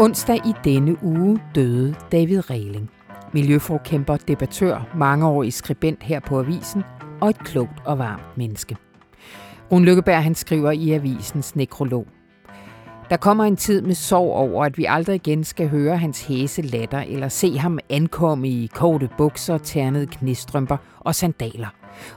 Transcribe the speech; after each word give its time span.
Onsdag 0.00 0.36
i 0.36 0.52
denne 0.64 1.04
uge 1.04 1.40
døde 1.54 1.94
David 2.12 2.50
Regling. 2.50 2.90
Miljøforkæmper, 3.32 4.16
debattør, 4.16 4.88
mangeårig 4.96 5.52
skribent 5.52 6.02
her 6.02 6.20
på 6.20 6.38
Avisen 6.38 6.82
og 7.20 7.30
et 7.30 7.38
klogt 7.38 7.80
og 7.84 7.98
varmt 7.98 8.36
menneske. 8.36 8.76
Rune 9.72 9.84
Lykkeberg 9.84 10.22
han 10.22 10.34
skriver 10.34 10.70
i 10.70 10.90
avisens 10.92 11.56
nekrolog. 11.56 12.06
Der 13.10 13.16
kommer 13.16 13.44
en 13.44 13.56
tid 13.56 13.82
med 13.82 13.94
sorg 13.94 14.32
over, 14.32 14.64
at 14.64 14.78
vi 14.78 14.84
aldrig 14.88 15.14
igen 15.14 15.44
skal 15.44 15.68
høre 15.68 15.96
hans 15.96 16.26
hæse 16.26 16.62
latter 16.62 17.00
eller 17.00 17.28
se 17.28 17.58
ham 17.58 17.78
ankomme 17.88 18.48
i 18.48 18.70
korte 18.74 19.08
bukser, 19.18 19.58
ternede 19.58 20.06
knistrømper 20.06 20.76
og 21.00 21.14
sandaler 21.14 21.68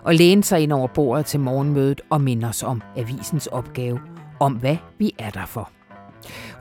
og 0.04 0.16
læne 0.16 0.44
sig 0.44 0.60
ind 0.62 0.74
over 0.74 0.88
bordet 0.88 1.26
til 1.26 1.40
morgenmødet 1.40 2.02
og 2.10 2.22
minde 2.22 2.48
os 2.48 2.64
om 2.64 2.82
avisens 2.98 3.48
opgave, 3.48 4.00
om 4.40 4.54
hvad 4.54 4.78
vi 5.00 5.16
er 5.20 5.30
der 5.30 5.46
for. 5.46 5.70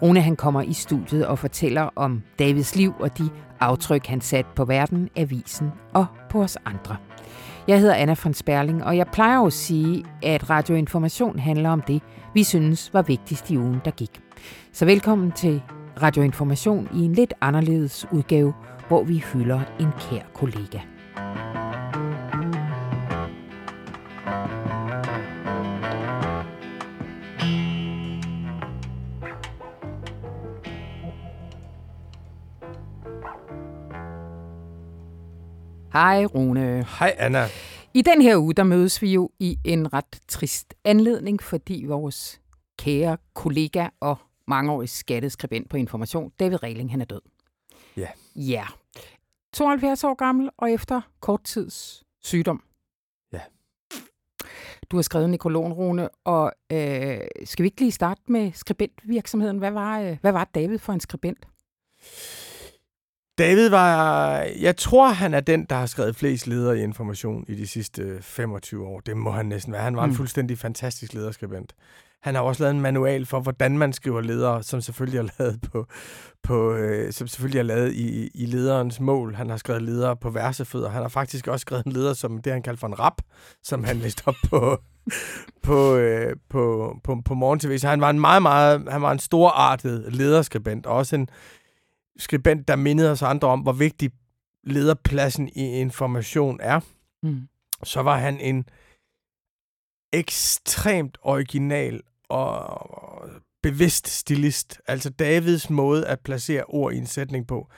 Rune 0.02 0.20
han 0.20 0.36
kommer 0.36 0.62
i 0.62 0.72
studiet 0.72 1.26
og 1.26 1.38
fortæller 1.38 1.88
om 1.96 2.22
Davids 2.38 2.76
liv 2.76 2.94
og 3.00 3.18
de 3.18 3.28
aftryk, 3.60 4.06
han 4.06 4.20
satte 4.20 4.50
på 4.56 4.64
verden, 4.64 5.08
avisen 5.16 5.70
og 5.94 6.06
på 6.30 6.42
os 6.42 6.58
andre. 6.64 6.96
Jeg 7.68 7.80
hedder 7.80 7.94
Anna 7.94 8.14
von 8.24 8.34
Sperling, 8.34 8.84
og 8.84 8.96
jeg 8.96 9.06
plejer 9.12 9.40
at 9.40 9.52
sige, 9.52 10.04
at 10.22 10.50
radioinformation 10.50 11.38
handler 11.38 11.70
om 11.70 11.80
det, 11.80 12.02
vi 12.34 12.44
synes 12.44 12.94
var 12.94 13.02
vigtigst 13.02 13.50
i 13.50 13.58
ugen, 13.58 13.80
der 13.84 13.90
gik. 13.90 14.20
Så 14.72 14.84
velkommen 14.84 15.32
til 15.32 15.62
Radioinformation 16.02 16.88
i 16.94 17.04
en 17.04 17.12
lidt 17.12 17.34
anderledes 17.40 18.06
udgave, 18.12 18.54
hvor 18.88 19.04
vi 19.04 19.24
hylder 19.32 19.60
en 19.80 19.88
kær 20.00 20.22
kollega. 20.34 20.91
Hej 35.92 36.24
Rune. 36.24 36.86
Hej 36.98 37.14
Anna. 37.18 37.46
I 37.94 38.02
den 38.02 38.22
her 38.22 38.36
uge, 38.36 38.54
der 38.54 38.64
mødes 38.64 39.02
vi 39.02 39.12
jo 39.12 39.30
i 39.38 39.58
en 39.64 39.92
ret 39.92 40.20
trist 40.28 40.74
anledning, 40.84 41.42
fordi 41.42 41.84
vores 41.86 42.40
kære 42.78 43.16
kollega 43.34 43.88
og 44.00 44.16
mangeårig 44.48 44.88
skatteskribent 44.88 45.70
på 45.70 45.76
Information, 45.76 46.32
David 46.40 46.62
Regling, 46.62 46.90
han 46.90 47.00
er 47.00 47.04
død. 47.04 47.20
Ja. 47.96 48.08
Ja. 48.36 48.64
72 49.52 50.04
år 50.04 50.14
gammel 50.14 50.50
og 50.56 50.70
efter 50.70 51.00
kort 51.20 51.44
tids 51.44 52.04
sygdom. 52.22 52.62
Ja. 53.32 53.40
Du 54.90 54.96
har 54.96 55.02
skrevet 55.02 55.30
nekrologen, 55.30 55.72
Rune, 55.72 56.08
og 56.24 56.52
øh, 56.72 57.18
skal 57.44 57.62
vi 57.62 57.66
ikke 57.66 57.80
lige 57.80 57.92
starte 57.92 58.20
med 58.26 58.52
skribentvirksomheden? 58.54 59.58
Hvad 59.58 59.70
var, 59.70 60.00
øh, 60.00 60.16
hvad 60.20 60.32
var 60.32 60.44
David 60.54 60.78
for 60.78 60.92
en 60.92 61.00
skribent? 61.00 61.46
David 63.38 63.68
var, 63.68 64.32
jeg 64.60 64.76
tror, 64.76 65.08
han 65.08 65.34
er 65.34 65.40
den, 65.40 65.64
der 65.70 65.76
har 65.76 65.86
skrevet 65.86 66.16
flest 66.16 66.46
ledere 66.46 66.78
i 66.78 66.82
information 66.82 67.44
i 67.48 67.54
de 67.54 67.66
sidste 67.66 68.18
25 68.22 68.86
år. 68.86 69.00
Det 69.00 69.16
må 69.16 69.30
han 69.30 69.46
næsten 69.46 69.72
være. 69.72 69.82
Han 69.82 69.96
var 69.96 70.06
mm. 70.06 70.10
en 70.10 70.16
fuldstændig 70.16 70.58
fantastisk 70.58 71.14
lederskribent. 71.14 71.74
Han 72.22 72.34
har 72.34 72.42
også 72.42 72.62
lavet 72.62 72.74
en 72.74 72.80
manual 72.80 73.26
for, 73.26 73.40
hvordan 73.40 73.78
man 73.78 73.92
skriver 73.92 74.20
ledere, 74.20 74.62
som 74.62 74.80
selvfølgelig 74.80 75.18
er 75.18 75.28
lavet 75.38 75.60
på, 75.72 75.86
på 76.42 76.74
øh, 76.74 77.12
som 77.12 77.26
selvfølgelig 77.26 77.58
er 77.58 77.62
lavet 77.62 77.92
i, 77.92 78.30
i 78.34 78.46
lederens 78.46 79.00
mål. 79.00 79.34
Han 79.34 79.50
har 79.50 79.56
skrevet 79.56 79.82
ledere 79.82 80.16
på 80.16 80.30
versefødder. 80.30 80.88
Han 80.88 81.02
har 81.02 81.08
faktisk 81.08 81.48
også 81.48 81.62
skrevet 81.62 81.86
en 81.86 81.92
leder, 81.92 82.14
som 82.14 82.42
det 82.42 82.52
han 82.52 82.62
kalder 82.62 82.78
for 82.78 82.86
en 82.86 82.98
rap, 82.98 83.22
som 83.62 83.84
han 83.84 83.96
læste 83.96 84.22
op 84.26 84.34
på, 84.48 84.78
på, 85.66 85.96
øh, 85.96 86.36
på, 86.50 86.94
på, 87.04 87.22
på 87.24 87.34
morgen 87.34 87.58
TV. 87.60 87.78
Så 87.78 87.88
han 87.88 88.00
var 88.00 88.10
en 88.10 88.20
meget, 88.20 88.42
meget, 88.42 88.88
han 88.88 89.02
var 89.02 89.12
en 89.12 89.18
storartet 89.18 90.04
lederskribent, 90.08 90.86
og 90.86 90.96
også 90.96 91.16
en, 91.16 91.28
skribent, 92.18 92.68
der 92.68 92.76
mindede 92.76 93.10
os 93.10 93.22
andre 93.22 93.48
om, 93.48 93.60
hvor 93.60 93.72
vigtig 93.72 94.10
lederpladsen 94.64 95.48
i 95.48 95.66
information 95.80 96.60
er. 96.60 96.80
Mm. 97.22 97.48
Så 97.82 98.02
var 98.02 98.18
han 98.18 98.40
en 98.40 98.64
ekstremt 100.12 101.18
original 101.22 102.00
og 102.28 102.80
bevidst 103.62 104.08
stilist. 104.08 104.80
Altså 104.86 105.10
Davids 105.10 105.70
måde 105.70 106.06
at 106.06 106.20
placere 106.20 106.64
ord 106.64 106.92
i 106.92 106.96
en 106.96 107.06
sætning 107.06 107.46
på, 107.46 107.70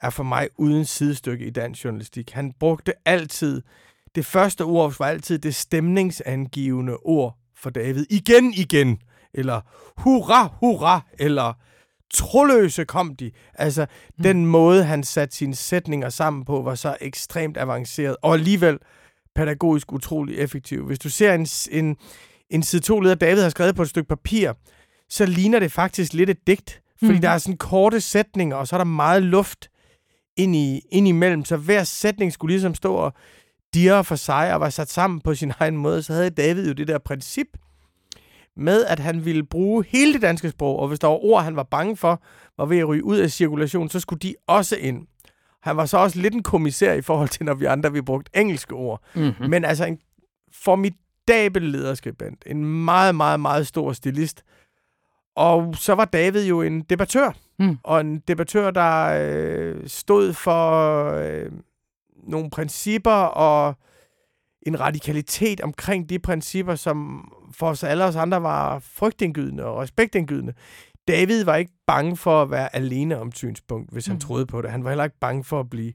er 0.00 0.10
for 0.10 0.22
mig 0.22 0.48
uden 0.58 0.84
sidestykke 0.84 1.46
i 1.46 1.50
dansk 1.50 1.84
journalistik. 1.84 2.30
Han 2.30 2.52
brugte 2.52 2.92
altid, 3.04 3.62
det 4.14 4.26
første 4.26 4.62
ord 4.62 4.98
var 4.98 5.06
altid 5.06 5.38
det 5.38 5.54
stemningsangivende 5.54 6.96
ord 6.96 7.38
for 7.56 7.70
David. 7.70 8.06
Igen, 8.10 8.52
igen. 8.52 8.98
Eller 9.34 9.60
hurra, 9.96 10.54
hurra. 10.60 11.00
Eller 11.18 11.52
troløse 12.14 12.84
kom 12.84 13.16
de. 13.16 13.30
Altså, 13.54 13.86
mm. 14.18 14.22
den 14.22 14.46
måde, 14.46 14.84
han 14.84 15.02
satte 15.02 15.36
sine 15.36 15.54
sætninger 15.54 16.08
sammen 16.08 16.44
på, 16.44 16.62
var 16.62 16.74
så 16.74 16.96
ekstremt 17.00 17.56
avanceret, 17.56 18.16
og 18.22 18.34
alligevel 18.34 18.78
pædagogisk 19.34 19.92
utrolig 19.92 20.38
effektiv. 20.38 20.86
Hvis 20.86 20.98
du 20.98 21.10
ser 21.10 21.34
en, 21.34 21.46
en, 21.70 21.96
en 22.50 22.62
side 22.62 22.82
2 22.82 23.00
leder, 23.00 23.14
David 23.14 23.42
har 23.42 23.50
skrevet 23.50 23.76
på 23.76 23.82
et 23.82 23.88
stykke 23.88 24.08
papir, 24.08 24.52
så 25.08 25.26
ligner 25.26 25.58
det 25.58 25.72
faktisk 25.72 26.12
lidt 26.12 26.30
et 26.30 26.46
digt, 26.46 26.82
fordi 26.98 27.14
mm. 27.14 27.20
der 27.20 27.30
er 27.30 27.38
sådan 27.38 27.56
korte 27.56 28.00
sætninger, 28.00 28.56
og 28.56 28.68
så 28.68 28.76
er 28.76 28.78
der 28.78 28.84
meget 28.84 29.22
luft 29.22 29.70
ind, 30.36 30.56
i, 30.56 30.80
ind 30.92 31.08
imellem, 31.08 31.44
så 31.44 31.56
hver 31.56 31.84
sætning 31.84 32.32
skulle 32.32 32.52
ligesom 32.52 32.74
stå 32.74 32.94
og 32.94 33.12
dirre 33.74 34.04
for 34.04 34.16
sig 34.16 34.54
og 34.54 34.60
var 34.60 34.70
sat 34.70 34.90
sammen 34.90 35.20
på 35.20 35.34
sin 35.34 35.52
egen 35.58 35.76
måde, 35.76 36.02
så 36.02 36.12
havde 36.12 36.30
David 36.30 36.66
jo 36.66 36.72
det 36.72 36.88
der 36.88 36.98
princip, 36.98 37.46
med, 38.56 38.84
at 38.84 38.98
han 38.98 39.24
ville 39.24 39.44
bruge 39.44 39.84
hele 39.88 40.12
det 40.12 40.22
danske 40.22 40.50
sprog, 40.50 40.78
og 40.78 40.88
hvis 40.88 40.98
der 40.98 41.08
var 41.08 41.24
ord, 41.24 41.44
han 41.44 41.56
var 41.56 41.62
bange 41.62 41.96
for, 41.96 42.22
var 42.58 42.64
ved 42.64 42.78
at 42.78 42.88
ryge 42.88 43.04
ud 43.04 43.18
af 43.18 43.30
cirkulation, 43.30 43.88
så 43.88 44.00
skulle 44.00 44.20
de 44.20 44.34
også 44.46 44.76
ind. 44.76 45.06
Han 45.62 45.76
var 45.76 45.86
så 45.86 45.98
også 45.98 46.18
lidt 46.18 46.34
en 46.34 46.42
kommissær 46.42 46.92
i 46.92 47.02
forhold 47.02 47.28
til, 47.28 47.44
når 47.44 47.54
vi 47.54 47.64
andre 47.64 47.92
vi 47.92 48.00
brugt 48.00 48.30
engelske 48.34 48.74
ord. 48.74 49.02
Mm-hmm. 49.14 49.50
Men 49.50 49.64
altså 49.64 49.84
en 49.84 49.98
formidabel 50.52 51.62
lederskribent. 51.62 52.42
En 52.46 52.84
meget, 52.84 53.14
meget, 53.14 53.40
meget 53.40 53.66
stor 53.66 53.92
stilist. 53.92 54.44
Og 55.36 55.74
så 55.76 55.94
var 55.94 56.04
David 56.04 56.46
jo 56.46 56.62
en 56.62 56.82
debattør. 56.82 57.32
Mm. 57.58 57.78
Og 57.82 58.00
en 58.00 58.18
debattør, 58.18 58.70
der 58.70 59.06
øh, 59.20 59.88
stod 59.88 60.32
for 60.32 61.04
øh, 61.12 61.52
nogle 62.22 62.50
principper 62.50 63.10
og 63.10 63.74
en 64.62 64.80
radikalitet 64.80 65.60
omkring 65.60 66.10
de 66.10 66.18
principper, 66.18 66.74
som 66.74 67.28
for 67.52 67.66
os 67.66 67.84
alle 67.84 68.04
os 68.04 68.16
andre 68.16 68.42
var 68.42 68.78
frygtindgydende 68.78 69.64
og 69.64 69.78
respektindgydende. 69.78 70.52
David 71.08 71.44
var 71.44 71.56
ikke 71.56 71.72
bange 71.86 72.16
for 72.16 72.42
at 72.42 72.50
være 72.50 72.76
alene 72.76 73.18
om 73.18 73.32
synspunkt, 73.32 73.92
hvis 73.92 74.06
han 74.06 74.14
mm. 74.14 74.20
troede 74.20 74.46
på 74.46 74.62
det. 74.62 74.70
Han 74.70 74.84
var 74.84 74.90
heller 74.90 75.04
ikke 75.04 75.18
bange 75.20 75.44
for 75.44 75.60
at 75.60 75.70
blive 75.70 75.92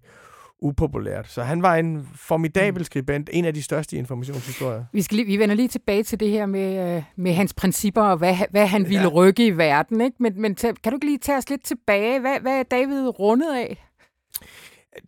upopulært. 0.59 1.31
Så 1.31 1.43
han 1.43 1.61
var 1.61 1.75
en 1.75 2.07
formidabel 2.15 2.79
mm. 2.79 2.83
skribent, 2.83 3.29
en 3.33 3.45
af 3.45 3.53
de 3.53 3.63
største 3.63 3.97
informationshistorier. 3.97 4.83
Vi, 4.93 5.01
skal 5.01 5.15
lige, 5.15 5.25
vi 5.25 5.37
vender 5.37 5.55
lige 5.55 5.67
tilbage 5.67 6.03
til 6.03 6.19
det 6.19 6.29
her 6.29 6.45
med, 6.45 6.95
øh, 6.97 7.03
med 7.15 7.33
hans 7.33 7.53
principper 7.53 8.01
og 8.01 8.17
hvad, 8.17 8.35
hvad 8.51 8.67
han 8.67 8.89
ville 8.89 9.01
ja. 9.01 9.07
rykke 9.07 9.45
i 9.45 9.57
verden. 9.57 10.01
Ikke? 10.01 10.15
Men, 10.19 10.41
men 10.41 10.55
kan 10.55 10.75
du 10.85 10.93
ikke 10.93 11.05
lige 11.05 11.17
tage 11.17 11.37
os 11.37 11.49
lidt 11.49 11.63
tilbage? 11.63 12.19
Hvad, 12.19 12.39
hvad 12.39 12.59
er 12.59 12.63
David 12.63 13.19
rundet 13.19 13.55
af? 13.55 13.85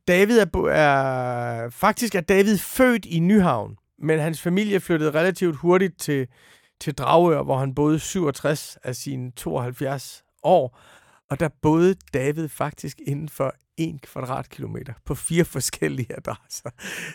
David 0.07 0.39
er, 0.39 0.67
er... 0.67 1.69
Faktisk 1.69 2.15
er 2.15 2.21
David 2.21 2.57
født 2.57 3.05
i 3.05 3.19
Nyhavn, 3.19 3.77
men 3.99 4.19
hans 4.19 4.41
familie 4.41 4.79
flyttede 4.79 5.11
relativt 5.11 5.55
hurtigt 5.55 5.99
til, 5.99 6.27
til 6.81 6.93
Dragør, 6.93 7.43
hvor 7.43 7.57
han 7.57 7.75
boede 7.75 7.99
67 7.99 8.77
af 8.83 8.95
sine 8.95 9.31
72 9.31 10.23
år. 10.43 10.79
Og 11.29 11.39
der 11.39 11.49
boede 11.61 11.95
David 12.13 12.49
faktisk 12.49 12.99
inden 13.07 13.29
for 13.29 13.53
en 13.77 13.99
kvadratkilometer 13.99 14.93
på 15.05 15.15
fire 15.15 15.45
forskellige 15.45 16.15
adresser. 16.17 16.69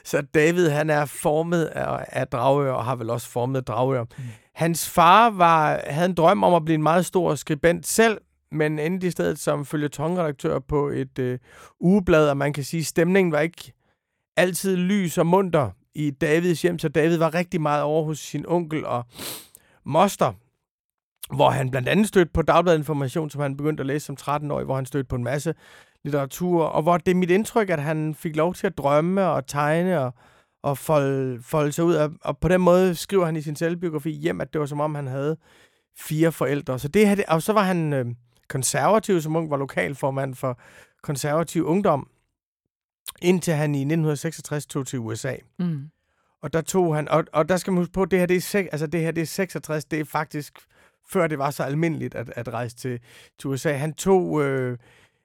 Så 0.05 0.23
David, 0.35 0.69
han 0.69 0.91
er 0.91 1.05
formet 1.05 1.65
af, 1.65 2.05
af 2.09 2.29
Dragør, 2.29 2.73
og 2.73 2.85
har 2.85 2.97
vel 2.97 3.11
også 3.11 3.29
formet 3.29 3.67
Dragør. 3.67 4.03
Mm. 4.03 4.25
Hans 4.55 4.89
far 4.89 5.31
var, 5.31 5.81
havde 5.87 6.09
en 6.09 6.15
drøm 6.15 6.45
om 6.45 6.55
at 6.55 6.65
blive 6.65 6.75
en 6.75 6.83
meget 6.83 7.07
stor 7.07 7.35
skribent 7.35 7.87
selv, 7.87 8.19
men 8.53 8.79
endte 8.79 9.07
i 9.07 9.11
stedet 9.11 9.39
som 9.39 9.65
følgetongredaktør 9.65 10.59
på 10.59 10.89
et 10.89 11.19
øh, 11.19 11.39
ugeblad, 11.81 12.31
og 12.31 12.37
man 12.37 12.53
kan 12.53 12.65
sige, 12.65 12.81
at 12.81 12.87
stemningen 12.87 13.33
var 13.33 13.41
ikke 13.41 13.73
altid 14.37 14.77
lys 14.77 15.19
og 15.19 15.27
munter 15.27 15.71
i 15.95 16.11
Davids 16.11 16.63
hjem, 16.63 16.79
så 16.79 16.89
David 16.89 17.17
var 17.17 17.35
rigtig 17.35 17.61
meget 17.61 17.83
over 17.83 18.05
hos 18.05 18.19
sin 18.19 18.45
onkel 18.49 18.87
og 18.87 19.05
moster, 19.85 20.33
hvor 21.35 21.51
han 21.51 21.71
blandt 21.71 21.89
andet 21.89 22.09
stødte 22.09 22.31
på 22.35 22.43
Dagbladet 22.43 22.79
Information, 22.79 23.31
som 23.31 23.41
han 23.41 23.57
begyndte 23.57 23.81
at 23.81 23.87
læse 23.87 24.07
som 24.07 24.17
13-årig, 24.21 24.65
hvor 24.65 24.77
han 24.77 24.87
stødte 24.87 25.09
på 25.09 25.17
en 25.17 25.25
masse 25.25 25.55
litteratur, 26.05 26.65
og 26.65 26.83
hvor 26.83 26.99
det 26.99 27.11
er 27.11 27.15
mit 27.15 27.31
indtryk, 27.31 27.71
at 27.71 27.83
han 27.83 28.15
fik 28.15 28.37
lov 28.37 28.55
til 28.55 28.67
at 28.67 28.79
drømme 28.79 29.27
og 29.27 29.47
tegne 29.47 30.01
og, 30.01 30.15
og 30.63 30.79
folde, 30.79 31.43
folde 31.43 31.73
sig 31.73 31.85
ud, 31.85 31.95
og, 31.95 32.13
og 32.21 32.39
på 32.39 32.49
den 32.49 32.61
måde 32.61 32.95
skriver 32.95 33.27
han 33.27 33.37
i 33.37 33.43
sin 33.43 33.57
selvbiografi 33.57 34.11
hjem, 34.11 34.41
at 34.41 34.53
det 34.53 34.61
var 34.61 34.67
som 34.67 34.81
om, 34.81 34.95
han 34.95 35.07
havde 35.07 35.37
fire 35.99 36.33
forældre. 36.33 36.79
Så 36.79 36.89
det 36.89 37.09
her, 37.09 37.17
og 37.29 37.43
så 37.43 37.53
var 37.53 37.63
han... 37.63 37.93
Øh, 37.93 38.07
konservativ 38.53 39.21
som 39.21 39.37
ung, 39.37 39.51
var 39.51 39.57
lokalformand 39.57 40.35
for 40.35 40.59
konservativ 41.03 41.65
ungdom, 41.65 42.09
indtil 43.23 43.55
han 43.55 43.75
i 43.75 43.79
1966 43.79 44.67
tog 44.67 44.87
til 44.87 44.99
USA. 44.99 45.37
Mm. 45.59 45.89
Og 46.43 46.53
der 46.53 46.61
tog 46.61 46.95
han, 46.95 47.09
og, 47.09 47.25
og 47.33 47.49
der 47.49 47.57
skal 47.57 47.73
man 47.73 47.79
huske 47.79 47.93
på, 47.93 48.03
at 48.03 48.11
det 48.11 48.19
her, 48.19 48.27
det 48.27 48.55
er, 48.55 48.69
altså 48.73 48.87
det 48.87 49.01
her 49.01 49.11
det 49.11 49.21
er 49.21 49.27
66, 49.27 49.85
det 49.85 50.01
er 50.01 50.05
faktisk 50.05 50.59
før 51.11 51.27
det 51.27 51.39
var 51.39 51.51
så 51.51 51.63
almindeligt 51.63 52.15
at, 52.15 52.33
at 52.37 52.49
rejse 52.49 52.77
til, 52.77 53.01
til 53.39 53.51
USA. 53.51 53.73
Han 53.73 53.95
tog, 53.95 54.43
øh, 54.43 54.79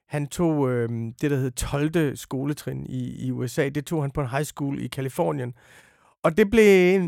han 0.07 0.27
tog 0.27 0.69
øh, 0.69 0.89
det, 1.21 1.31
der 1.31 1.37
hed 1.37 1.51
12. 1.51 2.17
skoletrin 2.17 2.85
i, 2.89 3.25
i 3.27 3.31
USA. 3.31 3.69
Det 3.69 3.85
tog 3.85 4.01
han 4.03 4.11
på 4.11 4.21
en 4.21 4.29
high 4.29 4.45
school 4.45 4.81
i 4.81 4.87
Kalifornien. 4.87 5.53
Og 6.23 6.37
det 6.37 6.49
blev 6.49 7.01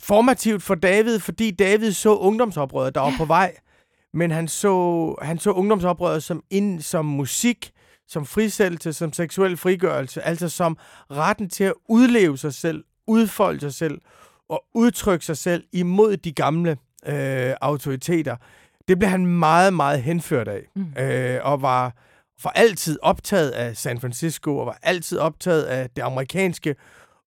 formativt 0.00 0.62
for 0.62 0.74
David, 0.74 1.18
fordi 1.18 1.50
David 1.50 1.92
så 1.92 2.16
ungdomsoprøret, 2.16 2.94
der 2.94 3.00
var 3.00 3.14
på 3.18 3.24
vej. 3.24 3.56
Men 4.16 4.30
han 4.30 4.48
så, 4.48 5.14
han 5.22 5.38
så 5.38 5.50
ungdomsoprøret 5.50 6.22
som, 6.22 6.42
ind, 6.50 6.80
som 6.80 7.04
musik, 7.04 7.72
som 8.08 8.26
frisættelse, 8.26 8.92
som 8.92 9.12
seksuel 9.12 9.56
frigørelse, 9.56 10.22
altså 10.22 10.48
som 10.48 10.78
retten 11.10 11.50
til 11.50 11.64
at 11.64 11.72
udleve 11.88 12.38
sig 12.38 12.54
selv, 12.54 12.84
udfolde 13.06 13.60
sig 13.60 13.74
selv 13.74 14.00
og 14.48 14.64
udtrykke 14.74 15.24
sig 15.24 15.36
selv 15.36 15.64
imod 15.72 16.16
de 16.16 16.32
gamle 16.32 16.76
øh, 17.06 17.54
autoriteter. 17.60 18.36
Det 18.88 18.98
blev 18.98 19.08
han 19.10 19.26
meget, 19.26 19.74
meget 19.74 20.02
henført 20.02 20.48
af, 20.48 20.62
mm. 20.76 21.02
øh, 21.02 21.40
og 21.42 21.62
var 21.62 21.92
for 22.38 22.48
altid 22.48 22.98
optaget 23.02 23.50
af 23.50 23.76
San 23.76 24.00
Francisco, 24.00 24.58
og 24.58 24.66
var 24.66 24.78
altid 24.82 25.18
optaget 25.18 25.62
af 25.62 25.90
det 25.90 26.02
amerikanske 26.02 26.76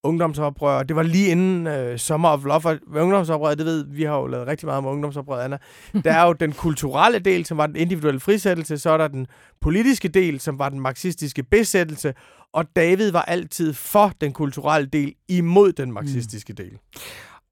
ungdomsoprør. 0.04 0.84
Det 0.84 0.96
var 0.96 1.04
lige 1.04 1.32
inden 1.32 1.68
øh, 1.68 1.98
Summer 1.98 2.30
of 2.30 2.46
Love. 2.46 2.68
Og 2.68 2.80
ungdomsoprør, 2.96 3.56
det 3.56 3.66
ved 3.66 3.86
vi 3.88 4.04
har 4.04 4.18
jo 4.18 4.28
lavet 4.28 4.48
rigtig 4.48 4.66
meget 4.66 4.78
om 4.78 4.86
ungdomsoprør, 4.86 5.44
Anna. 5.44 5.58
Der 6.04 6.14
er 6.14 6.26
jo 6.28 6.34
den 6.34 6.52
kulturelle 6.52 7.20
del, 7.20 7.46
som 7.46 7.58
var 7.58 7.68
den 7.68 7.76
individuelle 7.76 8.20
frisættelse, 8.20 8.78
så 8.78 8.90
er 8.90 8.98
der 8.98 9.08
den 9.08 9.28
politiske 9.62 10.08
del, 10.08 10.40
som 10.40 10.60
var 10.60 10.70
den 10.70 10.80
marxistiske 10.80 11.44
besættelse, 11.44 12.14
og 12.54 12.66
David 12.76 13.12
var 13.12 13.22
altid 13.22 13.74
for 13.74 14.12
den 14.22 14.34
kulturelle 14.34 14.88
del 14.88 15.14
imod 15.28 15.72
den 15.72 15.92
marxistiske 15.92 16.54
del. 16.54 16.78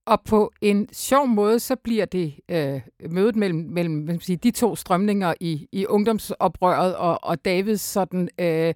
Og 0.07 0.21
på 0.25 0.51
en 0.61 0.87
sjov 0.93 1.27
måde, 1.27 1.59
så 1.59 1.75
bliver 1.83 2.05
det 2.05 2.35
øh, 2.49 2.81
mødet 3.09 3.35
mellem, 3.35 3.59
mellem 3.59 3.99
hvad 3.99 4.19
sige, 4.19 4.37
de 4.37 4.51
to 4.51 4.75
strømninger 4.75 5.33
i, 5.39 5.67
i 5.71 5.85
ungdomsoprøret 5.85 6.95
og, 6.95 7.23
og 7.23 7.45
Davids 7.45 7.81
sådan 7.81 8.29
øh, 8.39 8.73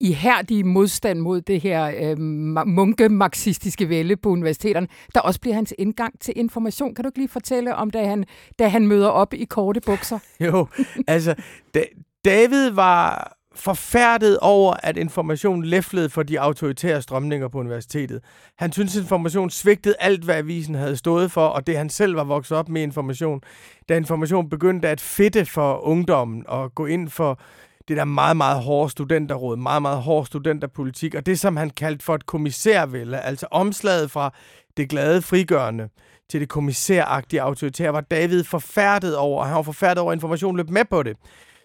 ihærdige 0.00 0.64
modstand 0.64 1.18
mod 1.18 1.40
det 1.40 1.60
her 1.60 1.92
øh, 1.96 2.18
munke-marxistiske 2.66 3.88
vælde 3.88 4.16
på 4.16 4.28
universiteterne, 4.28 4.88
der 5.14 5.20
også 5.20 5.40
bliver 5.40 5.54
hans 5.54 5.74
indgang 5.78 6.20
til 6.20 6.34
information. 6.36 6.94
Kan 6.94 7.02
du 7.02 7.08
ikke 7.08 7.18
lige 7.18 7.28
fortælle 7.28 7.74
om, 7.74 7.90
da 7.90 8.06
han, 8.06 8.24
da 8.58 8.68
han 8.68 8.86
møder 8.86 9.08
op 9.08 9.34
i 9.34 9.44
korte 9.44 9.80
bukser? 9.80 10.18
jo, 10.46 10.66
altså, 11.06 11.34
da, 11.74 11.84
David 12.24 12.70
var 12.70 13.34
forfærdet 13.58 14.38
over, 14.38 14.74
at 14.82 14.96
information 14.96 15.64
læflede 15.64 16.10
for 16.10 16.22
de 16.22 16.40
autoritære 16.40 17.02
strømninger 17.02 17.48
på 17.48 17.58
universitetet. 17.58 18.20
Han 18.58 18.72
synes, 18.72 18.96
at 18.96 19.02
information 19.02 19.50
svigtede 19.50 19.94
alt, 20.00 20.24
hvad 20.24 20.34
avisen 20.34 20.74
havde 20.74 20.96
stået 20.96 21.32
for, 21.32 21.46
og 21.46 21.66
det 21.66 21.76
han 21.76 21.90
selv 21.90 22.16
var 22.16 22.24
vokset 22.24 22.56
op 22.56 22.68
med 22.68 22.82
information. 22.82 23.40
Da 23.88 23.96
information 23.96 24.48
begyndte 24.48 24.88
at 24.88 25.00
fitte 25.00 25.44
for 25.44 25.86
ungdommen 25.86 26.44
og 26.48 26.74
gå 26.74 26.86
ind 26.86 27.08
for 27.08 27.40
det 27.88 27.96
der 27.96 28.04
meget, 28.04 28.36
meget 28.36 28.62
hårde 28.62 28.90
studenterråd, 28.90 29.56
meget, 29.56 29.82
meget 29.82 30.02
hård 30.02 30.26
studenterpolitik, 30.26 31.14
og 31.14 31.26
det, 31.26 31.40
som 31.40 31.56
han 31.56 31.70
kaldte 31.70 32.04
for 32.04 32.14
et 32.14 32.26
kommissærvælde, 32.26 33.20
altså 33.20 33.46
omslaget 33.50 34.10
fra 34.10 34.34
det 34.76 34.88
glade 34.88 35.22
frigørende 35.22 35.88
til 36.30 36.40
det 36.40 36.48
kommissæragtige 36.48 37.42
autoritære, 37.42 37.92
var 37.92 38.00
David 38.00 38.44
forfærdet 38.44 39.16
over, 39.16 39.40
og 39.40 39.46
han 39.46 39.56
var 39.56 39.62
forfærdet 39.62 39.98
over, 39.98 40.12
at 40.12 40.16
information 40.16 40.56
løb 40.56 40.70
med 40.70 40.84
på 40.84 41.02
det. 41.02 41.16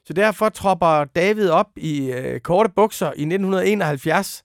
Så 0.06 0.14
derfor 0.14 0.50
tropper 0.50 1.04
David 1.04 1.50
op 1.50 1.68
i 1.78 2.12
øh, 2.12 2.40
korte 2.40 2.70
bukser 2.76 3.06
i 3.06 3.10
1971 3.10 4.44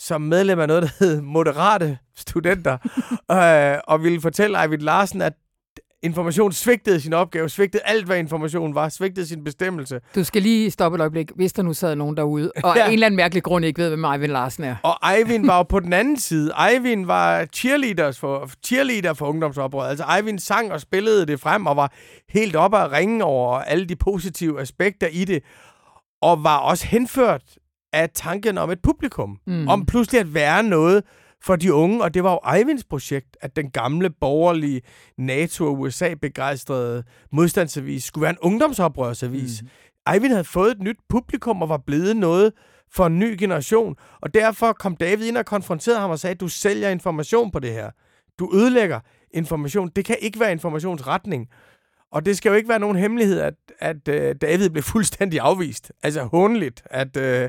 som 0.00 0.20
medlem 0.20 0.60
af 0.60 0.68
noget, 0.68 0.82
der 0.82 0.88
hed 0.98 1.20
Moderate 1.20 1.98
Studenter, 2.16 2.78
øh, 3.74 3.78
og 3.84 4.02
ville 4.02 4.20
fortælle 4.20 4.62
Eivind 4.62 4.82
Larsen, 4.82 5.22
at 5.22 5.32
information 6.02 6.52
svigtede 6.52 7.00
sin 7.00 7.12
opgave, 7.12 7.48
svigtede 7.48 7.82
alt, 7.86 8.06
hvad 8.06 8.18
information 8.18 8.74
var, 8.74 8.88
svigtede 8.88 9.26
sin 9.26 9.44
bestemmelse. 9.44 10.00
Du 10.14 10.24
skal 10.24 10.42
lige 10.42 10.70
stoppe 10.70 10.96
et 10.96 11.00
øjeblik, 11.00 11.30
hvis 11.36 11.52
der 11.52 11.62
nu 11.62 11.72
sad 11.72 11.96
nogen 11.96 12.16
derude, 12.16 12.52
og 12.64 12.76
ja. 12.76 12.86
en 12.86 12.92
eller 12.92 13.06
anden 13.06 13.16
mærkelig 13.16 13.42
grund 13.42 13.64
ikke 13.64 13.82
ved, 13.82 13.88
hvem 13.88 14.04
Eivind 14.04 14.32
Larsen 14.32 14.64
er. 14.64 14.76
Og 14.82 15.10
Eivind 15.16 15.46
var 15.46 15.56
jo 15.56 15.62
på 15.62 15.80
den 15.80 15.92
anden 15.92 16.16
side. 16.16 16.52
Eivind 16.72 17.06
var 17.06 17.46
cheerleader 17.54 18.12
for, 18.12 18.50
cheerleader 18.66 19.14
for 19.14 19.26
ungdomsoprøret. 19.26 19.90
Altså 19.90 20.04
Eivind 20.16 20.38
sang 20.38 20.72
og 20.72 20.80
spillede 20.80 21.26
det 21.26 21.40
frem, 21.40 21.66
og 21.66 21.76
var 21.76 21.92
helt 22.28 22.56
oppe 22.56 22.78
at 22.78 22.92
ringe 22.92 23.24
over 23.24 23.58
alle 23.58 23.84
de 23.84 23.96
positive 23.96 24.60
aspekter 24.60 25.06
i 25.06 25.24
det, 25.24 25.42
og 26.22 26.44
var 26.44 26.56
også 26.56 26.86
henført 26.86 27.42
af 27.92 28.10
tanken 28.14 28.58
om 28.58 28.70
et 28.70 28.82
publikum. 28.82 29.38
Mm. 29.46 29.68
Om 29.68 29.86
pludselig 29.86 30.20
at 30.20 30.34
være 30.34 30.62
noget, 30.62 31.02
for 31.42 31.56
de 31.56 31.74
unge, 31.74 32.02
og 32.02 32.14
det 32.14 32.24
var 32.24 32.32
jo 32.32 32.58
Eivinds 32.58 32.84
projekt, 32.84 33.36
at 33.40 33.56
den 33.56 33.70
gamle 33.70 34.10
borgerlige 34.10 34.80
NATO- 35.18 35.66
og 35.66 35.80
USA-begejstrede 35.80 37.04
modstandsavis 37.32 38.04
skulle 38.04 38.22
være 38.22 38.30
en 38.30 38.38
ungdomsoprørsavis. 38.40 39.62
Mm. 39.62 39.68
Eivind 40.14 40.32
havde 40.32 40.44
fået 40.44 40.70
et 40.70 40.82
nyt 40.82 40.98
publikum 41.08 41.62
og 41.62 41.68
var 41.68 41.82
blevet 41.86 42.16
noget 42.16 42.52
for 42.92 43.06
en 43.06 43.18
ny 43.18 43.36
generation, 43.38 43.96
og 44.20 44.34
derfor 44.34 44.72
kom 44.72 44.96
David 44.96 45.28
ind 45.28 45.36
og 45.36 45.46
konfronterede 45.46 46.00
ham 46.00 46.10
og 46.10 46.18
sagde, 46.18 46.34
du 46.34 46.48
sælger 46.48 46.88
information 46.88 47.50
på 47.50 47.58
det 47.58 47.72
her. 47.72 47.90
Du 48.38 48.50
ødelægger 48.54 49.00
information. 49.30 49.90
Det 49.96 50.04
kan 50.04 50.16
ikke 50.20 50.40
være 50.40 50.52
informationsretning. 50.52 51.48
Og 52.12 52.26
det 52.26 52.36
skal 52.36 52.50
jo 52.50 52.54
ikke 52.54 52.68
være 52.68 52.78
nogen 52.78 52.96
hemmelighed, 52.96 53.40
at, 53.40 53.54
at 53.78 54.08
øh, 54.08 54.34
David 54.42 54.70
blev 54.70 54.82
fuldstændig 54.82 55.40
afvist. 55.40 55.92
Altså 56.02 56.22
håndeligt, 56.22 56.82
at 56.84 57.16
øh, 57.16 57.48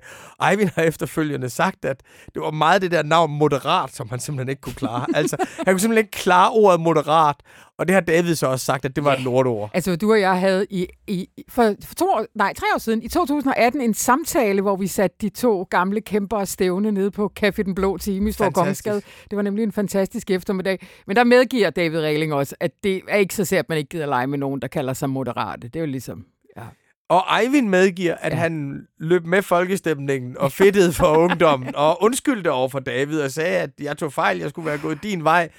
Eivind 0.49 0.69
har 0.75 0.81
efterfølgende 0.81 1.49
sagt, 1.49 1.85
at 1.85 2.01
det 2.33 2.41
var 2.41 2.51
meget 2.51 2.81
det 2.81 2.91
der 2.91 3.03
navn 3.03 3.31
moderat, 3.31 3.95
som 3.95 4.09
han 4.09 4.19
simpelthen 4.19 4.49
ikke 4.49 4.61
kunne 4.61 4.75
klare. 4.75 5.05
altså, 5.15 5.37
han 5.55 5.65
kunne 5.65 5.79
simpelthen 5.79 6.05
ikke 6.05 6.17
klare 6.17 6.51
ordet 6.51 6.79
moderat, 6.79 7.35
og 7.81 7.87
det 7.87 7.93
har 7.93 8.01
David 8.01 8.35
så 8.35 8.47
også 8.47 8.65
sagt, 8.65 8.85
at 8.85 8.95
det 8.95 9.03
var 9.03 9.11
ja. 9.11 9.17
et 9.17 9.23
lortord. 9.23 9.69
Altså, 9.73 9.95
du 9.95 10.11
og 10.11 10.19
jeg 10.19 10.39
havde 10.39 10.65
i, 10.69 10.87
i, 11.07 11.29
for, 11.49 11.75
for 11.83 11.95
to 11.95 12.05
år, 12.05 12.25
nej, 12.35 12.53
tre 12.53 12.65
år 12.75 12.77
siden, 12.77 13.03
i 13.03 13.07
2018, 13.07 13.81
en 13.81 13.93
samtale, 13.93 14.61
hvor 14.61 14.75
vi 14.75 14.87
satte 14.87 15.17
de 15.21 15.29
to 15.29 15.67
gamle 15.69 16.01
kæmper 16.01 16.37
og 16.37 16.47
stævne 16.47 16.91
nede 16.91 17.11
på 17.11 17.31
Café 17.39 17.63
Den 17.63 17.75
Blå 17.75 17.97
Time 17.97 18.29
i 18.29 18.31
Storgårdsgade. 18.31 19.01
Det 19.29 19.35
var 19.35 19.41
nemlig 19.41 19.63
en 19.63 19.71
fantastisk 19.71 20.31
eftermiddag. 20.31 20.87
Men 21.07 21.15
der 21.15 21.23
medgiver 21.23 21.69
David 21.69 21.99
Regling 21.99 22.33
også, 22.33 22.55
at 22.59 22.71
det 22.83 23.01
er 23.07 23.17
ikke 23.17 23.35
så 23.35 23.45
sært, 23.45 23.65
at 23.65 23.69
man 23.69 23.77
ikke 23.77 23.89
gider 23.89 24.05
lege 24.05 24.27
med 24.27 24.37
nogen, 24.37 24.61
der 24.61 24.67
kalder 24.67 24.93
sig 24.93 25.09
moderate. 25.09 25.67
Det 25.67 25.75
er 25.75 25.79
jo 25.79 25.85
ligesom... 25.85 26.25
Ja. 26.57 26.63
Og 27.09 27.23
Eivind 27.41 27.67
medgiver, 27.69 28.15
at 28.15 28.31
ja. 28.31 28.37
han 28.37 28.81
løb 28.99 29.25
med 29.25 29.41
folkestemningen 29.41 30.37
og 30.37 30.51
fedtede 30.51 30.93
for 30.93 31.17
ungdommen, 31.23 31.75
og 31.75 32.03
undskyldte 32.03 32.51
over 32.51 32.69
for 32.69 32.79
David 32.79 33.21
og 33.21 33.31
sagde, 33.31 33.57
at 33.57 33.69
jeg 33.81 33.97
tog 33.97 34.13
fejl, 34.13 34.39
jeg 34.39 34.49
skulle 34.49 34.65
være 34.65 34.77
gået 34.77 35.03
din 35.03 35.23
vej. 35.23 35.49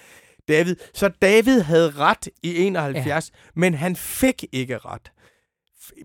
David. 0.49 0.77
Så 0.95 1.09
David 1.23 1.61
havde 1.61 1.91
ret 1.91 2.29
i 2.43 2.59
71, 2.59 3.31
ja. 3.35 3.39
men 3.55 3.75
han 3.75 3.97
fik 3.97 4.45
ikke 4.53 4.79
ret 4.79 5.13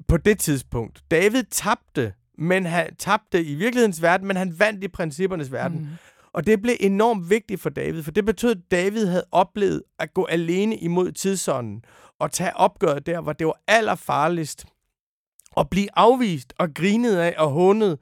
på 0.08 0.18
det 0.18 0.40
tidspunkt. 0.40 1.04
David 1.12 1.44
tabte, 1.52 2.14
men 2.38 2.66
han 2.66 2.96
tabte 2.96 3.44
i 3.44 3.56
virkelighedens 3.56 4.02
verden, 4.02 4.28
men 4.28 4.38
han 4.38 4.60
vandt 4.60 4.84
i 4.84 4.88
princippernes 4.88 5.52
verden. 5.52 5.80
Mm. 5.80 5.88
Og 6.34 6.48
det 6.48 6.62
blev 6.62 6.76
enormt 6.80 7.30
vigtigt 7.30 7.62
for 7.62 7.70
David, 7.70 8.04
for 8.04 8.12
det 8.12 8.26
betød, 8.26 8.52
at 8.52 8.72
David 8.72 9.06
havde 9.06 9.26
oplevet 9.32 9.84
at 10.00 10.14
gå 10.14 10.26
alene 10.26 10.78
imod 10.78 11.12
tidsånden 11.12 11.84
og 12.20 12.32
tage 12.32 12.58
opgøret 12.58 13.06
der, 13.06 13.22
hvor 13.22 13.34
det 13.34 13.48
var 13.48 13.62
allerfarligst. 13.68 14.66
Og 15.52 15.70
blive 15.70 15.88
afvist 15.96 16.54
og 16.58 16.74
grinet 16.74 17.18
af 17.18 17.36
og 17.38 17.50
hundet 17.52 18.00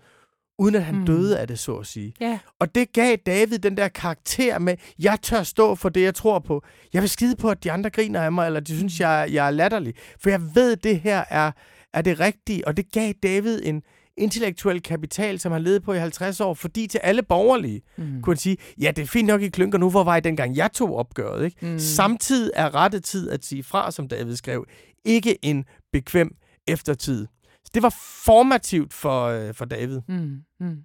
uden 0.59 0.75
at 0.75 0.83
han 0.83 0.95
mm. 0.95 1.05
døde 1.05 1.39
af 1.39 1.47
det, 1.47 1.59
så 1.59 1.75
at 1.75 1.88
sige. 1.88 2.13
Yeah. 2.21 2.38
Og 2.59 2.75
det 2.75 2.93
gav 2.93 3.15
David 3.25 3.59
den 3.59 3.77
der 3.77 3.88
karakter 3.88 4.59
med, 4.59 4.75
jeg 5.00 5.17
tør 5.21 5.43
stå 5.43 5.75
for 5.75 5.89
det, 5.89 6.01
jeg 6.01 6.15
tror 6.15 6.39
på. 6.39 6.63
Jeg 6.93 7.01
vil 7.01 7.09
skide 7.09 7.35
på, 7.35 7.50
at 7.50 7.63
de 7.63 7.71
andre 7.71 7.89
griner 7.89 8.21
af 8.21 8.31
mig, 8.31 8.45
eller 8.45 8.59
de 8.59 8.77
synes, 8.77 9.00
jeg, 9.00 9.29
jeg 9.31 9.47
er 9.47 9.51
latterlig. 9.51 9.93
For 10.19 10.29
jeg 10.29 10.41
ved, 10.55 10.71
at 10.71 10.83
det 10.83 11.00
her 11.00 11.24
er, 11.29 11.51
er 11.93 12.01
det 12.01 12.19
rigtige, 12.19 12.67
og 12.67 12.77
det 12.77 12.91
gav 12.91 13.13
David 13.24 13.62
en 13.63 13.83
intellektuel 14.17 14.81
kapital, 14.81 15.39
som 15.39 15.51
han 15.51 15.62
levede 15.62 15.79
på 15.79 15.93
i 15.93 15.97
50 15.97 16.41
år, 16.41 16.53
fordi 16.53 16.88
til 16.88 16.97
alle 16.97 17.24
borgerlige 17.24 17.81
mm. 17.97 18.21
kunne 18.21 18.38
sige, 18.38 18.57
ja, 18.81 18.91
det 18.95 19.01
er 19.01 19.05
fint 19.05 19.27
nok, 19.27 19.41
I 19.41 19.50
klynker 19.50 19.77
nu, 19.77 19.89
hvor 19.89 20.03
var 20.03 20.17
I 20.17 20.19
dengang, 20.19 20.55
jeg 20.55 20.71
tog 20.71 20.95
opgøret. 20.95 21.45
Ikke? 21.45 21.57
Mm. 21.65 21.79
Samtidig 21.79 22.51
er 22.55 22.75
rette 22.75 23.00
tid 23.00 23.29
at 23.29 23.45
sige 23.45 23.63
fra, 23.63 23.91
som 23.91 24.07
David 24.07 24.35
skrev, 24.35 24.65
ikke 25.05 25.45
en 25.45 25.65
bekvem 25.91 26.35
eftertid. 26.67 27.27
Så 27.65 27.72
det 27.74 27.84
var 27.84 27.95
formativt 28.25 28.93
for, 28.93 29.25
øh, 29.25 29.53
for 29.53 29.65
David. 29.65 30.01
Mm. 30.07 30.38
Mm. 30.60 30.77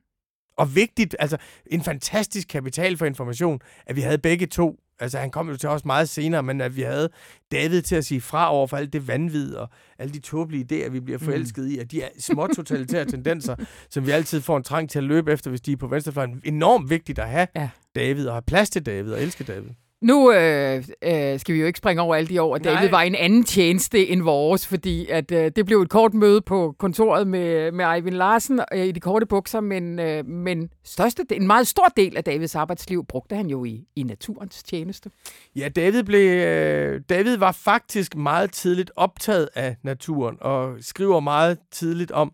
Og 0.57 0.75
vigtigt, 0.75 1.17
altså 1.19 1.37
en 1.67 1.83
fantastisk 1.83 2.49
kapital 2.49 2.97
for 2.97 3.07
information, 3.07 3.61
at 3.87 3.97
vi 3.97 4.01
havde 4.01 4.19
begge 4.19 4.47
to. 4.47 4.77
Altså 4.99 5.19
han 5.19 5.31
kom 5.31 5.49
jo 5.49 5.57
til 5.57 5.69
os 5.69 5.85
meget 5.85 6.09
senere, 6.09 6.43
men 6.43 6.61
at 6.61 6.77
vi 6.77 6.83
havde 6.83 7.09
David 7.53 7.83
til 7.83 7.97
at 7.97 8.05
sige 8.05 8.21
fra 8.21 8.53
over 8.53 8.67
for 8.67 8.77
alt 8.77 8.93
det 8.93 9.09
vanvid 9.09 9.55
og 9.55 9.69
alle 9.99 10.15
de 10.15 10.21
tåbelige 10.21 10.67
idéer, 10.85 10.89
vi 10.91 11.01
bliver 11.01 11.19
mm. 11.19 11.25
forelsket 11.25 11.65
mm. 11.65 11.71
i, 11.71 11.79
og 11.79 11.91
de 11.91 12.03
små 12.19 12.47
totalitære 12.47 13.05
tendenser, 13.15 13.57
som 13.91 14.07
vi 14.07 14.11
altid 14.11 14.41
får 14.41 14.57
en 14.57 14.63
trang 14.63 14.91
til 14.91 14.99
at 14.99 15.05
løbe 15.05 15.33
efter, 15.33 15.51
hvis 15.51 15.61
de 15.61 15.73
er 15.73 15.77
på 15.77 15.87
venstrefløjen. 15.87 16.43
Enormt 16.45 16.91
vigtigt 16.91 17.19
at 17.19 17.29
have 17.29 17.47
ja. 17.57 17.71
David 17.95 18.27
og 18.27 18.35
have 18.35 18.43
plads 18.43 18.71
til 18.71 18.87
David 18.87 19.13
og 19.13 19.23
elske 19.23 19.45
David. 19.45 19.71
Nu 20.03 20.33
øh, 20.33 20.85
øh, 21.03 21.41
skal 21.41 21.55
vi 21.55 21.61
jo 21.61 21.67
ikke 21.67 21.79
springe 21.79 22.03
over 22.03 22.15
alle 22.15 22.29
de 22.29 22.43
år, 22.43 22.57
at 22.57 22.65
David 22.65 22.81
Nej. 22.81 22.91
var 22.91 23.01
en 23.01 23.15
anden 23.15 23.45
tjeneste 23.45 24.09
end 24.09 24.23
vores, 24.23 24.67
fordi 24.67 25.07
at 25.09 25.33
øh, 25.33 25.51
det 25.57 25.67
blev 25.67 25.83
et 25.83 25.91
kort 25.91 26.15
møde 26.15 26.41
på 26.41 26.75
kontoret 26.79 27.27
med, 27.27 27.73
med 27.73 27.85
Eivind 27.95 28.15
Larsen 28.15 28.61
øh, 28.73 28.87
i 28.87 28.93
de 28.93 29.01
korte 29.01 29.27
bukser, 29.27 29.61
men, 29.61 29.99
øh, 29.99 30.27
men 30.27 30.71
største, 30.85 31.25
en 31.31 31.47
meget 31.47 31.67
stor 31.67 31.87
del 31.97 32.17
af 32.17 32.25
Davids 32.25 32.55
arbejdsliv 32.55 33.07
brugte 33.07 33.37
han 33.37 33.47
jo 33.47 33.65
i, 33.65 33.85
i 33.97 34.03
naturens 34.03 34.63
tjeneste. 34.63 35.11
Ja, 35.57 35.69
David, 35.69 36.03
blev, 36.03 36.31
øh, 36.31 37.01
David 37.09 37.37
var 37.37 37.53
faktisk 37.53 38.17
meget 38.17 38.53
tidligt 38.53 38.91
optaget 38.97 39.49
af 39.55 39.77
naturen 39.83 40.37
og 40.41 40.77
skriver 40.81 41.21
meget 41.21 41.59
tidligt 41.73 42.11
om, 42.11 42.33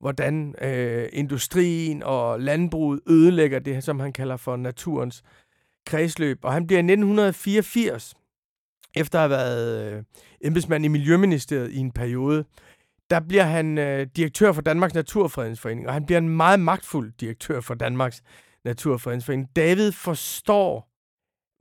hvordan 0.00 0.54
øh, 0.62 1.08
industrien 1.12 2.02
og 2.02 2.40
landbruget 2.40 3.00
ødelægger 3.08 3.58
det, 3.58 3.84
som 3.84 4.00
han 4.00 4.12
kalder 4.12 4.36
for 4.36 4.56
naturens 4.56 5.22
kredsløb. 5.86 6.38
Og 6.42 6.52
han 6.52 6.66
bliver 6.66 6.78
i 6.78 6.86
1984, 6.86 8.14
efter 8.96 9.18
at 9.18 9.30
have 9.30 9.30
været 9.30 9.92
øh, 9.92 10.02
embedsmand 10.44 10.84
i 10.84 10.88
Miljøministeriet 10.88 11.72
i 11.72 11.78
en 11.78 11.92
periode, 11.92 12.44
der 13.10 13.20
bliver 13.20 13.42
han 13.42 13.78
øh, 13.78 14.06
direktør 14.16 14.52
for 14.52 14.62
Danmarks 14.62 14.94
Naturfredningsforening, 14.94 15.86
og 15.86 15.92
han 15.92 16.06
bliver 16.06 16.18
en 16.18 16.28
meget 16.28 16.60
magtfuld 16.60 17.12
direktør 17.20 17.60
for 17.60 17.74
Danmarks 17.74 18.22
Naturfredningsforening. 18.64 19.48
David 19.56 19.92
forstår, 19.92 20.88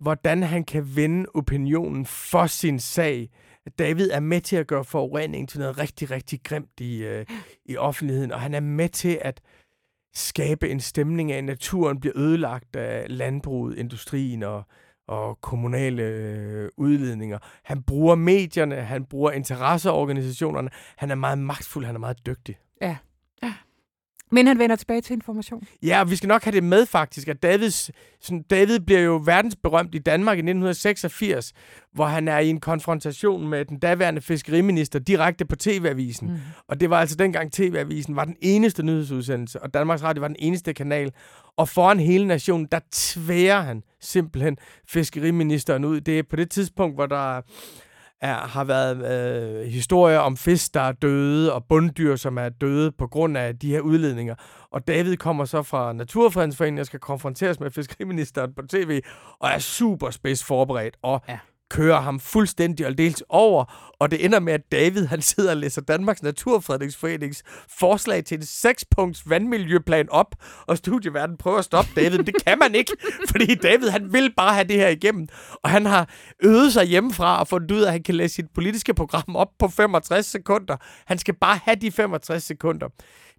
hvordan 0.03 0.43
han 0.43 0.63
kan 0.63 0.95
vende 0.95 1.25
opinionen 1.33 2.05
for 2.05 2.47
sin 2.47 2.79
sag. 2.79 3.29
David 3.79 4.09
er 4.11 4.19
med 4.19 4.41
til 4.41 4.55
at 4.55 4.67
gøre 4.67 4.83
forureningen 4.83 5.47
til 5.47 5.59
noget 5.59 5.77
rigtig, 5.77 6.11
rigtig 6.11 6.39
grimt 6.43 6.79
i, 6.79 7.03
øh, 7.03 7.25
i 7.65 7.77
offentligheden, 7.77 8.31
og 8.31 8.41
han 8.41 8.53
er 8.53 8.59
med 8.59 8.89
til 8.89 9.19
at 9.21 9.41
skabe 10.13 10.69
en 10.69 10.79
stemning 10.79 11.31
af, 11.31 11.37
at 11.37 11.43
naturen 11.43 11.99
bliver 11.99 12.17
ødelagt 12.17 12.75
af 12.75 13.05
landbruget, 13.09 13.77
industrien 13.77 14.43
og, 14.43 14.63
og 15.07 15.41
kommunale 15.41 16.03
øh, 16.03 16.69
udledninger. 16.77 17.37
Han 17.63 17.83
bruger 17.83 18.15
medierne, 18.15 18.75
han 18.75 19.05
bruger 19.05 19.31
interesseorganisationerne. 19.31 20.69
Han 20.95 21.11
er 21.11 21.15
meget 21.15 21.37
magtfuld, 21.37 21.85
han 21.85 21.95
er 21.95 21.99
meget 21.99 22.25
dygtig. 22.25 22.57
Ja. 22.81 22.97
Men 24.33 24.47
han 24.47 24.59
vender 24.59 24.75
tilbage 24.75 25.01
til 25.01 25.13
information. 25.13 25.63
Ja, 25.83 26.01
og 26.01 26.11
vi 26.11 26.15
skal 26.15 26.27
nok 26.27 26.43
have 26.43 26.55
det 26.55 26.63
med 26.63 26.85
faktisk, 26.85 27.27
at 27.27 27.43
Davids, 27.43 27.91
sådan, 28.21 28.43
David 28.49 28.79
bliver 28.79 29.01
jo 29.01 29.21
verdensberømt 29.25 29.95
i 29.95 29.99
Danmark 29.99 30.37
i 30.37 30.39
1986, 30.39 31.53
hvor 31.93 32.05
han 32.05 32.27
er 32.27 32.39
i 32.39 32.49
en 32.49 32.59
konfrontation 32.59 33.47
med 33.47 33.65
den 33.65 33.79
daværende 33.79 34.21
fiskeriminister 34.21 34.99
direkte 34.99 35.45
på 35.45 35.55
TV-avisen. 35.55 36.27
Mm. 36.27 36.37
Og 36.67 36.79
det 36.79 36.89
var 36.89 36.99
altså 36.99 37.15
dengang 37.15 37.51
TV-avisen 37.51 38.15
var 38.15 38.25
den 38.25 38.35
eneste 38.41 38.83
nyhedsudsendelse, 38.83 39.61
og 39.61 39.73
Danmarks 39.73 40.03
Radio 40.03 40.21
var 40.21 40.27
den 40.27 40.37
eneste 40.39 40.73
kanal. 40.73 41.11
Og 41.57 41.69
foran 41.69 41.99
hele 41.99 42.27
nationen, 42.27 42.67
der 42.71 42.79
tværer 42.91 43.61
han 43.61 43.83
simpelthen 43.99 44.57
fiskeriministeren 44.87 45.85
ud. 45.85 46.01
Det 46.01 46.19
er 46.19 46.23
på 46.29 46.35
det 46.35 46.49
tidspunkt, 46.49 46.95
hvor 46.95 47.05
der 47.05 47.41
er, 48.23 48.35
har 48.35 48.63
været 48.63 48.97
øh, 48.97 49.67
historier 49.67 50.19
om 50.19 50.37
fisk, 50.37 50.73
der 50.73 50.81
er 50.81 50.91
døde, 50.91 51.53
og 51.53 51.65
bunddyr, 51.69 52.15
som 52.15 52.37
er 52.37 52.49
døde 52.49 52.91
på 52.91 53.07
grund 53.07 53.37
af 53.37 53.59
de 53.59 53.71
her 53.71 53.79
udledninger. 53.79 54.35
Og 54.71 54.87
David 54.87 55.17
kommer 55.17 55.45
så 55.45 55.63
fra 55.63 55.93
Naturfredningsforeningen 55.93 56.79
og 56.79 56.85
skal 56.85 56.99
konfronteres 56.99 57.59
med 57.59 57.71
fiskeriministeren 57.71 58.53
på 58.53 58.61
tv, 58.69 59.01
og 59.39 59.49
er 59.49 59.59
super 59.59 60.09
spids 60.09 60.43
forberedt. 60.43 60.97
Og 61.01 61.21
ja 61.29 61.39
kører 61.73 62.01
ham 62.01 62.19
fuldstændig 62.19 62.87
og 62.87 62.97
dels 62.97 63.23
over, 63.29 63.93
og 63.99 64.11
det 64.11 64.25
ender 64.25 64.39
med, 64.39 64.53
at 64.53 64.71
David 64.71 65.05
han 65.05 65.21
sidder 65.21 65.51
og 65.51 65.57
læser 65.57 65.81
Danmarks 65.81 66.23
Naturfredningsforenings 66.23 67.43
forslag 67.79 68.25
til 68.25 68.37
en 68.37 68.45
sekspunkts 68.45 69.29
vandmiljøplan 69.29 70.09
op, 70.09 70.35
og 70.67 70.77
studieverden 70.77 71.37
prøver 71.37 71.57
at 71.57 71.65
stoppe 71.65 71.91
David. 71.95 72.17
Det 72.17 72.35
kan 72.47 72.59
man 72.59 72.75
ikke, 72.75 72.91
fordi 73.29 73.55
David 73.55 73.89
han 73.89 74.13
vil 74.13 74.33
bare 74.37 74.53
have 74.53 74.67
det 74.67 74.75
her 74.75 74.89
igennem, 74.89 75.27
og 75.63 75.69
han 75.69 75.85
har 75.85 76.09
øvet 76.43 76.73
sig 76.73 76.85
hjemmefra 76.85 77.39
og 77.39 77.47
fundet 77.47 77.71
ud 77.71 77.81
af, 77.81 77.85
at 77.85 77.91
han 77.91 78.03
kan 78.03 78.15
læse 78.15 78.35
sit 78.35 78.45
politiske 78.55 78.93
program 78.93 79.35
op 79.35 79.49
på 79.59 79.67
65 79.67 80.25
sekunder. 80.25 80.77
Han 81.05 81.17
skal 81.17 81.33
bare 81.33 81.59
have 81.63 81.75
de 81.75 81.91
65 81.91 82.43
sekunder. 82.43 82.87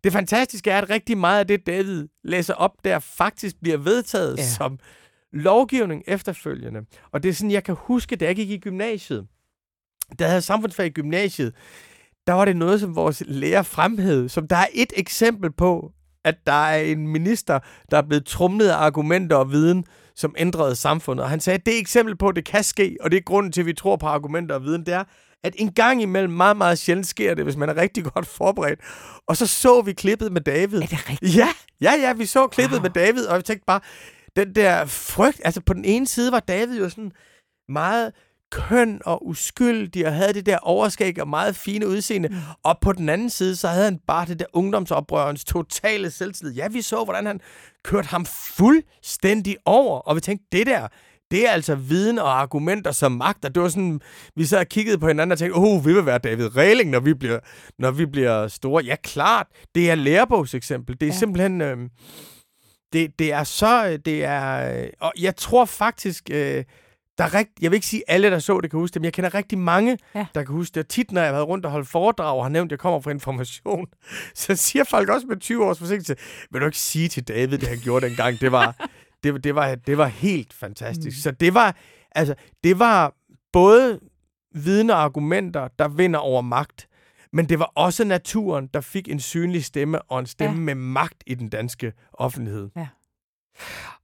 Det 0.05 0.13
fantastiske 0.13 0.71
er, 0.71 0.79
at 0.79 0.91
rigtig 0.91 1.19
meget 1.19 1.41
af 1.41 1.47
det, 1.47 1.67
David 1.67 2.09
læser 2.25 2.55
op 2.55 2.73
der, 2.85 2.99
faktisk 2.99 3.57
bliver 3.63 3.79
vedtaget 3.79 4.39
ja. 4.39 4.43
som 4.49 4.79
lovgivning 5.35 6.03
efterfølgende. 6.07 6.81
Og 7.13 7.23
det 7.23 7.29
er 7.29 7.33
sådan, 7.33 7.51
jeg 7.51 7.65
kan 7.65 7.77
huske, 7.79 8.17
da 8.17 8.25
jeg 8.25 8.37
gik 8.37 8.51
i 8.51 8.59
gymnasiet, 8.59 9.27
der 10.19 10.27
havde 10.29 10.43
samfundsfag 10.43 10.87
i 10.87 10.91
gymnasiet, 10.91 11.55
der 12.27 12.33
var 12.33 12.45
det 12.45 12.57
noget, 12.57 12.81
som 12.81 12.97
vores 12.97 13.23
lærer 13.27 13.63
fremhævede, 13.63 14.29
som 14.29 14.49
der 14.49 14.57
er 14.57 14.67
et 14.75 14.93
eksempel 14.97 15.53
på, 15.53 15.93
at 16.25 16.37
der 16.47 16.53
er 16.53 16.83
en 16.83 17.09
minister, 17.09 17.59
der 17.91 17.99
er 17.99 18.03
blevet 18.03 18.27
trumlet 18.27 18.69
af 18.69 18.77
argumenter 18.77 19.37
og 19.37 19.51
viden, 19.51 19.85
som 20.17 20.35
ændrede 20.39 20.77
samfundet. 20.77 21.25
Og 21.25 21.31
han 21.31 21.41
sagde, 21.41 21.55
at 21.55 21.67
det 21.67 21.75
er 21.75 21.79
et 21.79 21.81
eksempel 21.81 22.17
på, 22.17 22.29
at 22.29 22.37
det 22.37 22.45
kan 22.45 22.65
ske, 22.65 22.97
og 23.01 23.11
det 23.11 23.17
er 23.17 23.21
grunden 23.21 23.53
til, 23.53 23.61
at 23.61 23.67
vi 23.67 23.73
tror 23.73 23.97
på 23.97 24.07
argumenter 24.07 24.55
og 24.55 24.63
viden, 24.63 24.87
det 24.87 24.95
er, 24.95 25.05
at 25.45 25.55
en 25.59 25.73
gang 25.73 26.03
imellem 26.03 26.33
meget, 26.33 26.57
meget 26.57 26.79
sjældent 26.79 27.07
sker 27.07 27.35
det, 27.35 27.45
hvis 27.45 27.57
man 27.57 27.69
er 27.69 27.77
rigtig 27.77 28.05
godt 28.05 28.27
forberedt. 28.27 28.81
Og 29.27 29.37
så 29.37 29.47
så 29.47 29.83
vi 29.83 29.93
klippet 29.93 30.33
med 30.33 30.41
David. 30.41 30.83
Er 30.83 30.87
det 30.87 31.11
rigtigt? 31.11 31.37
Ja, 31.37 31.49
ja, 31.81 31.93
ja, 32.01 32.13
vi 32.13 32.27
så 32.27 32.47
klippet 32.47 32.77
wow. 32.77 32.83
med 32.83 32.91
David, 32.91 33.27
og 33.27 33.39
vi 33.39 33.43
tænkte 33.43 33.65
bare, 33.67 33.81
den 34.37 34.55
der 34.55 34.85
frygt, 34.87 35.41
altså 35.45 35.61
på 35.61 35.75
den 35.75 35.85
ene 35.85 36.07
side 36.07 36.33
var 36.33 36.41
David 36.41 36.79
jo 36.79 36.89
sådan 36.89 37.13
meget 37.69 38.13
køn 38.53 39.01
og 39.05 39.27
uskyldig, 39.27 40.07
og 40.07 40.15
havde 40.15 40.33
det 40.33 40.47
der 40.47 40.59
overskæg 40.59 41.21
og 41.21 41.29
meget 41.29 41.57
fine 41.57 41.89
udseende. 41.89 42.29
Mm. 42.29 42.35
Og 42.63 42.79
på 42.81 42.93
den 42.93 43.09
anden 43.09 43.31
side, 43.31 43.57
så 43.57 43.69
havde 43.69 43.85
han 43.85 43.99
bare 44.07 44.27
det 44.27 44.39
der 44.39 44.47
ungdomsoprørens 44.53 45.45
totale 45.45 46.11
selvtillid. 46.11 46.55
Ja, 46.55 46.69
vi 46.69 46.83
så, 46.83 47.05
hvordan 47.05 47.27
han 47.27 47.41
kørte 47.85 48.09
ham 48.09 48.27
fuldstændig 48.27 49.57
over, 49.65 49.99
og 49.99 50.17
vi 50.17 50.21
tænkte, 50.21 50.47
det 50.53 50.67
der, 50.67 50.89
det 51.31 51.49
er 51.49 51.51
altså 51.51 51.75
viden 51.75 52.19
og 52.19 52.41
argumenter 52.41 52.93
som 52.93 53.13
magter. 53.13 53.49
Det 53.49 53.63
var 53.63 53.69
sådan, 53.69 54.01
vi 54.37 54.45
så 54.45 54.59
og 54.59 54.67
kiggede 54.67 54.99
på 54.99 55.09
hinanden 55.09 55.33
og 55.33 55.39
tænkte, 55.39 55.57
oh, 55.57 55.87
vi 55.87 55.93
vil 55.93 56.07
være 56.07 56.19
David 56.19 56.57
Regling, 56.57 56.91
når 56.91 57.01
vi 57.01 57.15
bliver, 57.15 57.39
når 57.79 57.91
vi 57.91 58.07
bliver 58.07 58.49
store. 58.49 58.85
Ja, 58.85 58.97
klart. 58.97 59.47
Det 59.75 59.91
er 59.91 59.95
lærebogseksempel. 59.95 61.01
Det 61.01 61.03
er 61.03 61.13
ja. 61.13 61.19
simpelthen... 61.19 61.61
Øh, 61.61 61.79
det, 62.95 63.19
det 63.19 63.33
er 63.33 63.45
så... 63.45 63.87
Øh, 63.87 63.99
det 64.05 64.25
er, 64.25 64.79
øh, 64.83 64.89
og 65.01 65.13
jeg 65.21 65.37
tror 65.37 65.65
faktisk... 65.65 66.31
Øh, 66.33 66.65
der 67.19 67.25
er 67.25 67.35
rigt, 67.35 67.51
jeg 67.61 67.71
vil 67.71 67.77
ikke 67.77 67.87
sige 67.87 68.03
alle, 68.09 68.31
der 68.31 68.39
så 68.39 68.61
det, 68.61 68.71
kan 68.71 68.81
huske 68.81 68.95
det, 68.95 69.01
men 69.01 69.05
jeg 69.05 69.13
kender 69.13 69.35
rigtig 69.35 69.59
mange, 69.59 69.99
ja. 70.15 70.27
der 70.35 70.45
kan 70.45 70.55
huske 70.55 70.75
det. 70.75 70.81
Og 70.81 70.89
tit, 70.89 71.13
når 71.13 71.21
jeg 71.21 71.29
har 71.29 71.33
været 71.33 71.49
rundt 71.49 71.67
og 71.67 71.73
holdt 71.73 71.89
foredrag 71.89 72.37
og 72.37 72.45
har 72.45 72.49
nævnt, 72.49 72.69
at 72.69 72.71
jeg 72.71 72.79
kommer 72.79 73.01
fra 73.01 73.11
information, 73.11 73.87
så 74.35 74.57
siger 74.57 74.85
folk 74.85 75.09
også 75.09 75.27
med 75.27 75.37
20 75.37 75.65
års 75.65 75.79
forsinkelse, 75.79 76.17
vil 76.51 76.61
du 76.61 76.67
ikke 76.67 76.79
sige 76.79 77.09
til 77.09 77.29
David, 77.29 77.59
det 77.59 77.69
han 77.69 77.79
gjorde 77.79 78.07
dengang? 78.07 78.41
Det 78.41 78.53
var, 78.53 78.89
det, 79.25 79.45
det 79.45 79.55
var, 79.55 79.75
det 79.75 79.99
var 79.99 80.07
helt 80.07 80.53
fantastisk. 80.53 81.19
Mm. 81.19 81.21
Så 81.21 81.31
det 81.31 81.55
var, 81.55 81.77
altså, 82.13 82.35
det 82.65 82.79
var 82.79 83.15
både 83.53 84.01
viden 84.55 84.91
og 84.91 85.03
argumenter, 85.03 85.69
der 85.79 85.89
vinder 85.89 86.19
over 86.19 86.43
magt, 86.43 86.89
men 87.35 87.49
det 87.49 87.59
var 87.59 87.73
også 87.75 88.05
naturen, 88.05 88.71
der 88.75 88.81
fik 88.81 89.09
en 89.09 89.21
synlig 89.21 89.65
stemme 89.65 90.03
og 90.03 90.19
en 90.19 90.27
stemme 90.27 90.57
ja. 90.57 90.63
med 90.63 90.75
magt 90.75 91.23
i 91.27 91.35
den 91.35 91.49
danske 91.49 91.93
offentlighed. 92.13 92.71
Ja. 92.77 92.89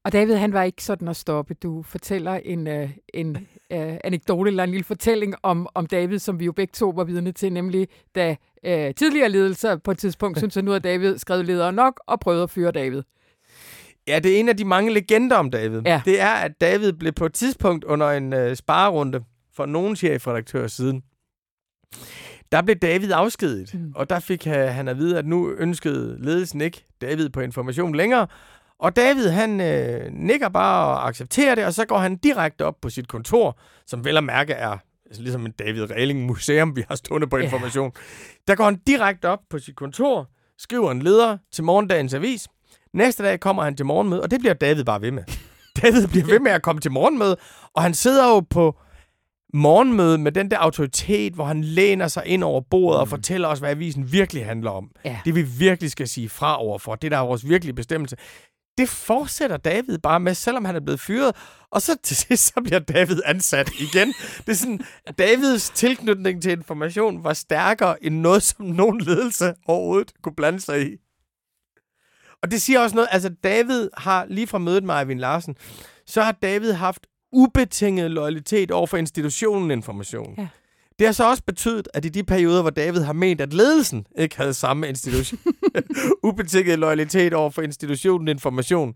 Og 0.05 0.13
David, 0.13 0.35
han 0.35 0.53
var 0.53 0.63
ikke 0.63 0.85
sådan 0.85 1.09
at 1.09 1.17
stoppe. 1.17 1.55
Du 1.55 1.83
fortæller 1.83 2.33
en, 2.33 2.67
uh, 2.67 2.91
en 3.15 3.37
uh, 3.75 3.95
anekdote 4.05 4.49
eller 4.49 4.65
en 4.65 4.71
lille 4.71 4.85
fortælling 4.85 5.35
om, 5.43 5.69
om 5.75 5.87
David, 5.87 6.19
som 6.19 6.41
vi 6.41 6.45
jo 6.45 6.53
begge 6.53 6.73
to 6.73 6.93
var 6.97 7.05
vidne 7.05 7.33
til, 7.33 7.53
nemlig 7.53 7.89
da 8.15 8.31
uh, 8.67 8.95
tidligere 8.97 9.29
ledelser 9.29 9.77
på 9.77 9.91
et 9.91 9.99
tidspunkt 9.99 10.39
synes, 10.41 10.57
at 10.57 10.65
nu 10.65 10.71
har 10.71 10.79
David 10.79 11.19
skrevet 11.19 11.47
leder 11.47 11.71
nok 11.71 12.01
og 12.07 12.21
prøvet 12.21 12.43
at 12.43 12.51
fyre 12.51 12.73
David. 12.73 13.03
Ja, 14.09 14.19
det 14.19 14.37
er 14.37 14.41
en 14.41 14.49
af 14.49 14.57
de 14.57 14.65
mange 14.65 14.93
legender 14.93 15.37
om 15.37 15.51
David. 15.51 15.83
Ja. 15.87 16.03
Det 16.05 16.21
er, 16.21 16.33
at 16.33 16.61
David 16.61 16.93
blev 16.93 17.13
på 17.13 17.27
et 17.27 17.35
tidspunkt 17.35 17.85
under 17.85 18.11
en 18.11 18.33
uh, 18.33 18.55
sparerunde 18.55 19.25
for 19.53 19.67
nogen 19.67 19.97
chefredaktør 19.97 20.67
siden 20.67 21.03
der 22.53 22.63
blev 22.63 22.77
David 22.77 23.13
afskediget, 23.13 23.75
mm. 23.75 23.93
og 23.95 24.11
der 24.11 24.21
fik 24.21 24.45
han 24.45 24.89
at 24.89 24.99
vide, 24.99 25.19
at 25.19 25.27
nu 25.27 25.51
ønskede 25.51 26.17
ledelsen 26.25 26.61
ikke 26.61 26.87
David 27.01 27.29
på 27.29 27.41
information 27.41 27.95
længere. 27.95 28.27
Og 28.79 28.97
David, 28.97 29.29
han 29.29 29.61
øh, 29.61 30.13
nikker 30.13 30.49
bare 30.49 30.87
og 30.87 31.09
accepterer 31.09 31.55
det, 31.55 31.65
og 31.65 31.75
så 31.75 31.85
går 31.85 31.99
han 31.99 32.17
direkte 32.17 32.65
op 32.65 32.75
på 32.83 32.91
sit 32.91 33.09
kontor, 33.09 33.59
som 33.87 34.05
vel 34.05 34.17
at 34.17 34.25
mærke 34.25 34.53
er 34.53 34.77
altså 35.07 35.23
ligesom 35.23 35.47
en 35.47 35.53
David 35.53 35.91
Reiling 35.91 36.27
museum, 36.27 36.77
vi 36.77 36.85
har 36.89 36.95
stående 36.95 37.27
på 37.27 37.37
information. 37.37 37.85
Yeah. 37.85 38.47
Der 38.49 38.55
går 38.55 38.65
han 38.65 38.81
direkte 38.87 39.29
op 39.29 39.41
på 39.51 39.59
sit 39.59 39.77
kontor, 39.77 40.31
skriver 40.59 40.91
en 40.91 41.03
leder 41.03 41.39
til 41.53 41.65
morgendagens 41.65 42.15
avis. 42.15 42.49
Næste 42.95 43.23
dag 43.23 43.41
kommer 43.41 43.63
han 43.63 43.77
til 43.77 43.87
morgenmøde, 43.87 44.23
og 44.23 44.31
det 44.31 44.41
bliver 44.41 44.55
David 44.55 44.85
bare 44.85 45.01
ved 45.01 45.11
med. 45.11 45.23
David 45.83 46.07
bliver 46.09 46.27
ved 46.27 46.41
med 46.41 46.53
at 46.53 46.63
komme 46.63 46.81
til 46.81 46.91
morgenmøde, 46.91 47.37
og 47.75 47.83
han 47.83 47.95
sidder 47.95 48.29
jo 48.29 48.41
på 48.41 48.79
morgenmøde 49.55 50.19
med 50.19 50.33
den 50.33 50.51
der 50.51 50.59
autoritet, 50.59 51.33
hvor 51.33 51.45
han 51.45 51.65
læner 51.65 52.09
sig 52.09 52.27
ind 52.27 52.45
over 52.45 52.61
bordet 52.61 52.99
mm. 52.99 53.01
og 53.01 53.09
fortæller 53.09 53.49
os, 53.49 53.59
hvad 53.59 53.71
avisen 53.71 54.13
virkelig 54.13 54.47
handler 54.47 54.71
om. 54.71 54.91
Ja. 55.05 55.21
Det 55.25 55.35
vi 55.35 55.43
virkelig 55.43 55.91
skal 55.91 56.09
sige 56.09 56.29
fra 56.29 56.61
overfor. 56.61 56.95
Det 56.95 57.11
der 57.11 57.19
er 57.19 57.23
vores 57.23 57.49
virkelige 57.49 57.75
bestemmelse. 57.75 58.17
Det 58.79 58.89
fortsætter 58.89 59.57
David 59.57 59.99
bare 59.99 60.21
med, 60.21 60.35
selvom 60.35 60.65
han 60.65 60.77
er 60.77 60.81
blevet 60.81 61.01
fyret. 61.01 61.37
Og 61.71 61.83
så 61.83 61.97
til 62.03 62.17
sidst, 62.17 62.47
så 62.47 62.61
bliver 62.65 62.79
David 62.79 63.21
ansat 63.25 63.71
igen. 63.81 64.09
det 64.47 64.49
er 64.49 64.55
sådan, 64.55 64.81
Davids 65.19 65.71
tilknytning 65.71 66.43
til 66.43 66.53
information 66.53 67.25
var 67.25 67.33
stærkere 67.33 68.05
end 68.05 68.21
noget, 68.21 68.43
som 68.43 68.67
nogen 68.67 69.01
ledelse 69.01 69.55
overhovedet 69.67 70.13
kunne 70.23 70.35
blande 70.37 70.61
sig 70.61 70.93
i. 70.93 70.97
Og 72.43 72.51
det 72.51 72.63
siger 72.63 72.81
også 72.81 72.97
noget, 72.97 73.09
altså 73.13 73.29
David 73.45 73.89
har 73.97 74.27
lige 74.29 74.47
fra 74.47 74.59
mødet 74.59 74.85
med 74.85 74.95
Eivind 74.95 75.21
Larsen, 75.21 75.57
så 76.07 76.23
har 76.23 76.33
David 76.33 76.73
haft 76.73 77.07
ubetinget 77.33 78.11
loyalitet 78.11 78.71
over 78.71 78.87
for 78.87 78.97
institutionen 78.97 79.71
information. 79.71 80.35
Ja. 80.39 80.49
Det 80.99 81.07
har 81.09 81.13
så 81.13 81.29
også 81.31 81.43
betydet, 81.47 81.89
at 81.95 82.05
i 82.05 82.09
de 82.09 82.23
perioder, 82.25 82.61
hvor 82.63 82.71
David 82.71 83.01
har 83.01 83.13
ment, 83.13 83.41
at 83.41 83.53
ledelsen 83.53 84.07
ikke 84.19 84.37
havde 84.37 84.55
samme 84.55 84.89
institution, 84.89 85.41
ubetinget 86.25 86.79
loyalitet 86.79 87.35
over 87.35 87.51
for 87.51 87.63
institutionen 87.63 88.29
information, 88.29 88.95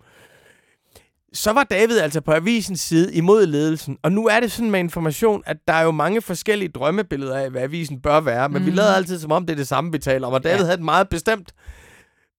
så 1.32 1.52
var 1.52 1.64
David 1.64 1.98
altså 1.98 2.20
på 2.20 2.32
avisens 2.32 2.80
side 2.80 3.14
imod 3.14 3.46
ledelsen. 3.46 3.98
Og 4.02 4.12
nu 4.12 4.26
er 4.26 4.40
det 4.40 4.52
sådan 4.52 4.70
med 4.70 4.80
information, 4.80 5.42
at 5.46 5.56
der 5.68 5.74
er 5.74 5.82
jo 5.82 5.90
mange 5.90 6.20
forskellige 6.22 6.68
drømmebilleder 6.68 7.36
af, 7.38 7.50
hvad 7.50 7.62
avisen 7.62 8.00
bør 8.00 8.20
være. 8.20 8.48
Men 8.48 8.58
mm. 8.62 8.66
vi 8.66 8.70
Mhm. 8.70 8.76
lader 8.76 8.94
altid, 8.94 9.18
som 9.20 9.32
om 9.32 9.46
det 9.46 9.52
er 9.52 9.56
det 9.56 9.68
samme, 9.68 9.92
vi 9.92 9.98
taler 9.98 10.26
om. 10.26 10.32
Og 10.32 10.44
David 10.44 10.56
Ja. 10.58 10.64
havde 10.64 10.78
et 10.78 10.84
meget 10.84 11.08
bestemt 11.08 11.52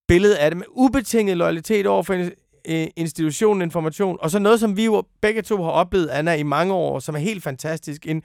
billede 0.07 0.39
af 0.39 0.51
det 0.51 0.57
med 0.57 0.65
ubetinget 0.71 1.37
loyalitet 1.37 1.87
over 1.87 2.03
for 2.03 2.29
øh, 2.69 2.87
institutionen 2.95 3.61
information. 3.61 4.17
Og 4.21 4.31
så 4.31 4.39
noget, 4.39 4.59
som 4.59 4.77
vi 4.77 4.85
jo 4.85 5.03
begge 5.21 5.41
to 5.41 5.63
har 5.63 5.71
oplevet, 5.71 6.07
Anna, 6.07 6.33
i 6.35 6.43
mange 6.43 6.73
år, 6.73 6.99
som 6.99 7.15
er 7.15 7.19
helt 7.19 7.43
fantastisk. 7.43 8.07
En 8.07 8.23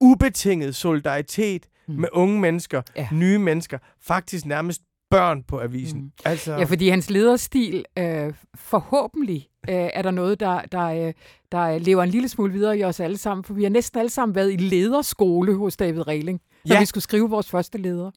ubetinget 0.00 0.76
solidaritet 0.76 1.66
Mm. 1.88 1.94
med 2.00 2.08
unge 2.12 2.40
mennesker, 2.40 2.82
Ja. 2.96 3.08
nye 3.12 3.38
mennesker, 3.38 3.78
faktisk 4.02 4.46
nærmest 4.46 4.82
børn 5.10 5.42
på 5.42 5.60
avisen. 5.60 6.00
Mm. 6.00 6.10
Altså, 6.24 6.52
Ja, 6.56 6.64
fordi 6.64 6.88
hans 6.88 7.10
lederstil, 7.10 7.84
øh, 7.98 8.32
forhåbentlig 8.54 9.48
øh, 9.68 9.74
er 9.74 10.02
der 10.02 10.10
noget, 10.10 10.40
der, 10.40 10.60
der, 10.72 10.86
øh, 11.06 11.12
der 11.52 11.78
lever 11.78 12.02
en 12.02 12.08
lille 12.10 12.28
smule 12.28 12.52
videre 12.52 12.78
i 12.78 12.84
os 12.84 13.00
alle 13.00 13.18
sammen, 13.18 13.44
for 13.44 13.54
vi 13.54 13.62
har 13.62 13.70
næsten 13.70 13.98
alle 13.98 14.10
sammen 14.10 14.34
været 14.34 14.52
i 14.52 14.56
lederskole 14.56 15.54
hos 15.54 15.76
David 15.76 16.06
Reiling, 16.08 16.40
når 16.64 16.74
Ja. 16.74 16.80
vi 16.80 16.86
skulle 16.86 17.04
skrive 17.04 17.30
vores 17.30 17.50
første 17.50 17.78
leder. 17.78 18.10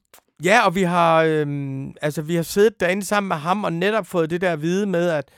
Ja, 0.44 0.66
og 0.66 0.74
vi 0.74 0.82
har, 0.82 1.22
øhm, 1.22 1.94
altså, 2.02 2.22
vi 2.22 2.34
har 2.34 2.42
siddet 2.42 2.80
derinde 2.80 3.04
sammen 3.04 3.28
med 3.28 3.36
ham 3.36 3.64
og 3.64 3.72
netop 3.72 4.06
fået 4.06 4.30
det 4.30 4.40
der 4.40 4.52
at 4.52 4.62
vide 4.62 4.86
med, 4.86 5.08
at 5.10 5.28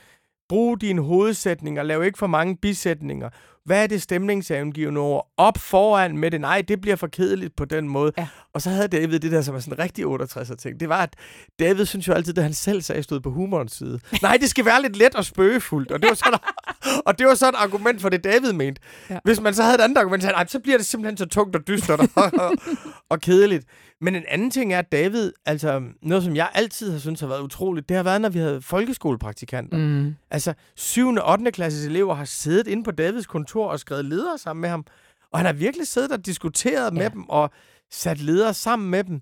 brug 0.49 0.81
dine 0.81 1.01
hovedsætninger, 1.01 1.83
lav 1.83 2.03
ikke 2.03 2.17
for 2.17 2.27
mange 2.27 2.57
bisætninger. 2.57 3.29
Hvad 3.65 3.83
er 3.83 3.87
det 3.87 4.01
stemningsangivende 4.01 5.01
ord? 5.01 5.31
Op 5.37 5.57
foran 5.57 6.17
med 6.17 6.31
det. 6.31 6.41
Nej, 6.41 6.61
det 6.67 6.81
bliver 6.81 6.95
for 6.95 7.07
kedeligt 7.07 7.55
på 7.55 7.65
den 7.65 7.89
måde. 7.89 8.11
Ja. 8.17 8.27
Og 8.53 8.61
så 8.61 8.69
havde 8.69 8.87
David 8.87 9.19
det 9.19 9.31
der, 9.31 9.41
som 9.41 9.55
er 9.55 9.59
sådan 9.59 9.73
en 9.73 9.79
rigtig 9.79 10.05
68'er 10.05 10.55
ting. 10.55 10.79
Det 10.79 10.89
var, 10.89 11.03
at 11.03 11.15
David 11.59 11.85
synes 11.85 12.07
jo 12.07 12.13
altid, 12.13 12.37
at 12.37 12.43
han 12.43 12.53
selv 12.53 12.81
sagde, 12.81 13.03
stod 13.03 13.19
på 13.19 13.31
humorens 13.31 13.71
side. 13.71 13.99
Nej, 14.21 14.37
det 14.37 14.49
skal 14.49 14.65
være 14.65 14.81
lidt 14.81 14.95
let 14.95 15.15
og 15.15 15.25
spøgefuldt. 15.25 15.91
Og 15.91 16.01
det 16.01 16.09
var 16.09 16.15
sådan, 16.15 16.39
og 17.07 17.19
det 17.19 17.27
var 17.27 17.35
så 17.35 17.49
et 17.49 17.55
argument 17.57 18.01
for 18.01 18.09
det, 18.09 18.23
David 18.23 18.53
mente. 18.53 18.81
Ja. 19.09 19.19
Hvis 19.23 19.41
man 19.41 19.53
så 19.53 19.63
havde 19.63 19.75
et 19.75 19.81
andet 19.81 19.97
argument, 19.97 20.23
så, 20.23 20.29
nej, 20.29 20.47
så 20.47 20.59
bliver 20.59 20.77
det 20.77 20.85
simpelthen 20.85 21.17
så 21.17 21.25
tungt 21.25 21.55
og 21.55 21.67
dystert 21.67 21.99
og, 21.99 22.09
og, 22.43 22.51
og 23.09 23.19
kedeligt. 23.21 23.65
Men 24.01 24.15
en 24.15 24.23
anden 24.27 24.51
ting 24.51 24.73
er, 24.73 24.79
at 24.79 24.91
David, 24.91 25.31
altså 25.45 25.81
noget, 26.01 26.23
som 26.23 26.35
jeg 26.35 26.49
altid 26.53 26.91
har 26.91 26.99
syntes 26.99 27.21
har 27.21 27.27
været 27.27 27.41
utroligt, 27.41 27.89
det 27.89 27.97
har 27.97 28.03
været, 28.03 28.21
når 28.21 28.29
vi 28.29 28.39
havde 28.39 28.61
folkeskolepraktikanter. 28.61 29.77
Mm. 29.77 30.15
Altså, 30.31 30.53
7. 30.75 31.07
og 31.07 31.31
8. 31.31 31.51
klasses 31.51 31.85
elever 31.85 32.13
har 32.13 32.25
siddet 32.25 32.67
inde 32.67 32.83
på 32.83 32.91
Davids 32.91 33.27
kontor 33.27 33.67
og 33.67 33.79
skrevet 33.79 34.05
ledere 34.05 34.37
sammen 34.37 34.61
med 34.61 34.69
ham. 34.69 34.85
Og 35.31 35.39
han 35.39 35.45
har 35.45 35.53
virkelig 35.53 35.87
siddet 35.87 36.11
og 36.11 36.25
diskuteret. 36.25 36.85
Ja. 36.85 36.99
med 36.99 37.09
dem 37.09 37.29
og 37.29 37.51
sat 37.91 38.21
ledere 38.21 38.53
sammen 38.53 38.89
med 38.89 39.03
dem. 39.03 39.21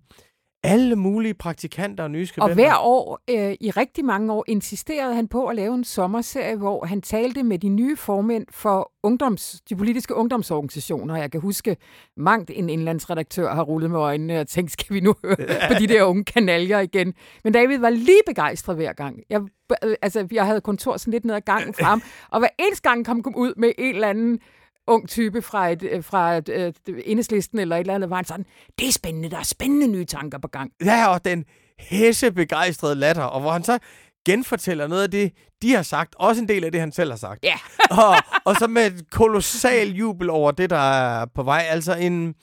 Alle 0.65 0.95
mulige 0.95 1.33
praktikanter 1.33 2.03
og 2.03 2.11
nye 2.11 2.27
Og 2.37 2.53
hver 2.53 2.73
år, 2.79 3.19
øh, 3.29 3.55
i 3.61 3.71
rigtig 3.71 4.05
mange 4.05 4.33
år, 4.33 4.43
insisterede 4.47 5.15
han 5.15 5.27
på 5.27 5.45
at 5.45 5.55
lave 5.55 5.75
en 5.75 5.83
sommerserie, 5.83 6.55
hvor 6.55 6.85
han 6.85 7.01
talte 7.01 7.43
med 7.43 7.59
de 7.59 7.69
nye 7.69 7.97
formænd 7.97 8.45
for 8.49 8.91
ungdoms, 9.03 9.61
de 9.69 9.75
politiske 9.75 10.15
ungdomsorganisationer. 10.15 11.15
Jeg 11.15 11.31
kan 11.31 11.41
huske, 11.41 11.77
mangt 12.17 12.51
en 12.53 12.69
indlandsredaktør 12.69 13.53
har 13.53 13.63
rullet 13.63 13.91
med 13.91 13.99
øjnene 13.99 14.39
og 14.39 14.47
tænkt, 14.47 14.71
skal 14.71 14.93
vi 14.93 14.99
nu 14.99 15.15
høre 15.23 15.35
på 15.67 15.73
de 15.79 15.87
der 15.87 16.03
unge 16.03 16.23
kanaljer 16.23 16.79
igen? 16.79 17.13
Men 17.43 17.53
David 17.53 17.77
var 17.77 17.89
lige 17.89 18.21
begejstret 18.25 18.75
hver 18.75 18.93
gang. 18.93 19.19
Jeg, 19.29 19.41
øh, 19.83 19.95
altså, 20.01 20.27
jeg 20.31 20.45
havde 20.45 20.61
kontor 20.61 20.97
sådan 20.97 21.11
lidt 21.11 21.25
ned 21.25 21.35
ad 21.35 21.41
gangen 21.41 21.73
fra 21.73 21.85
ham, 21.85 22.01
og 22.31 22.39
hver 22.39 22.49
eneste 22.59 22.89
gang 22.89 23.05
kom 23.05 23.23
kom 23.23 23.35
ud 23.35 23.53
med 23.57 23.71
en 23.77 23.95
eller 23.95 24.07
anden 24.07 24.39
ung 24.87 25.09
type 25.09 25.41
fra, 25.41 25.69
et, 25.69 25.83
øh, 25.83 26.03
fra 26.03 26.37
et, 26.37 26.49
et, 26.49 26.77
enhedslisten 27.05 27.59
eller 27.59 27.75
et 27.75 27.79
eller 27.79 27.95
andet, 27.95 28.09
var 28.09 28.15
han 28.15 28.25
sådan, 28.25 28.45
det 28.79 28.87
er 28.87 28.91
spændende, 28.91 29.29
der 29.29 29.37
er 29.37 29.43
spændende 29.43 29.87
nye 29.87 30.05
tanker 30.05 30.37
på 30.37 30.47
gang. 30.47 30.71
Ja, 30.85 31.07
og 31.07 31.25
den 31.25 31.45
hæsse 31.79 32.31
begejstrede 32.31 32.95
latter, 32.95 33.23
og 33.23 33.41
hvor 33.41 33.51
han 33.51 33.63
så 33.63 33.79
genfortæller 34.25 34.87
noget 34.87 35.03
af 35.03 35.11
det, 35.11 35.31
de 35.61 35.75
har 35.75 35.83
sagt. 35.83 36.15
Også 36.19 36.41
en 36.41 36.47
del 36.47 36.63
af 36.63 36.71
det, 36.71 36.81
han 36.81 36.91
selv 36.91 37.09
har 37.11 37.17
sagt. 37.17 37.39
Ja. 37.43 37.55
og, 38.03 38.15
og 38.45 38.55
så 38.55 38.67
med 38.67 38.87
et 38.87 39.09
kolossal 39.09 39.89
jubel 39.89 40.29
over 40.29 40.51
det, 40.51 40.69
der 40.69 40.77
er 40.77 41.25
på 41.35 41.43
vej. 41.43 41.65
Altså 41.69 41.95
en 41.95 42.35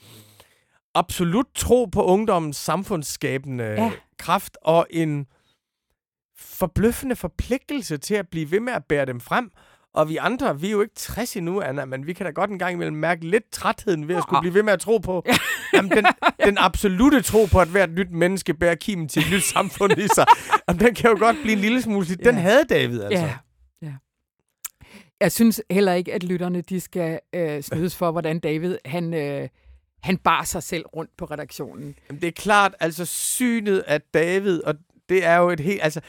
absolut 0.95 1.47
tro 1.55 1.85
på 1.85 2.03
ungdommens 2.03 2.57
samfundsskabende 2.57 3.63
Ja. 3.63 3.83
ja. 3.83 3.91
kraft, 4.19 4.57
og 4.61 4.87
en 4.89 5.25
forbløffende 6.37 7.15
forpligtelse 7.15 7.97
til 7.97 8.15
at 8.15 8.27
blive 8.31 8.51
ved 8.51 8.59
med 8.59 8.73
at 8.73 8.85
bære 8.89 9.05
dem 9.05 9.19
frem. 9.19 9.51
Og 9.93 10.09
vi 10.09 10.17
andre, 10.17 10.59
vi 10.59 10.67
er 10.67 10.71
jo 10.71 10.81
ikke 10.81 10.95
60 10.95 11.35
endnu, 11.35 11.61
Anna, 11.61 11.85
men 11.85 12.07
vi 12.07 12.13
kan 12.13 12.25
da 12.25 12.31
godt 12.31 12.49
en 12.49 12.59
gang 12.59 12.73
imellem 12.73 12.95
mærke 12.97 13.27
lidt 13.27 13.51
trætheden 13.51 14.07
ved 14.07 14.15
at 14.15 14.23
skulle 14.23 14.37
Nå. 14.37 14.41
blive 14.41 14.53
ved 14.53 14.63
med 14.63 14.73
at 14.73 14.79
tro 14.79 14.97
på. 14.97 15.25
Jamen, 15.73 15.91
den, 15.91 16.05
den 16.45 16.57
absolute 16.57 17.21
tro 17.21 17.45
på, 17.45 17.59
at 17.59 17.67
hvert 17.67 17.89
nyt 17.91 18.11
menneske 18.11 18.53
bærer 18.53 18.75
kimen 18.75 19.09
til 19.09 19.21
et 19.21 19.31
nyt 19.31 19.43
samfund 19.43 19.97
i 19.97 20.07
sig, 20.15 20.25
jamen, 20.67 20.79
den 20.79 20.95
kan 20.95 21.09
jo 21.11 21.17
godt 21.19 21.37
blive 21.41 21.53
en 21.53 21.59
lille 21.59 21.81
smule. 21.81 22.05
Den 22.05 22.35
Ja. 22.35 22.41
havde 22.41 22.63
David, 22.69 23.01
altså. 23.03 23.25
Ja, 23.25 23.37
ja. 23.81 23.93
Jeg 25.21 25.31
synes 25.31 25.61
heller 25.69 25.93
ikke, 25.93 26.13
at 26.13 26.23
lytterne 26.23 26.61
de 26.61 26.79
skal 26.79 27.19
øh, 27.35 27.61
snydes 27.63 27.95
for, 27.95 28.11
hvordan 28.11 28.39
David 28.39 28.77
han, 28.85 29.13
øh, 29.13 29.49
han 30.03 30.17
bar 30.17 30.43
sig 30.43 30.63
selv 30.63 30.85
rundt 30.85 31.11
på 31.17 31.25
redaktionen. 31.25 31.95
Jamen, 32.09 32.21
det 32.21 32.27
er 32.27 32.31
klart, 32.31 32.75
altså 32.79 33.05
synet 33.05 33.79
af 33.79 34.01
David, 34.01 34.63
og 34.63 34.75
det 35.09 35.25
er 35.25 35.35
jo 35.35 35.49
et 35.49 35.59
helt... 35.59 35.79
Altså, 35.83 36.01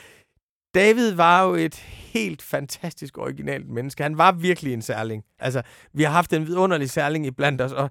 David 0.74 1.12
var 1.12 1.42
jo 1.42 1.54
et 1.54 1.74
helt 2.14 2.42
fantastisk 2.42 3.18
originalt 3.18 3.68
menneske. 3.68 4.02
Han 4.02 4.18
var 4.18 4.32
virkelig 4.32 4.72
en 4.72 4.82
særling. 4.82 5.22
Altså, 5.38 5.62
vi 5.92 6.02
har 6.02 6.10
haft 6.10 6.32
en 6.32 6.46
vidunderlig 6.46 6.90
særling 6.90 7.26
i 7.26 7.30
blandt 7.30 7.60
os, 7.60 7.72
og 7.72 7.90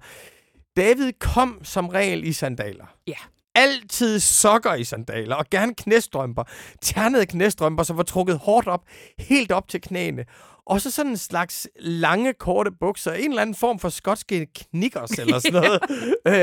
David 0.76 1.12
kom 1.20 1.60
som 1.62 1.88
regel 1.88 2.24
i 2.24 2.32
sandaler. 2.32 2.96
Ja. 3.06 3.16
Altid 3.54 4.20
sokker 4.20 4.74
i 4.74 4.84
sandaler, 4.84 5.36
og 5.36 5.44
gerne 5.50 5.74
knæstrømper. 5.74 6.44
Ternede 6.82 7.26
knæstrømper, 7.26 7.82
som 7.82 7.96
var 7.96 8.02
trukket 8.02 8.38
hårdt 8.38 8.68
op, 8.68 8.80
helt 9.18 9.52
op 9.52 9.68
til 9.68 9.80
knæene. 9.80 10.24
Og 10.66 10.80
så 10.80 10.90
sådan 10.90 11.10
en 11.10 11.16
slags 11.16 11.68
lange, 11.80 12.32
korte 12.32 12.70
bukser. 12.80 13.12
En 13.12 13.30
eller 13.30 13.42
anden 13.42 13.54
form 13.54 13.78
for 13.78 13.88
skotske 13.88 14.46
knickers 14.46 15.10
eller 15.22 15.38
sådan 15.38 15.62
noget. 15.62 15.80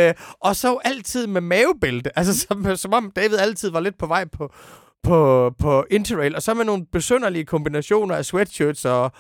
øh, 0.08 0.14
og 0.40 0.56
så 0.56 0.80
altid 0.84 1.28
med 1.28 1.42
mavebælte. 1.42 2.18
Altså 2.18 2.40
som, 2.40 2.76
som 2.76 2.94
om 2.94 3.12
David 3.16 3.38
altid 3.38 3.70
var 3.70 3.80
lidt 3.80 3.98
på 3.98 4.08
vej 4.08 4.26
på, 4.26 4.54
på, 5.04 5.52
på 5.60 5.86
Interrail. 5.92 6.36
Og 6.36 6.42
så 6.42 6.54
med 6.54 6.66
nogle 6.66 6.86
besønderlige 6.86 7.46
kombinationer 7.46 8.16
af 8.16 8.26
sweatshirts 8.26 8.86
og, 8.86 9.12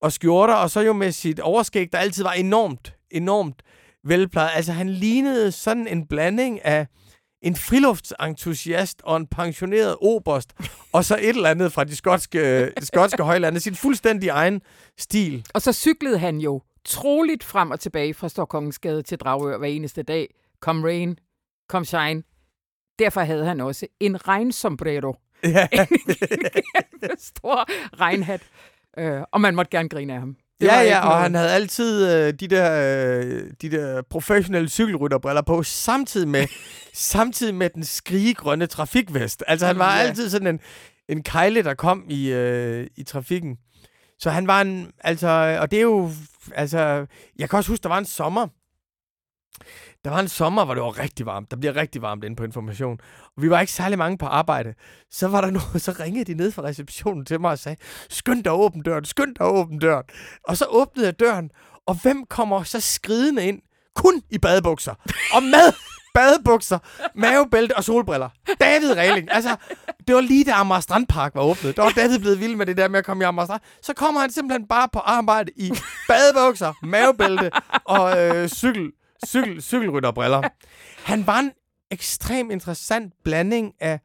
og 0.00 0.12
skjorter. 0.12 0.54
Og 0.54 0.70
så 0.70 0.80
jo 0.80 0.92
med 0.92 1.12
sit 1.12 1.40
overskæg, 1.40 1.92
der 1.92 1.98
altid 1.98 2.22
var 2.22 2.32
enormt, 2.32 2.94
enormt 3.10 3.62
velplejet. 4.04 4.50
Altså 4.54 4.72
han 4.72 4.88
lignede 4.88 5.52
sådan 5.52 5.88
en 5.88 6.06
blanding 6.06 6.64
af 6.64 6.86
en 7.42 7.56
friluftsentusiast 7.56 9.02
og 9.04 9.16
en 9.16 9.26
pensioneret 9.26 9.96
oberst, 10.00 10.54
og 10.92 11.04
så 11.04 11.16
et 11.16 11.28
eller 11.28 11.50
andet 11.50 11.72
fra 11.72 11.84
de 11.84 11.96
skotske, 11.96 12.70
de 12.70 12.86
skotske 12.86 13.22
højlande. 13.22 13.60
Sin 13.60 13.74
fuldstændig 13.74 14.28
egen 14.28 14.60
stil. 14.98 15.46
Og 15.54 15.62
så 15.62 15.72
cyklede 15.72 16.18
han 16.18 16.38
jo 16.38 16.62
troligt 16.84 17.44
frem 17.44 17.70
og 17.70 17.80
tilbage 17.80 18.14
fra 18.14 18.28
Storkongensgade 18.28 19.02
til 19.02 19.18
Dragør 19.18 19.58
hver 19.58 19.68
eneste 19.68 20.02
dag. 20.02 20.34
Come 20.60 20.86
rain, 20.86 21.18
come 21.70 21.84
shine. 21.84 22.22
Derfor 22.98 23.20
havde 23.20 23.44
han 23.44 23.60
også 23.60 23.86
en 24.00 24.28
regnsombrero. 24.28 25.16
Ja. 25.56 25.68
En 27.02 27.18
stor 27.18 27.64
regnhat. 28.00 28.40
Øh, 28.98 29.20
og 29.32 29.40
man 29.40 29.54
måtte 29.54 29.70
gerne 29.70 29.88
grine 29.88 30.12
af 30.14 30.20
ham. 30.20 30.36
Det 30.60 30.66
ja, 30.66 30.80
ja, 30.80 30.98
og 31.00 31.04
noget- 31.08 31.22
han 31.22 31.34
havde 31.34 31.50
altid 31.50 32.12
øh, 32.16 32.32
de, 32.40 32.48
der, 32.48 32.72
øh, 33.18 33.50
de 33.62 33.70
der 33.70 34.02
professionelle 34.10 34.68
cykelrytterbriller 34.68 35.42
på, 35.42 35.62
samtidig 35.62 36.28
med, 36.28 36.46
samtidig 36.94 37.54
med 37.54 37.70
den 37.70 37.84
skrigegrønne 37.84 38.66
trafikvest. 38.66 39.44
Altså, 39.46 39.66
han 39.66 39.78
var 39.78 39.96
Ja. 39.96 40.02
altid 40.02 40.30
sådan 40.30 40.46
en, 40.46 40.60
en 41.08 41.22
kejle, 41.22 41.62
der 41.62 41.74
kom 41.74 42.04
i, 42.08 42.32
øh, 42.32 42.86
i 42.96 43.02
trafikken. 43.02 43.56
Så 44.18 44.30
han 44.30 44.46
var 44.46 44.60
en, 44.60 44.92
altså, 45.00 45.58
og 45.60 45.70
det 45.70 45.76
er 45.76 45.82
jo, 45.82 46.10
altså, 46.54 47.06
jeg 47.38 47.50
kan 47.50 47.56
også 47.56 47.70
huske, 47.72 47.82
der 47.82 47.88
var 47.88 47.98
en 47.98 48.04
sommer, 48.04 48.48
der 50.04 50.10
var 50.10 50.20
en 50.20 50.28
sommer, 50.28 50.64
hvor 50.64 50.74
det 50.74 50.82
var 50.82 50.98
rigtig 50.98 51.26
varmt. 51.26 51.50
Der 51.50 51.56
bliver 51.56 51.76
rigtig 51.76 52.02
varmt 52.02 52.24
inde 52.24 52.36
på 52.36 52.44
information. 52.44 52.98
Og 53.36 53.42
vi 53.42 53.50
var 53.50 53.60
ikke 53.60 53.72
særlig 53.72 53.98
mange 53.98 54.18
på 54.18 54.26
arbejde. 54.26 54.74
Så 55.10 55.28
var 55.28 55.40
der 55.40 55.50
noget, 55.60 55.82
så 55.82 55.96
ringede 56.00 56.24
de 56.24 56.34
ned 56.34 56.52
fra 56.52 56.62
receptionen 56.62 57.24
til 57.24 57.40
mig 57.40 57.50
og 57.50 57.58
sagde, 57.58 57.80
skynd 58.10 58.44
dig 58.44 58.52
at 58.52 58.58
åbne 58.58 58.82
døren, 58.82 59.04
skynd 59.04 59.34
dig 59.34 59.46
at 59.46 59.52
åbne 59.52 59.78
døren. 59.78 60.04
Og 60.48 60.56
så 60.56 60.64
åbnede 60.68 61.06
jeg 61.06 61.20
døren, 61.20 61.50
og 61.86 61.94
hvem 62.02 62.24
kommer 62.26 62.62
så 62.62 62.80
skridende 62.80 63.46
ind? 63.46 63.60
Kun 63.94 64.22
i 64.30 64.38
badebukser. 64.38 64.94
Og 65.34 65.42
med 65.42 65.72
badebukser, 66.14 66.78
mavebælte 67.14 67.76
og 67.76 67.84
solbriller. 67.84 68.28
David 68.60 68.92
Regling. 68.96 69.28
Altså, 69.32 69.56
det 70.06 70.14
var 70.14 70.20
lige 70.20 70.44
da 70.44 70.52
Amager 70.52 70.80
Strandpark 70.80 71.34
var 71.34 71.42
åbnet. 71.42 71.76
Der 71.76 71.82
var 71.82 71.90
David 71.90 72.18
blevet 72.18 72.40
vild 72.40 72.56
med 72.56 72.66
det 72.66 72.76
der 72.76 72.88
med 72.88 72.98
at 72.98 73.04
komme 73.04 73.24
i 73.24 73.26
Amager 73.26 73.46
Strand. 73.46 73.60
Så 73.82 73.94
kommer 73.94 74.20
han 74.20 74.30
simpelthen 74.30 74.68
bare 74.68 74.88
på 74.92 74.98
arbejde 74.98 75.52
i 75.56 75.72
badebukser, 76.08 76.72
mavebælte 76.82 77.50
og 77.84 78.20
øh, 78.20 78.48
cykel, 78.48 78.90
cykel, 79.24 79.62
cykelrytterbriller. 79.62 80.48
Han 81.04 81.26
var 81.26 81.38
en 81.38 81.52
ekstrem 81.90 82.50
interessant 82.50 83.12
blanding 83.24 83.72
af 83.80 84.00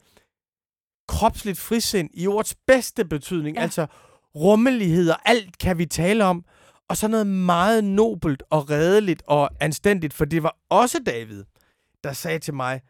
kropsligt 1.08 1.58
frisind 1.58 2.10
i 2.14 2.26
ordets 2.26 2.56
bedste 2.66 3.04
betydning. 3.04 3.56
Ja. 3.56 3.62
Altså 3.62 3.86
rummelighed 4.34 5.10
og 5.10 5.16
alt 5.24 5.58
kan 5.58 5.78
vi 5.78 5.86
tale 5.86 6.24
om. 6.24 6.44
og 6.90 6.96
så 6.96 7.08
noget 7.08 7.26
meget 7.26 7.84
nobelt 7.84 8.42
og 8.50 8.70
redeligt 8.70 9.22
og 9.26 9.50
anstændigt, 9.60 10.14
for 10.14 10.24
det 10.24 10.42
var 10.42 10.56
også 10.68 10.98
David, 11.06 11.44
der 12.04 12.12
sagde 12.12 12.38
til 12.38 12.54
mig, 12.54 12.80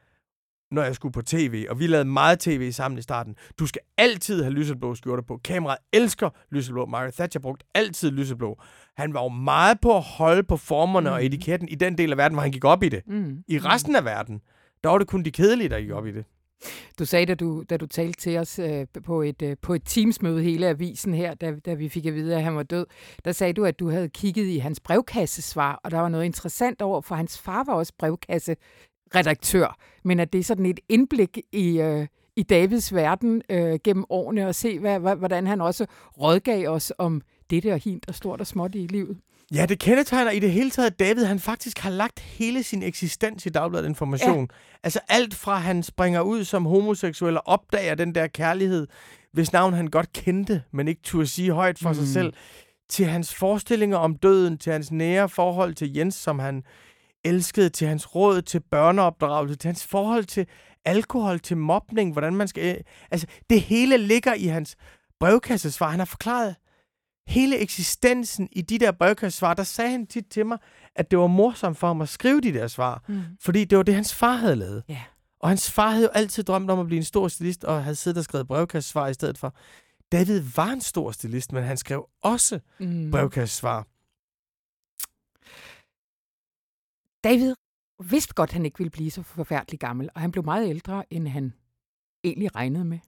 når 0.70 0.82
jeg 0.82 0.94
skulle 0.94 1.12
på 1.12 1.22
tv, 1.22 1.66
og 1.70 1.78
vi 1.78 1.86
lavede 1.86 2.08
meget 2.08 2.38
tv 2.38 2.72
sammen 2.72 2.98
i 2.98 3.02
starten. 3.02 3.36
Du 3.58 3.66
skal 3.66 3.80
altid 3.98 4.42
have 4.42 4.52
lyseblå 4.52 4.94
skjorter 4.94 5.22
på. 5.22 5.40
Kameraet 5.44 5.78
elsker 5.92 6.30
lyseblå. 6.50 6.86
Margaret 6.86 7.14
Thatcher 7.14 7.40
brugte 7.40 7.66
altid 7.74 8.10
lyseblå. 8.10 8.58
Han 8.96 9.14
var 9.14 9.22
jo 9.22 9.28
meget 9.28 9.80
på 9.80 9.96
at 9.96 10.02
holde 10.02 10.42
på 10.42 10.56
formerne 10.56 11.10
mm. 11.10 11.14
og 11.14 11.24
etiketten 11.24 11.68
i 11.68 11.74
den 11.74 11.98
del 11.98 12.10
af 12.10 12.18
verden, 12.18 12.34
hvor 12.34 12.42
han 12.42 12.52
gik 12.52 12.64
op 12.64 12.82
i 12.82 12.88
det. 12.88 13.02
Mm. 13.06 13.44
I 13.48 13.58
resten 13.58 13.96
af 13.96 14.04
verden, 14.04 14.40
der 14.84 14.90
var 14.90 14.98
det 14.98 15.06
kun 15.06 15.22
de 15.22 15.30
kedelige, 15.30 15.68
der 15.68 15.80
gik 15.80 15.90
op 15.90 16.06
i 16.06 16.12
det. 16.12 16.24
Du 16.98 17.04
sagde, 17.04 17.26
da 17.26 17.34
du, 17.34 17.64
da 17.70 17.76
du 17.76 17.86
talte 17.86 18.20
til 18.20 18.38
os 18.38 18.58
øh, 18.58 18.86
på 19.04 19.22
et, 19.22 19.42
øh, 19.42 19.56
på 19.62 19.74
et 19.74 19.82
teamsmøde 19.84 20.42
hele 20.42 20.68
avisen 20.68 21.14
her, 21.14 21.34
da, 21.34 21.54
da 21.66 21.74
vi 21.74 21.88
fik 21.88 22.06
at 22.06 22.14
vide, 22.14 22.36
at 22.36 22.42
han 22.42 22.56
var 22.56 22.62
død, 22.62 22.86
der 23.24 23.32
sagde 23.32 23.52
du, 23.52 23.64
at 23.64 23.78
du 23.78 23.90
havde 23.90 24.08
kigget 24.08 24.46
i 24.46 24.58
hans 24.58 24.80
brevkassesvar, 24.80 25.80
og 25.84 25.90
der 25.90 25.98
var 25.98 26.08
noget 26.08 26.24
interessant 26.24 26.82
over, 26.82 27.00
for 27.00 27.14
hans 27.14 27.38
far 27.38 27.64
var 27.64 27.74
også 27.74 27.92
brevkasse 27.98 28.56
redaktør, 29.14 29.76
men 30.04 30.20
at 30.20 30.32
det 30.32 30.38
er 30.38 30.44
sådan 30.44 30.66
et 30.66 30.80
indblik 30.88 31.38
i, 31.52 31.80
øh, 31.80 32.06
i 32.36 32.42
Davids 32.42 32.94
verden 32.94 33.42
øh, 33.50 33.78
gennem 33.84 34.04
årene, 34.10 34.46
og 34.46 34.54
se, 34.54 34.78
hvad, 34.78 35.16
hvordan 35.16 35.46
han 35.46 35.60
også 35.60 35.86
rådgav 36.20 36.68
os 36.68 36.92
om 36.98 37.22
det 37.50 37.66
og 37.66 37.78
hint 37.78 38.08
og 38.08 38.14
stort 38.14 38.40
og 38.40 38.46
småt 38.46 38.74
i 38.74 38.86
livet. 38.86 39.18
Ja, 39.54 39.66
det 39.66 39.78
kendetegner 39.78 40.30
i 40.30 40.38
det 40.38 40.52
hele 40.52 40.70
taget, 40.70 40.90
at 40.90 40.98
David 40.98 41.24
han 41.24 41.38
faktisk 41.38 41.78
har 41.78 41.90
lagt 41.90 42.20
hele 42.20 42.62
sin 42.62 42.82
eksistens 42.82 43.46
i 43.46 43.48
Dagbladet 43.48 43.88
Information. 43.88 44.40
Ja. 44.40 44.56
Altså 44.82 45.00
alt 45.08 45.34
fra 45.34 45.58
han 45.58 45.82
springer 45.82 46.20
ud 46.20 46.44
som 46.44 46.66
homoseksuel 46.66 47.36
og 47.36 47.42
opdager 47.46 47.94
den 47.94 48.14
der 48.14 48.26
kærlighed, 48.26 48.86
hvis 49.32 49.52
navn 49.52 49.72
han 49.72 49.86
godt 49.86 50.12
kendte, 50.12 50.62
men 50.72 50.88
ikke 50.88 51.00
turde 51.02 51.26
sige 51.26 51.52
højt 51.52 51.78
for 51.78 51.88
mm. 51.88 51.94
sig 51.94 52.08
selv, 52.08 52.32
til 52.88 53.06
hans 53.06 53.34
forestillinger 53.34 53.96
om 53.96 54.14
døden, 54.16 54.58
til 54.58 54.72
hans 54.72 54.92
nære 54.92 55.28
forhold 55.28 55.74
til 55.74 55.94
Jens, 55.94 56.14
som 56.14 56.38
han 56.38 56.62
elskede, 57.24 57.68
til 57.68 57.88
hans 57.88 58.14
råd 58.14 58.42
til 58.42 58.60
børneopdragelse, 58.60 59.56
til 59.56 59.68
hans 59.68 59.84
forhold 59.84 60.24
til 60.24 60.46
alkohol, 60.84 61.40
til 61.40 61.56
mobning, 61.56 62.12
hvordan 62.12 62.34
man 62.36 62.48
skal... 62.48 62.82
Altså, 63.10 63.26
det 63.50 63.60
hele 63.60 63.98
ligger 63.98 64.34
i 64.34 64.46
hans 64.46 64.76
brevkassesvar. 65.20 65.90
Han 65.90 65.98
har 65.98 66.06
forklaret 66.06 66.56
hele 67.26 67.58
eksistensen 67.58 68.48
i 68.52 68.62
de 68.62 68.78
der 68.78 68.92
brevkassesvar. 68.92 69.54
Der 69.54 69.62
sagde 69.62 69.90
han 69.90 70.06
tit 70.06 70.26
til 70.30 70.46
mig, 70.46 70.58
at 70.96 71.10
det 71.10 71.18
var 71.18 71.26
morsomt 71.26 71.78
for 71.78 71.86
ham 71.86 72.00
at 72.00 72.08
skrive 72.08 72.40
de 72.40 72.52
der 72.52 72.66
svar, 72.66 73.04
mm. 73.08 73.22
fordi 73.40 73.64
det 73.64 73.78
var 73.78 73.84
det, 73.84 73.94
hans 73.94 74.14
far 74.14 74.36
havde 74.36 74.56
lavet. 74.56 74.82
Yeah. 74.90 75.00
Og 75.40 75.48
hans 75.48 75.70
far 75.70 75.90
havde 75.90 76.04
jo 76.04 76.10
altid 76.14 76.42
drømt 76.42 76.70
om 76.70 76.78
at 76.78 76.86
blive 76.86 76.98
en 76.98 77.04
stor 77.04 77.28
stilist, 77.28 77.64
og 77.64 77.84
havde 77.84 77.96
siddet 77.96 78.18
og 78.18 78.24
skrevet 78.24 78.48
brevkassesvar 78.48 79.08
i 79.08 79.14
stedet 79.14 79.38
for. 79.38 79.54
David 80.12 80.40
var 80.56 80.68
en 80.68 80.80
stor 80.80 81.10
stilist, 81.10 81.52
men 81.52 81.64
han 81.64 81.76
skrev 81.76 82.06
også 82.22 82.60
mm. 82.80 83.10
brevkassesvar. 83.10 83.86
David 87.24 87.54
vidste 88.04 88.34
godt, 88.34 88.50
at 88.50 88.54
han 88.54 88.64
ikke 88.64 88.78
ville 88.78 88.90
blive 88.90 89.10
så 89.10 89.22
forfærdelig 89.22 89.80
gammel, 89.80 90.08
og 90.14 90.20
han 90.20 90.32
blev 90.32 90.44
meget 90.44 90.68
ældre, 90.68 91.04
end 91.10 91.28
han 91.28 91.52
egentlig 92.24 92.54
regnede 92.54 92.84
med. 92.84 92.98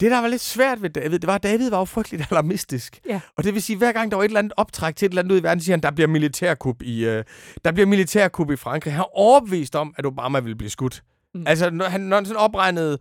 Det, 0.00 0.10
der 0.10 0.18
var 0.18 0.28
lidt 0.28 0.42
svært 0.42 0.82
ved 0.82 0.90
David, 0.90 1.18
det 1.18 1.26
var, 1.26 1.34
at 1.34 1.42
David 1.42 1.70
var 1.70 1.78
jo 1.78 1.84
frygteligt 1.84 2.26
alarmistisk. 2.30 3.00
Ja. 3.08 3.20
Og 3.36 3.44
det 3.44 3.54
vil 3.54 3.62
sige, 3.62 3.74
at 3.74 3.78
hver 3.78 3.92
gang 3.92 4.10
der 4.10 4.16
var 4.16 4.24
et 4.24 4.28
eller 4.28 4.38
andet 4.38 4.52
optræk 4.56 4.96
til 4.96 5.06
et 5.06 5.10
eller 5.10 5.22
andet 5.22 5.32
ud 5.32 5.40
i 5.40 5.42
verden, 5.42 5.60
siger 5.60 5.72
han, 5.72 5.82
der 5.82 5.90
bliver 5.90 6.08
militærkup 6.08 6.82
i, 6.82 7.06
uh, 7.06 7.22
der 7.64 7.72
bliver 7.72 7.86
militærkup 7.86 8.50
i 8.50 8.56
Frankrig. 8.56 8.92
Han 8.92 9.00
er 9.00 9.16
overbevist 9.18 9.76
om, 9.76 9.94
at 9.98 10.06
Obama 10.06 10.40
ville 10.40 10.56
blive 10.56 10.70
skudt. 10.70 11.02
Mm. 11.34 11.46
Altså, 11.46 11.70
når 11.70 11.84
han, 11.84 12.00
når 12.00 12.16
han 12.16 12.26
sådan 12.26 12.40
opregnede 12.40 12.98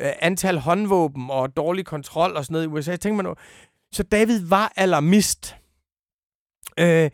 uh, 0.00 0.06
antal 0.20 0.58
håndvåben 0.58 1.30
og 1.30 1.56
dårlig 1.56 1.86
kontrol 1.86 2.36
og 2.36 2.44
sådan 2.44 2.52
noget 2.52 2.64
i 2.64 2.68
USA, 2.68 2.92
så 2.92 2.96
tænkte 2.96 3.24
man, 3.24 3.34
så 3.92 4.02
David 4.02 4.46
var 4.46 4.72
alarmist. 4.76 5.56
Uh, 6.80 7.06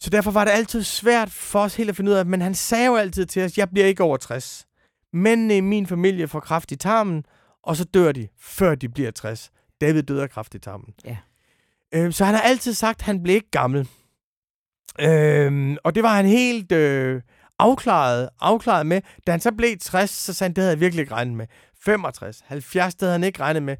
så 0.00 0.10
derfor 0.10 0.30
var 0.30 0.44
det 0.44 0.50
altid 0.50 0.82
svært 0.82 1.30
for 1.30 1.60
os 1.60 1.76
helt 1.76 1.90
at 1.90 1.96
finde 1.96 2.10
ud 2.10 2.16
af, 2.16 2.26
men 2.26 2.40
han 2.40 2.54
sagde 2.54 2.86
jo 2.86 2.96
altid 2.96 3.26
til 3.26 3.44
os, 3.44 3.58
jeg 3.58 3.70
bliver 3.70 3.86
ikke 3.86 4.02
over 4.02 4.16
60. 4.16 4.66
Men 5.12 5.50
i 5.50 5.60
min 5.60 5.86
familie 5.86 6.28
får 6.28 6.40
kraft 6.40 6.72
i 6.72 6.76
tarmen, 6.76 7.24
og 7.62 7.76
så 7.76 7.84
dør 7.84 8.12
de, 8.12 8.28
før 8.38 8.74
de 8.74 8.88
bliver 8.88 9.10
60. 9.10 9.50
David 9.80 10.02
døde 10.02 10.22
af 10.22 10.30
kraft 10.30 10.54
i 10.54 10.58
tarmen. 10.58 10.94
Ja. 11.04 11.16
Øh, 11.94 12.12
så 12.12 12.24
han 12.24 12.34
har 12.34 12.42
altid 12.42 12.74
sagt, 12.74 13.00
at 13.00 13.06
han 13.06 13.22
blev 13.22 13.34
ikke 13.34 13.50
gammel. 13.50 13.88
Øh, 15.00 15.76
og 15.84 15.94
det 15.94 16.02
var 16.02 16.14
han 16.14 16.26
helt 16.26 16.72
øh, 16.72 17.22
afklaret, 17.58 18.28
afklaret 18.40 18.86
med. 18.86 19.00
Da 19.26 19.30
han 19.30 19.40
så 19.40 19.52
blev 19.52 19.78
60, 19.78 20.10
så 20.10 20.32
sagde 20.32 20.48
han, 20.48 20.54
det 20.54 20.62
havde 20.62 20.72
jeg 20.72 20.80
virkelig 20.80 21.02
ikke 21.02 21.14
regnet 21.14 21.36
med. 21.36 21.46
65, 21.84 22.42
70, 22.46 22.94
det 22.94 23.02
havde 23.02 23.12
han 23.12 23.24
ikke 23.24 23.40
regnet 23.40 23.62
med. 23.62 23.76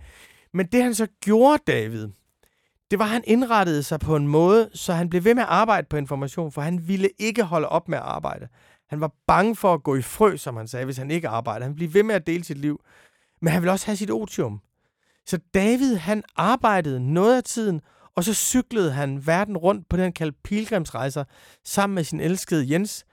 Men 0.54 0.66
det 0.66 0.82
han 0.82 0.94
så 0.94 1.06
gjorde, 1.20 1.62
David, 1.66 2.08
det 2.90 2.98
var, 2.98 3.04
at 3.04 3.10
han 3.10 3.24
indrettede 3.26 3.82
sig 3.82 4.00
på 4.00 4.16
en 4.16 4.28
måde, 4.28 4.70
så 4.74 4.92
han 4.92 5.10
blev 5.10 5.24
ved 5.24 5.34
med 5.34 5.42
at 5.42 5.48
arbejde 5.48 5.86
på 5.90 5.96
information, 5.96 6.52
for 6.52 6.60
han 6.60 6.88
ville 6.88 7.08
ikke 7.18 7.42
holde 7.42 7.68
op 7.68 7.88
med 7.88 7.98
at 7.98 8.04
arbejde. 8.04 8.48
Han 8.88 9.00
var 9.00 9.12
bange 9.26 9.56
for 9.56 9.74
at 9.74 9.82
gå 9.82 9.96
i 9.96 10.02
frø, 10.02 10.36
som 10.36 10.56
han 10.56 10.68
sagde, 10.68 10.84
hvis 10.84 10.96
han 10.96 11.10
ikke 11.10 11.28
arbejdede. 11.28 11.64
Han 11.64 11.74
blev 11.74 11.94
ved 11.94 12.02
med 12.02 12.14
at 12.14 12.26
dele 12.26 12.44
sit 12.44 12.58
liv. 12.58 12.80
Men 13.42 13.52
han 13.52 13.62
ville 13.62 13.72
også 13.72 13.86
have 13.86 13.96
sit 13.96 14.10
otium. 14.10 14.60
Så 15.26 15.38
David, 15.54 15.96
han 15.96 16.22
arbejdede 16.36 17.12
noget 17.12 17.36
af 17.36 17.44
tiden, 17.44 17.80
og 18.16 18.24
så 18.24 18.34
cyklede 18.34 18.92
han 18.92 19.26
verden 19.26 19.56
rundt 19.56 19.88
på 19.88 19.96
den 19.96 20.12
kaldte 20.12 20.38
pilgrimsrejser 20.44 21.24
sammen 21.64 21.94
med 21.94 22.04
sin 22.04 22.20
elskede 22.20 22.72
Jens 22.72 23.04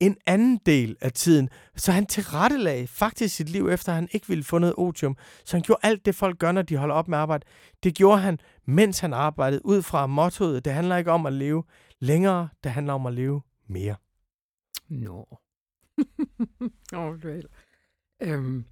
en 0.00 0.16
anden 0.26 0.60
del 0.66 0.96
af 1.00 1.12
tiden. 1.12 1.48
Så 1.76 1.92
han 1.92 2.06
tilrettelagde 2.06 2.86
faktisk 2.86 3.36
sit 3.36 3.48
liv, 3.48 3.68
efter 3.68 3.92
han 3.92 4.08
ikke 4.12 4.28
ville 4.28 4.44
få 4.44 4.58
noget 4.58 4.74
otium. 4.78 5.16
Så 5.44 5.56
han 5.56 5.62
gjorde 5.62 5.80
alt 5.82 6.06
det, 6.06 6.14
folk 6.14 6.38
gør, 6.38 6.52
når 6.52 6.62
de 6.62 6.76
holder 6.76 6.94
op 6.94 7.08
med 7.08 7.18
arbejde. 7.18 7.46
Det 7.82 7.94
gjorde 7.94 8.18
han, 8.18 8.38
mens 8.66 9.00
han 9.00 9.12
arbejdede, 9.12 9.66
ud 9.66 9.82
fra 9.82 10.06
mottoet, 10.06 10.64
det 10.64 10.72
handler 10.72 10.96
ikke 10.96 11.12
om 11.12 11.26
at 11.26 11.32
leve 11.32 11.64
længere, 12.00 12.48
det 12.64 12.72
handler 12.72 12.92
om 12.92 13.06
at 13.06 13.14
leve 13.14 13.42
mere. 13.68 13.96
Nå. 14.88 15.38
No. 16.92 17.08
oh, 17.08 17.16
øhm, 18.22 18.64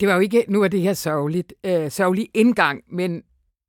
det 0.00 0.08
var 0.08 0.14
jo 0.14 0.20
ikke, 0.20 0.44
nu 0.48 0.62
er 0.62 0.68
det 0.68 0.80
her 0.80 0.92
sørgeligt, 0.92 1.54
øh, 1.64 1.90
sørgelig 1.90 2.30
indgang, 2.34 2.84
men 2.86 3.22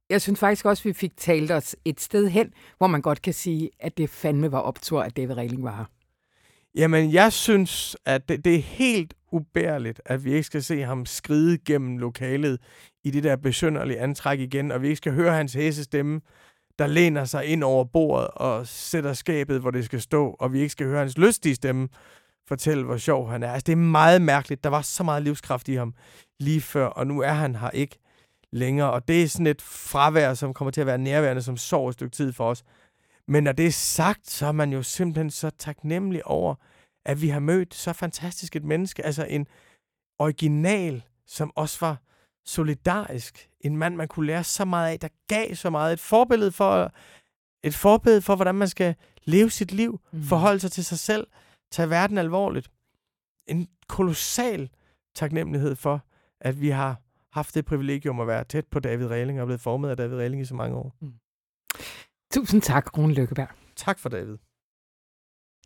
jeg 0.09 0.21
synes 0.21 0.39
faktisk 0.39 0.65
også, 0.65 0.83
vi 0.83 0.93
fik 0.93 1.17
talt 1.17 1.51
os 1.51 1.75
et 1.85 1.99
sted 1.99 2.27
hen, 2.27 2.53
hvor 2.77 2.87
man 2.87 3.01
godt 3.01 3.21
kan 3.21 3.33
sige, 3.33 3.69
at 3.79 3.97
det 3.97 4.09
fandme 4.09 4.51
var 4.51 4.59
optur, 4.59 5.01
at 5.03 5.17
David 5.17 5.37
Reiling 5.37 5.63
var 5.63 5.75
her. 5.75 5.85
Jamen, 6.79 7.13
jeg 7.13 7.33
synes, 7.33 7.97
at 8.05 8.29
det, 8.29 8.45
det 8.45 8.55
er 8.55 8.61
helt 8.61 9.13
ubærligt, 9.31 10.01
at 10.05 10.25
vi 10.25 10.33
ikke 10.33 10.43
skal 10.43 10.63
se 10.63 10.81
ham 10.81 11.05
skride 11.05 11.57
gennem 11.57 11.97
lokalet 11.97 12.59
i 13.03 13.11
det 13.11 13.23
der 13.23 13.35
besynderlige 13.35 13.99
antræk 13.99 14.39
igen, 14.39 14.71
og 14.71 14.81
vi 14.81 14.87
ikke 14.87 14.97
skal 14.97 15.13
høre 15.13 15.33
hans 15.33 15.53
hæse 15.53 15.83
stemme, 15.83 16.21
der 16.79 16.87
læner 16.87 17.25
sig 17.25 17.45
ind 17.45 17.63
over 17.63 17.83
bordet 17.83 18.27
og 18.27 18.67
sætter 18.67 19.13
skabet, 19.13 19.61
hvor 19.61 19.71
det 19.71 19.85
skal 19.85 20.01
stå, 20.01 20.35
og 20.39 20.53
vi 20.53 20.59
ikke 20.59 20.71
skal 20.71 20.87
høre 20.87 20.99
hans 20.99 21.17
lystige 21.17 21.55
stemme 21.55 21.87
fortælle, 22.47 22.83
hvor 22.83 22.97
sjov 22.97 23.29
han 23.29 23.43
er. 23.43 23.51
Altså, 23.51 23.63
det 23.65 23.71
er 23.71 23.75
meget 23.75 24.21
mærkeligt. 24.21 24.63
Der 24.63 24.69
var 24.69 24.81
så 24.81 25.03
meget 25.03 25.23
livskraft 25.23 25.67
i 25.67 25.75
ham 25.75 25.93
lige 26.39 26.61
før, 26.61 26.85
og 26.85 27.07
nu 27.07 27.21
er 27.21 27.33
han 27.33 27.55
her 27.55 27.69
ikke 27.69 27.99
længere. 28.51 28.91
Og 28.91 29.07
det 29.07 29.23
er 29.23 29.27
sådan 29.27 29.47
et 29.47 29.61
fravær, 29.61 30.33
som 30.33 30.53
kommer 30.53 30.71
til 30.71 30.81
at 30.81 30.87
være 30.87 30.97
nærværende, 30.97 31.41
som 31.41 31.57
sår 31.57 31.89
et 31.89 31.93
stykke 31.93 32.15
tid 32.15 32.33
for 32.33 32.49
os. 32.49 32.63
Men 33.29 33.43
når 33.43 33.51
det 33.51 33.67
er 33.67 33.71
sagt, 33.71 34.29
så 34.29 34.45
er 34.45 34.51
man 34.51 34.73
jo 34.73 34.83
simpelthen 34.83 35.29
så 35.29 35.49
taknemmelig 35.49 36.27
over, 36.27 36.55
at 37.05 37.21
vi 37.21 37.29
har 37.29 37.39
mødt 37.39 37.73
så 37.73 37.93
fantastisk 37.93 38.55
et 38.55 38.63
menneske. 38.63 39.05
Altså 39.05 39.25
en 39.25 39.47
original, 40.19 41.03
som 41.27 41.51
også 41.55 41.77
var 41.81 42.01
solidarisk. 42.45 43.49
En 43.61 43.77
mand, 43.77 43.95
man 43.95 44.07
kunne 44.07 44.25
lære 44.27 44.43
så 44.43 44.65
meget 44.65 44.91
af, 44.91 44.99
der 44.99 45.07
gav 45.27 45.55
så 45.55 45.69
meget. 45.69 45.93
Et 45.93 45.99
forbillede 45.99 46.51
for, 46.51 46.91
et 47.63 47.75
forbillede 47.75 48.21
for 48.21 48.35
hvordan 48.35 48.55
man 48.55 48.67
skal 48.67 48.95
leve 49.23 49.49
sit 49.49 49.71
liv, 49.71 49.99
mm. 50.11 50.23
forholde 50.23 50.59
sig 50.59 50.71
til 50.71 50.85
sig 50.85 50.99
selv, 50.99 51.27
tage 51.71 51.89
verden 51.89 52.17
alvorligt. 52.17 52.71
En 53.47 53.67
kolossal 53.87 54.69
taknemmelighed 55.15 55.75
for, 55.75 56.05
at 56.41 56.61
vi 56.61 56.69
har 56.69 57.01
haft 57.31 57.55
det 57.55 57.65
privilegium 57.65 58.19
at 58.19 58.27
være 58.27 58.43
tæt 58.43 58.67
på 58.67 58.79
David 58.79 59.07
Reiling 59.07 59.41
og 59.41 59.47
blevet 59.47 59.61
formet 59.61 59.89
af 59.89 59.97
David 59.97 60.17
Reiling 60.17 60.41
i 60.41 60.45
så 60.45 60.55
mange 60.55 60.77
år. 60.77 60.95
Mm. 61.01 61.13
Tusind 62.33 62.61
tak, 62.61 62.97
Rune 62.97 63.13
Lykkeberg. 63.13 63.47
Tak 63.75 63.99
for 63.99 64.09
David. 64.09 64.37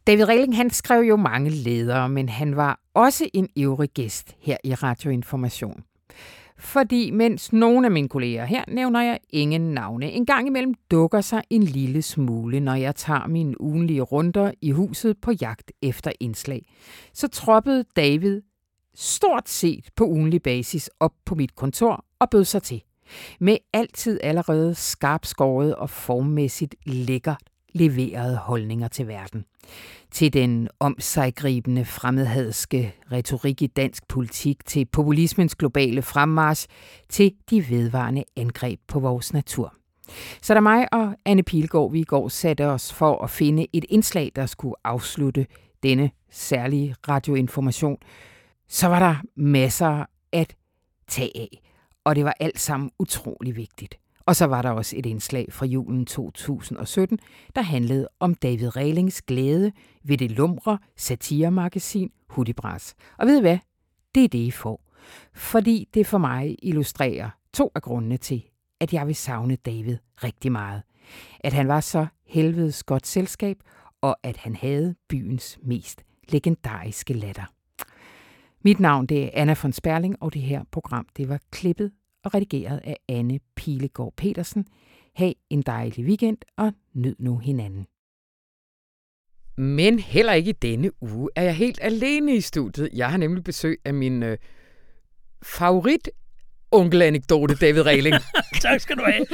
David 0.08 0.28
Reiling, 0.28 0.56
han 0.56 0.70
skrev 0.70 1.02
jo 1.02 1.16
mange 1.16 1.50
ledere, 1.50 2.10
men 2.10 2.30
han 2.30 2.56
var 2.56 2.80
også 2.94 3.30
en 3.34 3.50
ivrig 3.56 3.90
gæst 3.90 4.36
her 4.40 4.58
i 4.64 4.74
Radioinformation. 4.74 5.84
Fordi 6.58 7.12
mens 7.12 7.54
nogle 7.54 7.88
af 7.88 7.92
mine 7.92 8.10
kolleger 8.10 8.46
her 8.46 8.64
nævner 8.68 9.02
jeg 9.02 9.20
ingen 9.30 9.74
navne, 9.74 10.12
en 10.12 10.26
gang 10.26 10.48
imellem 10.48 10.74
dukker 10.92 11.22
sig 11.22 11.44
en 11.50 11.64
lille 11.64 12.02
smule, 12.02 12.60
når 12.60 12.76
jeg 12.76 12.96
tager 12.96 13.28
mine 13.28 13.62
ugenlige 13.62 14.02
runder 14.02 14.52
i 14.62 14.72
huset 14.72 15.18
på 15.22 15.32
jagt 15.32 15.72
efter 15.82 16.12
indslag. 16.20 16.66
Så 17.14 17.28
troppede 17.28 17.86
David 17.96 18.42
stort 18.96 19.50
set 19.50 19.90
på 19.96 20.06
ugenlig 20.06 20.42
basis 20.42 20.90
op 21.00 21.14
på 21.26 21.36
mit 21.36 21.56
kontor 21.56 22.06
og 22.20 22.30
bød 22.30 22.44
sig 22.44 22.64
til 22.64 22.84
med 23.40 23.58
altid 23.74 24.20
allerede 24.24 24.76
skarpskåret 24.76 25.76
og 25.76 25.90
formmæssigt 25.90 26.76
lækkert 26.86 27.44
leverede 27.74 28.38
holdninger 28.38 28.88
til 28.88 29.08
verden. 29.08 29.46
Til 30.12 30.34
den 30.34 30.70
omsejgribende 30.80 31.86
fremmedhadske 31.86 32.96
retorik 33.12 33.62
i 33.62 33.68
dansk 33.68 34.08
politik, 34.08 34.66
til 34.66 34.86
populismens 34.86 35.56
globale 35.56 36.02
fremmarsch, 36.02 36.68
til 37.10 37.34
de 37.50 37.70
vedvarende 37.70 38.24
angreb 38.38 38.80
på 38.88 39.00
vores 39.00 39.34
natur. 39.34 39.74
Så 40.42 40.54
da 40.54 40.60
mig 40.60 40.94
og 40.94 41.16
Anne 41.26 41.44
Pilgaard, 41.44 41.92
vi 41.92 42.00
i 42.00 42.04
går 42.04 42.28
satte 42.28 42.66
os 42.66 42.94
for 42.94 43.24
at 43.24 43.30
finde 43.30 43.68
et 43.74 43.86
indslag, 43.90 44.32
der 44.36 44.46
skulle 44.46 44.76
afslutte 44.84 45.48
denne 45.84 46.12
særlige 46.32 46.96
radioinformation, 47.10 47.98
så 48.68 48.88
var 48.88 49.00
der 49.00 49.16
masser 49.36 50.06
at 50.32 50.56
tage 51.08 51.32
af, 51.36 51.62
og 52.04 52.16
det 52.16 52.26
var 52.26 52.36
alt 52.40 52.60
sammen 52.60 52.92
utrolig 53.00 53.56
vigtigt. 53.56 54.00
Og 54.26 54.36
så 54.36 54.46
var 54.46 54.62
der 54.62 54.70
også 54.70 54.98
et 54.98 55.06
indslag 55.06 55.54
fra 55.54 55.66
julen 55.66 56.06
2017, 56.06 57.20
der 57.56 57.62
handlede 57.62 58.10
om 58.20 58.36
David 58.36 58.76
Rehlings 58.76 59.22
glæde 59.22 59.72
ved 60.04 60.18
det 60.18 60.32
lumre 60.32 60.78
satiremagasin 60.98 62.12
Hudibras. 62.30 62.96
Og 63.18 63.28
ved 63.28 63.38
I 63.38 63.42
hvad? 63.42 63.58
Det 64.16 64.24
er 64.24 64.28
det, 64.28 64.38
I 64.40 64.52
får. 64.52 64.82
Fordi 65.34 65.90
det 65.94 66.08
for 66.08 66.18
mig 66.18 66.56
illustrerer 66.64 67.30
to 67.54 67.72
af 67.76 67.82
grundene 67.82 68.18
til, 68.18 68.44
at 68.80 68.94
jeg 68.94 69.08
vil 69.08 69.16
savne 69.16 69.56
David 69.56 69.98
rigtig 70.24 70.52
meget. 70.52 70.82
At 71.40 71.54
han 71.54 71.68
var 71.68 71.80
så 71.80 72.08
helvedes 72.28 72.84
godt 72.84 73.08
selskab, 73.08 73.58
og 74.02 74.18
at 74.24 74.38
han 74.38 74.56
havde 74.56 74.96
byens 75.10 75.60
mest 75.62 76.04
legendariske 76.30 77.14
latter. 77.14 77.54
Mit 78.66 78.80
navn 78.80 79.06
det 79.06 79.24
er 79.24 79.30
Anna 79.34 79.56
von 79.62 79.74
Sperling, 79.74 80.16
og 80.22 80.34
det 80.34 80.42
her 80.42 80.64
program 80.72 81.08
det 81.18 81.30
var 81.30 81.40
klippet 81.52 81.92
og 82.24 82.34
redigeret 82.34 82.82
af 82.84 82.98
Anne 83.10 83.40
Pilegaard 83.56 84.14
Petersen. 84.18 84.66
Ha' 85.16 85.32
en 85.50 85.62
dejlig 85.62 86.06
weekend, 86.06 86.38
og 86.58 86.74
nyd 86.94 87.16
nu 87.20 87.38
hinanden. 87.38 87.88
Men 89.58 90.00
heller 90.00 90.34
ikke 90.34 90.50
i 90.50 90.54
denne 90.62 91.04
uge 91.04 91.30
er 91.36 91.44
jeg 91.44 91.56
helt 91.56 91.80
alene 91.82 92.36
i 92.36 92.42
studiet. 92.42 92.90
Jeg 92.94 93.10
har 93.10 93.18
nemlig 93.18 93.44
besøg 93.44 93.80
af 93.86 93.94
min 93.94 94.24
øh, 94.24 94.38
favorit 95.44 96.10
onkelanekdote, 96.72 97.56
David 97.56 97.82
Regling. 97.82 98.16
tak 98.62 98.80
skal 98.82 98.98
du 98.98 99.04
have. 99.04 99.26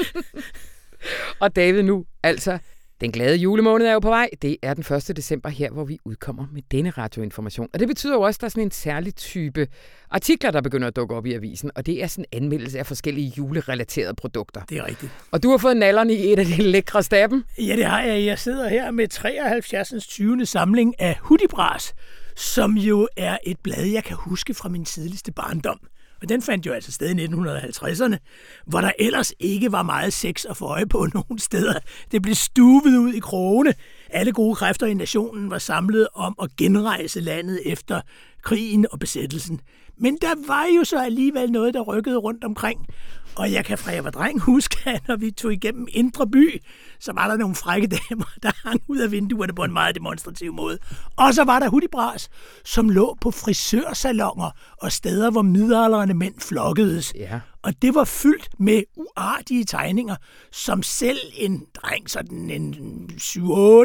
og 1.40 1.56
David 1.56 1.84
nu, 1.84 2.06
altså 2.24 2.60
den 3.02 3.12
glade 3.12 3.36
julemåned 3.36 3.88
er 3.88 3.94
jo 3.94 4.00
på 4.00 4.10
vej. 4.10 4.30
Det 4.42 4.58
er 4.62 4.74
den 4.74 4.96
1. 4.96 5.18
december 5.18 5.50
her, 5.50 5.72
hvor 5.72 5.84
vi 5.84 6.00
udkommer 6.06 6.46
med 6.54 6.62
denne 6.72 6.90
radioinformation. 6.90 7.68
Og 7.74 7.80
det 7.80 7.88
betyder 7.88 8.14
jo 8.14 8.22
også, 8.22 8.38
at 8.38 8.42
der 8.42 8.46
er 8.46 8.50
sådan 8.50 8.64
en 8.64 8.72
særlig 8.72 9.16
type 9.16 9.68
artikler, 10.10 10.52
der 10.52 10.62
begynder 10.62 10.88
at 10.88 10.96
dukke 10.96 11.16
op 11.16 11.26
i 11.26 11.34
avisen. 11.34 11.72
Og 11.76 11.86
det 11.86 12.04
er 12.04 12.08
sådan 12.08 12.26
en 12.32 12.44
anmeldelse 12.44 12.80
af 12.80 12.86
forskellige 12.86 13.34
julerelaterede 13.38 14.14
produkter. 14.16 14.62
Det 14.70 14.78
er 14.78 14.86
rigtigt. 14.86 15.12
Og 15.32 15.44
du 15.44 15.50
har 15.50 15.58
fået 15.58 15.78
nallerne 15.78 16.14
i 16.14 16.34
et 16.34 16.40
af 16.40 16.46
de 16.46 16.62
lækre 16.62 17.04
staben. 17.04 17.44
Ja, 17.58 17.76
det 17.76 17.86
har 17.86 18.02
jeg. 18.02 18.26
Jeg 18.26 18.40
sidder 18.40 18.70
her 18.70 18.92
med 18.92 19.08
73. 19.08 19.94
20. 20.08 20.46
samling 20.46 21.02
af 21.02 21.18
Hudibras, 21.22 21.94
som 22.36 22.78
jo 22.78 23.08
er 23.18 23.38
et 23.44 23.60
blad, 23.60 23.86
jeg 23.86 24.04
kan 24.04 24.18
huske 24.20 24.54
fra 24.54 24.70
min 24.70 24.86
tidligste 24.86 25.32
barndom. 25.32 25.80
Men 26.22 26.30
den 26.30 26.42
fandt 26.42 26.66
jo 26.66 26.74
altså 26.74 26.92
sted 26.92 27.10
i 27.10 27.26
1950'erne, 27.26 28.18
hvor 28.66 28.82
der 28.82 28.92
ellers 29.00 29.34
ikke 29.40 29.72
var 29.72 29.84
meget 29.84 30.14
sex 30.14 30.46
at 30.46 30.58
få 30.58 30.66
øje 30.66 30.86
på 30.86 31.08
nogen 31.14 31.40
steder. 31.40 31.80
Det 32.12 32.22
blev 32.22 32.36
stuvet 32.36 32.98
ud 32.98 33.14
i 33.14 33.20
krogene. 33.20 33.74
Alle 34.10 34.32
gode 34.32 34.56
kræfter 34.56 34.88
i 34.88 34.94
nationen 34.94 35.50
var 35.50 35.58
samlet 35.58 36.08
om 36.14 36.36
at 36.42 36.50
genrejse 36.58 37.20
landet 37.20 37.62
efter 37.66 38.02
krigen 38.44 38.86
og 38.92 39.00
besættelsen. 39.00 39.62
Men 39.98 40.18
der 40.22 40.48
var 40.48 40.66
jo 40.78 40.84
så 40.84 41.04
alligevel 41.04 41.52
noget, 41.52 41.74
der 41.74 41.82
rykkede 41.82 42.18
rundt 42.18 42.44
omkring. 42.44 42.88
Og 43.36 43.52
jeg 43.52 43.66
kan 43.66 43.78
fra 43.78 43.92
jeg 43.92 44.04
var 44.04 44.10
dreng 44.10 44.40
huske, 44.40 44.78
at 44.96 45.08
når 45.08 45.16
vi 45.16 45.32
tog 45.32 45.54
igennem 45.54 45.88
Indre 45.92 46.28
By, 46.28 46.62
så 47.00 47.14
var 47.14 47.28
der 47.28 47.38
nogle 47.38 47.56
frække 47.56 47.88
damer, 47.88 48.26
der 48.44 48.52
hang 48.68 48.82
ud 48.88 48.98
af 48.98 49.12
vinduerne 49.12 49.54
på 49.54 49.64
en 49.64 49.74
meget 49.74 49.96
demonstrativ 49.96 50.54
måde. 50.54 50.78
Og 51.16 51.34
så 51.34 51.44
var 51.44 51.60
der 51.60 51.70
Hudibras, 51.70 52.30
som 52.66 52.90
lå 52.90 53.18
på 53.22 53.32
frisørsalonger 53.32 54.52
og 54.78 54.92
steder, 54.92 55.32
hvor 55.32 55.42
midaldrende 55.42 56.14
mænd 56.14 56.40
flokkedes. 56.40 57.14
Ja. 57.16 57.40
Og 57.62 57.74
det 57.82 57.96
var 57.96 58.04
fyldt 58.04 58.50
med 58.60 58.84
uartige 58.96 59.64
tegninger, 59.64 60.16
som 60.52 60.84
selv 60.84 61.20
en 61.34 61.66
dreng, 61.76 62.10
sådan 62.10 62.50
en 62.50 63.10
7-8 63.22 63.42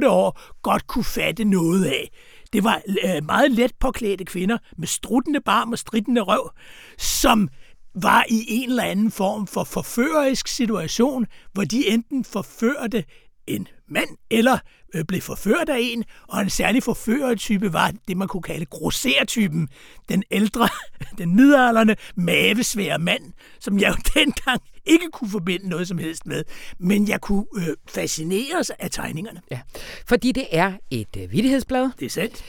år, 0.08 0.40
godt 0.62 0.86
kunne 0.86 1.04
fatte 1.04 1.44
noget 1.44 1.84
af. 1.84 2.10
Det 2.54 2.64
var 2.64 2.82
øh, 3.04 3.24
meget 3.24 3.50
let 3.50 3.72
påklædte 3.80 4.24
kvinder 4.24 4.58
med 4.78 4.86
struttende 4.86 5.40
barm 5.40 5.72
og 5.72 5.78
strittende 5.78 6.20
røv, 6.20 6.50
som 6.98 7.48
var 7.94 8.24
i 8.28 8.44
en 8.48 8.68
eller 8.68 8.82
anden 8.82 9.10
form 9.10 9.46
for 9.46 9.64
forførerisk 9.64 10.48
situation, 10.48 11.26
hvor 11.52 11.64
de 11.64 11.88
enten 11.88 12.24
forførte 12.24 13.04
en 13.46 13.68
mand 13.88 14.08
eller 14.30 14.58
øh, 14.94 15.04
blev 15.04 15.20
forført 15.20 15.68
af 15.68 15.78
en, 15.80 16.04
og 16.28 16.40
en 16.40 16.50
særlig 16.50 16.82
forførertype 16.82 17.72
var 17.72 17.92
det, 18.08 18.16
man 18.16 18.28
kunne 18.28 18.42
kalde 18.42 18.66
grossertypen. 18.66 19.68
Den 20.08 20.22
ældre, 20.30 20.68
den 21.18 21.36
midalderne, 21.36 21.96
mavesvære 22.16 22.98
mand, 22.98 23.32
som 23.60 23.78
jeg 23.78 23.88
jo 23.88 23.96
dengang 24.20 24.62
ikke 24.86 25.10
kunne 25.12 25.30
forbinde 25.30 25.68
noget 25.68 25.88
som 25.88 25.98
helst 25.98 26.26
med, 26.26 26.44
men 26.78 27.08
jeg 27.08 27.20
kunne 27.20 27.44
øh, 27.56 27.76
fascineres 27.88 28.70
af 28.70 28.90
tegningerne. 28.90 29.40
Ja, 29.50 29.60
fordi 30.06 30.32
det 30.32 30.46
er 30.52 30.72
et 30.90 31.16
øh, 31.18 31.32
vidighedsblad. 31.32 31.90
Det 32.00 32.06
er 32.06 32.10
sandt. 32.10 32.44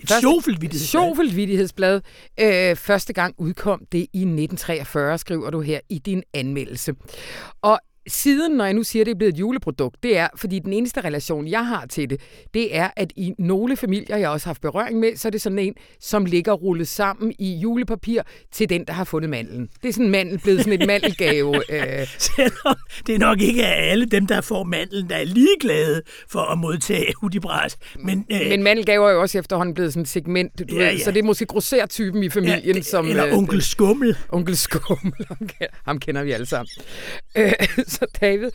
Et 0.00 0.12
sjovfelt 0.20 0.60
vittighedsblad. 0.60 1.02
Sjovfelt 1.02 1.36
vittighedsblad. 1.36 2.00
Øh, 2.40 2.76
første 2.76 3.12
gang 3.12 3.34
udkom 3.38 3.84
det 3.92 3.98
i 3.98 4.18
1943, 4.18 5.18
skriver 5.18 5.50
du 5.50 5.60
her 5.60 5.80
i 5.88 5.98
din 5.98 6.22
anmeldelse. 6.34 6.94
Og 7.62 7.80
siden, 8.08 8.52
når 8.52 8.64
jeg 8.64 8.74
nu 8.74 8.82
siger, 8.82 9.02
at 9.02 9.06
det 9.06 9.12
er 9.12 9.16
blevet 9.18 9.34
et 9.34 9.38
juleprodukt, 9.40 10.02
det 10.02 10.16
er, 10.16 10.28
fordi 10.36 10.58
den 10.58 10.72
eneste 10.72 11.00
relation, 11.00 11.48
jeg 11.48 11.66
har 11.66 11.86
til 11.86 12.10
det, 12.10 12.20
det 12.54 12.76
er, 12.76 12.90
at 12.96 13.12
i 13.16 13.34
nogle 13.38 13.76
familier, 13.76 14.16
jeg 14.16 14.30
også 14.30 14.46
har 14.46 14.50
haft 14.50 14.62
berøring 14.62 14.98
med, 14.98 15.16
så 15.16 15.28
er 15.28 15.30
det 15.30 15.40
sådan 15.40 15.58
en, 15.58 15.74
som 16.00 16.24
ligger 16.24 16.52
rullet 16.52 16.88
sammen 16.88 17.32
i 17.38 17.56
julepapir 17.56 18.22
til 18.52 18.68
den, 18.68 18.84
der 18.84 18.92
har 18.92 19.04
fundet 19.04 19.30
mandlen. 19.30 19.68
Det 19.82 19.88
er 19.88 19.92
sådan 19.92 20.04
en 20.04 20.10
mandel 20.10 20.38
blevet 20.38 20.60
sådan 20.60 20.80
et 20.80 20.86
mandelgave. 20.92 21.54
øh. 21.56 22.06
Selvom 22.18 22.76
det 23.06 23.14
er 23.14 23.18
nok 23.18 23.40
ikke 23.40 23.66
alle 23.66 24.06
dem, 24.06 24.26
der 24.26 24.40
får 24.40 24.64
mandlen, 24.64 25.10
der 25.10 25.16
er 25.16 25.24
ligeglade 25.24 26.02
for 26.28 26.40
at 26.40 26.58
modtage 26.58 27.12
hudibras. 27.20 27.78
Men, 27.98 28.26
øh, 28.32 28.48
Men 28.48 28.62
mandelgaver 28.62 29.08
er 29.08 29.12
jo 29.12 29.20
også 29.20 29.38
efterhånden 29.38 29.74
blevet 29.74 29.92
sådan 29.92 30.02
et 30.02 30.08
segment, 30.08 30.58
du 30.58 30.64
ja, 30.68 30.74
ved, 30.74 30.92
ja. 30.92 30.98
så 30.98 31.10
det 31.10 31.18
er 31.18 31.22
måske 31.22 31.46
grosser-typen 31.46 32.22
i 32.22 32.28
familien. 32.28 32.76
Ja, 32.76 32.82
som, 32.82 33.08
eller 33.08 33.26
øh, 33.26 33.36
onkel 33.38 33.62
Skummel. 33.62 34.16
Onkel 34.28 34.56
Skummel, 34.56 35.26
ham 35.84 35.98
kender 35.98 36.22
vi 36.22 36.32
alle 36.32 36.46
sammen. 36.46 36.68
Øh, 37.36 37.52
altså 38.02 38.18
David, 38.20 38.50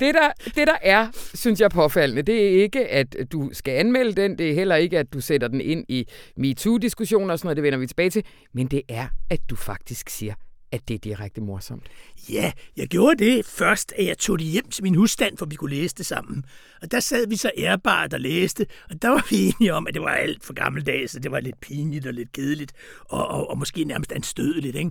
det 0.00 0.14
der, 0.14 0.32
det 0.44 0.66
der 0.66 0.76
er, 0.82 1.08
synes 1.34 1.60
jeg 1.60 1.70
påfaldende, 1.70 2.22
det 2.22 2.46
er 2.46 2.62
ikke, 2.62 2.88
at 2.88 3.16
du 3.32 3.50
skal 3.52 3.72
anmelde 3.74 4.22
den, 4.22 4.38
det 4.38 4.50
er 4.50 4.54
heller 4.54 4.76
ikke, 4.76 4.98
at 4.98 5.12
du 5.12 5.20
sætter 5.20 5.48
den 5.48 5.60
ind 5.60 5.84
i 5.88 6.06
MeToo-diskussioner 6.36 7.32
og 7.32 7.38
sådan 7.38 7.46
noget, 7.46 7.56
det 7.56 7.62
vender 7.62 7.78
vi 7.78 7.86
tilbage 7.86 8.10
til, 8.10 8.24
men 8.52 8.66
det 8.66 8.82
er, 8.88 9.06
at 9.30 9.40
du 9.50 9.56
faktisk 9.56 10.10
siger, 10.10 10.34
at 10.72 10.88
det 10.88 10.94
er 10.94 10.98
direkte 10.98 11.40
morsomt. 11.40 11.88
Ja, 12.28 12.52
jeg 12.76 12.88
gjorde 12.88 13.24
det 13.24 13.46
først, 13.46 13.92
at 13.98 14.06
jeg 14.06 14.18
tog 14.18 14.38
det 14.38 14.46
hjem 14.46 14.70
til 14.70 14.82
min 14.84 14.94
husstand, 14.94 15.38
for 15.38 15.46
vi 15.46 15.56
kunne 15.56 15.70
læse 15.70 15.94
det 15.94 16.06
sammen. 16.06 16.44
Og 16.82 16.90
der 16.90 17.00
sad 17.00 17.28
vi 17.28 17.36
så 17.36 17.50
ærbart 17.56 18.14
og 18.14 18.20
læste, 18.20 18.66
og 18.90 19.02
der 19.02 19.08
var 19.08 19.26
vi 19.30 19.36
enige 19.48 19.74
om, 19.74 19.86
at 19.86 19.94
det 19.94 20.02
var 20.02 20.10
alt 20.10 20.44
for 20.44 20.52
gammeldags, 20.52 21.12
så 21.12 21.18
det 21.18 21.30
var 21.30 21.40
lidt 21.40 21.60
pinligt 21.60 22.06
og 22.06 22.14
lidt 22.14 22.32
kedeligt, 22.32 22.72
og, 23.04 23.28
og, 23.28 23.50
og 23.50 23.58
måske 23.58 23.84
nærmest 23.84 24.12
anstødeligt. 24.12 24.76
Ikke? 24.76 24.90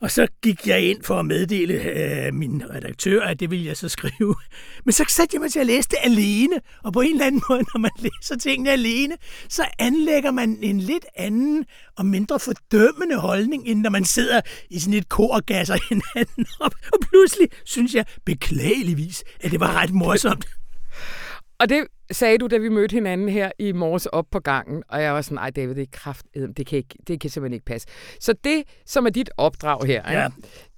Og 0.00 0.10
så 0.10 0.26
gik 0.42 0.66
jeg 0.66 0.82
ind 0.82 1.02
for 1.02 1.18
at 1.18 1.26
meddele 1.26 1.74
øh, 1.74 2.34
min 2.34 2.62
redaktør, 2.70 3.22
at 3.22 3.40
det 3.40 3.50
ville 3.50 3.66
jeg 3.66 3.76
så 3.76 3.88
skrive. 3.88 4.34
Men 4.84 4.92
så 4.92 5.04
satte 5.08 5.34
jeg 5.34 5.40
mig 5.40 5.52
til 5.52 5.60
at 5.60 5.66
læse 5.66 5.88
det 5.88 5.98
alene, 6.02 6.60
og 6.84 6.92
på 6.92 7.00
en 7.00 7.10
eller 7.10 7.26
anden 7.26 7.42
måde, 7.48 7.62
når 7.62 7.78
man 7.78 7.90
læser 7.98 8.36
tingene 8.36 8.70
alene, 8.70 9.14
så 9.48 9.62
anlægger 9.78 10.30
man 10.30 10.58
en 10.62 10.80
lidt 10.80 11.06
anden 11.14 11.64
og 11.96 12.06
mindre 12.06 12.40
fordømmende 12.40 13.16
holdning, 13.16 13.66
end 13.66 13.80
når 13.80 13.90
man 13.90 14.04
sidder 14.04 14.40
i 14.70 14.78
sådan 14.78 14.94
et 14.98 15.08
kor 15.08 15.34
og 15.34 15.46
gasser 15.46 15.76
hinanden 15.88 16.46
op. 16.60 16.72
Og 16.92 16.98
pludselig 17.10 17.48
synes 17.64 17.94
jeg 17.94 18.04
beklageligvis, 18.26 19.24
at 19.40 19.50
det 19.50 19.60
var 19.60 19.82
ret 19.82 19.90
morsomt. 19.90 20.46
Og 21.60 21.68
det 21.68 21.86
sagde 22.10 22.38
du, 22.38 22.46
da 22.46 22.56
vi 22.56 22.68
mødte 22.68 22.92
hinanden 22.92 23.28
her 23.28 23.50
i 23.58 23.72
morges 23.72 24.06
op 24.06 24.26
på 24.30 24.40
gangen, 24.40 24.82
og 24.88 25.02
jeg 25.02 25.14
var 25.14 25.22
sådan, 25.22 25.34
nej 25.34 25.50
David, 25.50 25.74
det 25.74 25.82
er 25.82 25.86
kraft, 25.92 26.26
det 26.56 26.66
kan, 26.66 26.78
ikke, 26.78 26.94
det 27.06 27.20
kan 27.20 27.30
simpelthen 27.30 27.54
ikke 27.54 27.66
passe. 27.66 27.88
Så 28.20 28.34
det, 28.44 28.62
som 28.86 29.06
er 29.06 29.10
dit 29.10 29.30
opdrag 29.36 29.86
her, 29.86 30.12
ja. 30.12 30.28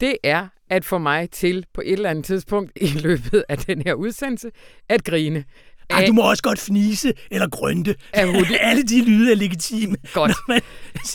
det 0.01 0.17
er 0.25 0.49
at 0.71 0.85
få 0.85 0.99
mig 0.99 1.31
til 1.31 1.67
på 1.75 1.81
et 1.85 1.93
eller 1.93 2.11
andet 2.11 2.25
tidspunkt 2.25 2.73
i 2.77 2.87
løbet 2.87 3.45
af 3.49 3.59
den 3.59 3.83
her 3.83 3.95
udsendelse 3.95 4.51
at 4.89 5.05
grine. 5.05 5.45
Ej, 5.91 6.05
du 6.07 6.13
må 6.13 6.31
også 6.31 6.43
godt 6.43 6.59
fnise 6.59 7.13
eller 7.31 7.49
grønte. 7.49 7.95
Alle 8.61 8.83
de 8.83 9.05
lyde 9.05 9.33
er 9.33 9.37
legitime. 9.37 9.97
Godt. 10.13 10.33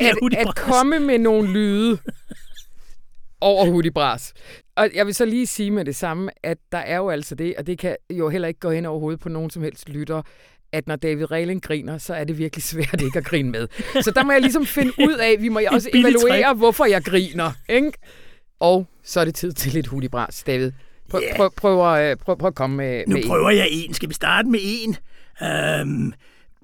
At, 0.01 0.47
at 0.47 0.55
komme 0.55 0.99
med 0.99 1.19
nogle 1.19 1.53
lyde 1.53 1.97
over 3.41 3.65
Hudibras. 3.65 4.33
Og 4.75 4.89
jeg 4.95 5.05
vil 5.05 5.15
så 5.15 5.25
lige 5.25 5.47
sige 5.47 5.71
med 5.71 5.85
det 5.85 5.95
samme, 5.95 6.31
at 6.43 6.57
der 6.71 6.77
er 6.77 6.97
jo 6.97 7.09
altså 7.09 7.35
det, 7.35 7.55
og 7.57 7.67
det 7.67 7.79
kan 7.79 7.95
jo 8.09 8.29
heller 8.29 8.47
ikke 8.47 8.59
gå 8.59 8.71
hen 8.71 8.85
over 8.85 8.99
hovedet 8.99 9.19
på 9.19 9.29
nogen 9.29 9.49
som 9.49 9.63
helst 9.63 9.89
lytter, 9.89 10.21
at 10.71 10.87
når 10.87 10.95
David 10.95 11.31
Rehling 11.31 11.61
griner, 11.61 11.97
så 11.97 12.13
er 12.13 12.23
det 12.23 12.37
virkelig 12.37 12.63
svært 12.63 13.01
ikke 13.01 13.17
at 13.17 13.25
grine 13.25 13.51
med. 13.51 13.67
Så 14.01 14.11
der 14.11 14.23
må 14.23 14.31
jeg 14.31 14.41
ligesom 14.41 14.65
finde 14.65 14.91
ud 14.99 15.13
af, 15.13 15.35
vi 15.39 15.49
må 15.49 15.61
også 15.71 15.89
evaluere, 15.93 16.53
hvorfor 16.53 16.85
jeg 16.85 17.03
griner. 17.03 17.51
Ikke? 17.69 17.91
Og 18.59 18.87
så 19.03 19.19
er 19.19 19.25
det 19.25 19.35
tid 19.35 19.53
til 19.53 19.73
lidt 19.73 19.87
hudibras, 19.87 20.43
David. 20.47 20.71
Prøv, 21.09 21.21
yeah. 21.21 21.35
prøv, 21.35 21.51
prøv, 21.57 21.77
prøv, 21.77 22.17
prøv, 22.17 22.37
prøv 22.37 22.47
at 22.47 22.55
komme 22.55 22.77
med, 22.77 23.03
Nu 23.07 23.15
med 23.15 23.23
prøver 23.27 23.49
en. 23.49 23.57
jeg 23.57 23.67
en. 23.71 23.93
Skal 23.93 24.09
vi 24.09 24.13
starte 24.13 24.47
med 24.47 24.59
en? 24.63 24.97
Um, 25.81 26.13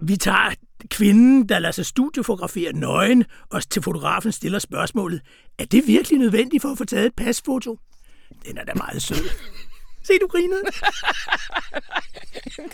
vi 0.02 0.18
tager 0.18 0.54
kvinden, 0.90 1.50
der 1.50 1.60
lader 1.60 1.72
sig 1.72 1.86
studiofotografere 1.86 2.74
nøgen, 2.74 3.26
og 3.50 3.70
til 3.70 3.82
fotografen 3.82 4.32
stiller 4.32 4.60
spørgsmålet, 4.60 5.22
er 5.60 5.66
det 5.66 5.88
virkelig 5.88 6.20
nødvendigt 6.20 6.62
for 6.62 6.70
at 6.72 6.78
få 6.78 6.86
taget 6.86 7.06
et 7.06 7.16
pasfoto? 7.16 7.80
Den 8.46 8.58
er 8.58 8.64
da 8.64 8.74
meget 8.76 9.02
sød. 9.02 9.18
Se, 10.04 10.14
du 10.22 10.28
grinede. 10.28 10.64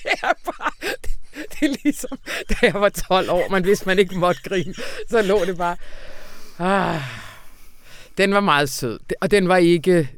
det 0.04 0.12
er 0.24 0.34
bare... 0.46 0.72
Det, 0.82 1.12
det 1.52 1.70
er 1.70 1.76
ligesom, 1.84 2.18
da 2.50 2.56
jeg 2.62 2.74
var 2.74 2.90
12 2.90 3.30
år, 3.30 3.50
men 3.50 3.63
hvis 3.63 3.86
man 3.86 4.00
ikke 4.00 4.18
måtte 4.18 4.42
grine, 4.42 4.74
så 5.10 5.22
lå 5.22 5.46
det 5.46 5.58
bare... 5.58 5.78
Ah, 6.60 7.02
den 8.18 8.34
var 8.34 8.40
meget 8.40 8.70
sød, 8.70 9.00
og 9.22 9.32
den 9.32 9.48
var 9.48 9.58
ikke... 9.58 10.17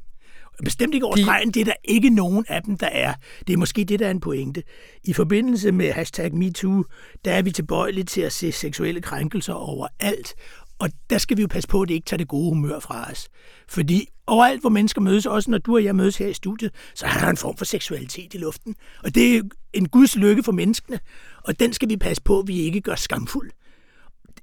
Bestemt 0.64 0.94
ikke 0.94 1.06
over 1.06 1.16
stregen. 1.16 1.52
Det 1.52 1.62
er 1.62 1.66
der 1.66 1.74
ikke 1.84 2.10
nogen 2.10 2.46
af 2.48 2.64
dem, 2.64 2.78
der 2.78 2.88
er. 2.88 3.14
Det 3.48 3.54
er 3.54 3.58
måske 3.58 3.84
det, 3.84 4.00
der 4.00 4.08
er 4.08 4.12
en 4.12 4.20
pointe. 4.20 4.64
I 5.04 5.14
forbindelse 5.14 5.72
med 5.72 5.92
hashtag 5.92 6.34
MeToo, 6.34 6.84
der 7.26 7.32
er 7.32 7.42
vi 7.42 7.52
tilbøjelige 7.52 8.04
til 8.04 8.22
at 8.22 8.34
se 8.34 8.52
seksuelle 8.52 9.02
krænkelser 9.02 9.54
overalt. 9.54 10.36
Og 10.80 10.90
der 11.10 11.18
skal 11.18 11.38
vi 11.38 11.42
jo 11.42 11.48
passe 11.48 11.70
på, 11.70 11.82
at 11.82 11.88
det 11.88 11.94
ikke 11.94 12.06
tager 12.06 12.18
det 12.18 12.28
gode 12.28 12.50
humør 12.50 12.80
fra 12.80 13.12
os. 13.12 13.30
Fordi 13.68 14.08
overalt, 14.28 14.62
hvor 14.62 14.70
mennesker 14.70 15.02
mødes, 15.02 15.26
også 15.26 15.52
når 15.52 15.58
du 15.58 15.76
og 15.76 15.84
jeg 15.84 15.96
mødes 15.96 16.18
her 16.18 16.28
i 16.28 16.34
studiet, 16.34 16.72
så 16.96 17.06
er 17.06 17.20
der 17.20 17.28
en 17.28 17.38
form 17.38 17.58
for 17.58 17.66
seksualitet 17.66 18.34
i 18.34 18.38
luften. 18.38 18.76
Og 19.04 19.16
det 19.16 19.36
er 19.36 19.42
en 19.74 19.90
guds 19.90 20.16
lykke 20.16 20.44
for 20.44 20.52
menneskene, 20.52 21.00
og 21.44 21.60
den 21.60 21.74
skal 21.74 21.90
vi 21.90 21.98
passe 21.98 22.22
på, 22.24 22.40
at 22.40 22.48
vi 22.48 22.60
ikke 22.60 22.82
gør 22.82 22.96
skamfuld. 22.96 23.52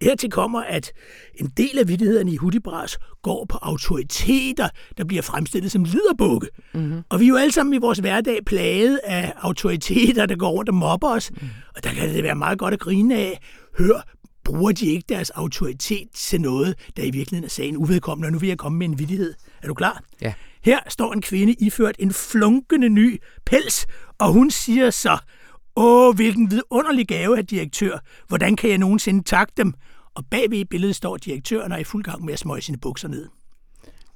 Hertil 0.02 0.30
kommer, 0.30 0.61
at 0.61 0.92
en 1.35 1.52
del 1.56 1.78
af 1.78 1.88
vidtighederne 1.88 2.32
i 2.32 2.37
Hudibras 2.37 2.98
går 3.22 3.46
på 3.48 3.59
autoriteter, 3.62 4.68
der 4.98 5.04
bliver 5.04 5.22
fremstillet 5.22 5.72
som 5.72 5.85
liderbukke. 5.85 6.48
Mm-hmm. 6.74 7.02
Og 7.09 7.20
vi 7.20 7.24
er 7.24 7.28
jo 7.28 7.37
alle 7.37 7.52
sammen 7.52 7.74
i 7.74 7.78
vores 7.78 7.98
hverdag 7.98 8.38
plaget 8.46 9.00
af 9.04 9.32
autoriteter, 9.37 10.26
der 10.26 10.37
går 10.37 10.50
rundt 10.50 10.68
og 10.68 10.74
mobber 10.74 11.09
os. 11.09 11.30
Mm. 11.30 11.48
Og 11.76 11.85
der 11.85 11.90
kan 11.90 12.14
det 12.14 12.22
være 12.22 12.35
meget 12.35 12.59
godt 12.59 12.74
at 12.74 12.80
grine 12.80 13.16
af. 13.16 13.40
Hør, 13.78 14.02
bruger 14.44 14.72
de 14.72 14.87
ikke 14.87 15.04
deres 15.09 15.30
autoritet 15.30 16.09
til 16.14 16.40
noget, 16.40 16.74
der 16.96 17.02
i 17.02 17.11
virkeligheden 17.11 17.44
er 17.44 17.48
sagen 17.48 17.76
uvedkommende, 17.76 18.26
og 18.26 18.32
nu 18.32 18.38
vil 18.38 18.48
jeg 18.48 18.59
komme 18.59 18.78
med 18.78 18.88
en 18.88 18.98
vidighed. 18.98 19.35
Er 19.62 19.66
du 19.66 19.74
klar? 19.74 20.02
Ja. 20.20 20.32
Her 20.64 20.78
står 20.88 21.12
en 21.12 21.22
kvinde 21.22 21.52
iført 21.52 21.96
en 21.98 22.12
flunkende 22.12 22.88
ny 22.88 23.20
pels, 23.46 23.87
og 24.18 24.32
hun 24.32 24.50
siger 24.50 24.90
så, 24.90 25.18
Åh, 25.76 26.14
hvilken 26.14 26.50
vidunderlig 26.50 27.08
gave 27.08 27.38
af 27.38 27.46
direktør. 27.46 27.98
Hvordan 28.28 28.56
kan 28.56 28.70
jeg 28.70 28.78
nogensinde 28.78 29.22
takke 29.22 29.52
dem? 29.56 29.74
Og 30.14 30.24
bagved 30.30 30.58
i 30.58 30.64
billedet 30.64 30.96
står 30.96 31.16
direktøren 31.16 31.72
og 31.72 31.78
er 31.78 31.80
i 31.80 31.84
fuld 31.84 32.04
gang 32.04 32.24
med 32.24 32.32
at 32.32 32.38
smøge 32.38 32.62
sine 32.62 32.78
bukser 32.78 33.08
ned. 33.08 33.26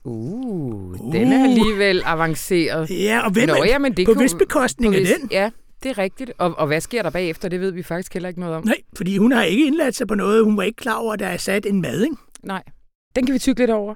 Uh, 0.04 1.00
uh. 1.00 1.12
den 1.12 1.32
er 1.32 1.44
alligevel 1.44 2.02
avanceret. 2.04 2.90
Ja, 2.90 3.20
og 3.24 3.30
hvem 3.30 3.48
Nå, 3.48 3.64
ja, 3.64 3.78
men 3.78 3.96
det 3.96 4.06
på 4.06 4.14
hvis 4.14 4.34
bekostning 4.34 4.94
af 4.94 5.00
den? 5.00 5.28
Ja, 5.30 5.50
det 5.82 5.90
er 5.90 5.98
rigtigt. 5.98 6.32
Og, 6.38 6.58
og 6.58 6.66
hvad 6.66 6.80
sker 6.80 7.02
der 7.02 7.10
bagefter? 7.10 7.48
Det 7.48 7.60
ved 7.60 7.70
vi 7.70 7.82
faktisk 7.82 8.12
heller 8.12 8.28
ikke 8.28 8.40
noget 8.40 8.56
om. 8.56 8.64
Nej, 8.64 8.76
fordi 8.96 9.16
hun 9.16 9.32
har 9.32 9.42
ikke 9.42 9.66
indladt 9.66 9.96
sig 9.96 10.06
på 10.06 10.14
noget. 10.14 10.44
Hun 10.44 10.56
var 10.56 10.62
ikke 10.62 10.76
klar 10.76 10.96
over, 10.96 11.12
at 11.12 11.18
der 11.18 11.26
er 11.26 11.36
sat 11.36 11.66
en 11.66 11.82
mad, 11.82 12.02
ikke? 12.02 12.16
Nej. 12.42 12.62
Den 13.16 13.26
kan 13.26 13.32
vi 13.32 13.38
tykke 13.38 13.60
lidt 13.60 13.70
over. 13.70 13.94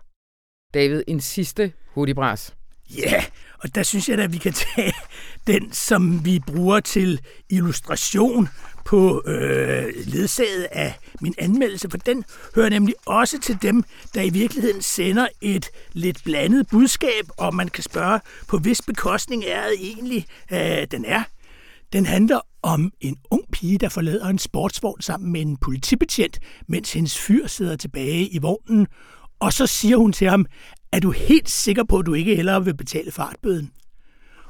David, 0.75 1.03
en 1.07 1.21
sidste 1.21 1.73
hudibras. 1.95 2.55
Ja, 2.97 3.13
yeah, 3.13 3.25
og 3.65 3.75
der 3.75 3.83
synes 3.83 4.09
jeg 4.09 4.19
da, 4.19 4.23
at 4.23 4.33
vi 4.33 4.39
kan 4.39 4.53
tage 4.53 4.93
den, 5.53 5.73
som 5.73 6.25
vi 6.25 6.41
bruger 6.47 6.81
til 6.81 7.21
illustration 7.51 8.49
på 8.85 9.23
øh, 9.27 9.93
ledsaget 10.07 10.67
af 10.73 10.95
min 11.21 11.35
anmeldelse, 11.39 11.91
for 11.91 11.99
den 11.99 12.25
hører 12.55 12.69
nemlig 12.69 12.95
også 13.07 13.41
til 13.41 13.59
dem, 13.63 13.85
der 14.15 14.23
i 14.23 14.29
virkeligheden 14.29 14.83
sender 14.83 15.27
et 15.41 15.71
lidt 15.93 16.25
blandet 16.25 16.67
budskab, 16.71 17.25
og 17.37 17.55
man 17.55 17.69
kan 17.69 17.83
spørge, 17.83 18.21
på 18.49 18.59
hvis 18.59 18.83
bekostning 18.83 19.45
er 19.45 19.63
det 19.69 19.77
egentlig, 19.81 20.27
øh, 20.53 20.87
den 20.91 21.05
er. 21.05 21.23
Den 21.93 22.07
handler 22.07 22.41
om 22.63 22.93
en 23.01 23.17
ung 23.31 23.43
pige, 23.53 23.79
der 23.79 23.89
forlader 23.89 24.27
en 24.27 24.39
sportsvogn 24.39 25.01
sammen 25.01 25.33
med 25.33 25.41
en 25.41 25.57
politibetjent, 25.57 26.39
mens 26.69 26.93
hendes 26.93 27.19
fyr 27.19 27.47
sidder 27.47 27.77
tilbage 27.77 28.29
i 28.29 28.39
vognen, 28.39 28.87
og 29.41 29.53
så 29.53 29.67
siger 29.67 29.97
hun 29.97 30.13
til 30.13 30.29
ham, 30.31 30.47
er 30.95 31.01
du 31.01 31.11
helt 31.11 31.51
sikker 31.51 31.85
på, 31.85 31.99
at 31.99 32.07
du 32.07 32.15
ikke 32.15 32.37
hellere 32.37 32.65
vil 32.65 32.77
betale 32.77 33.11
fartbøden? 33.11 33.71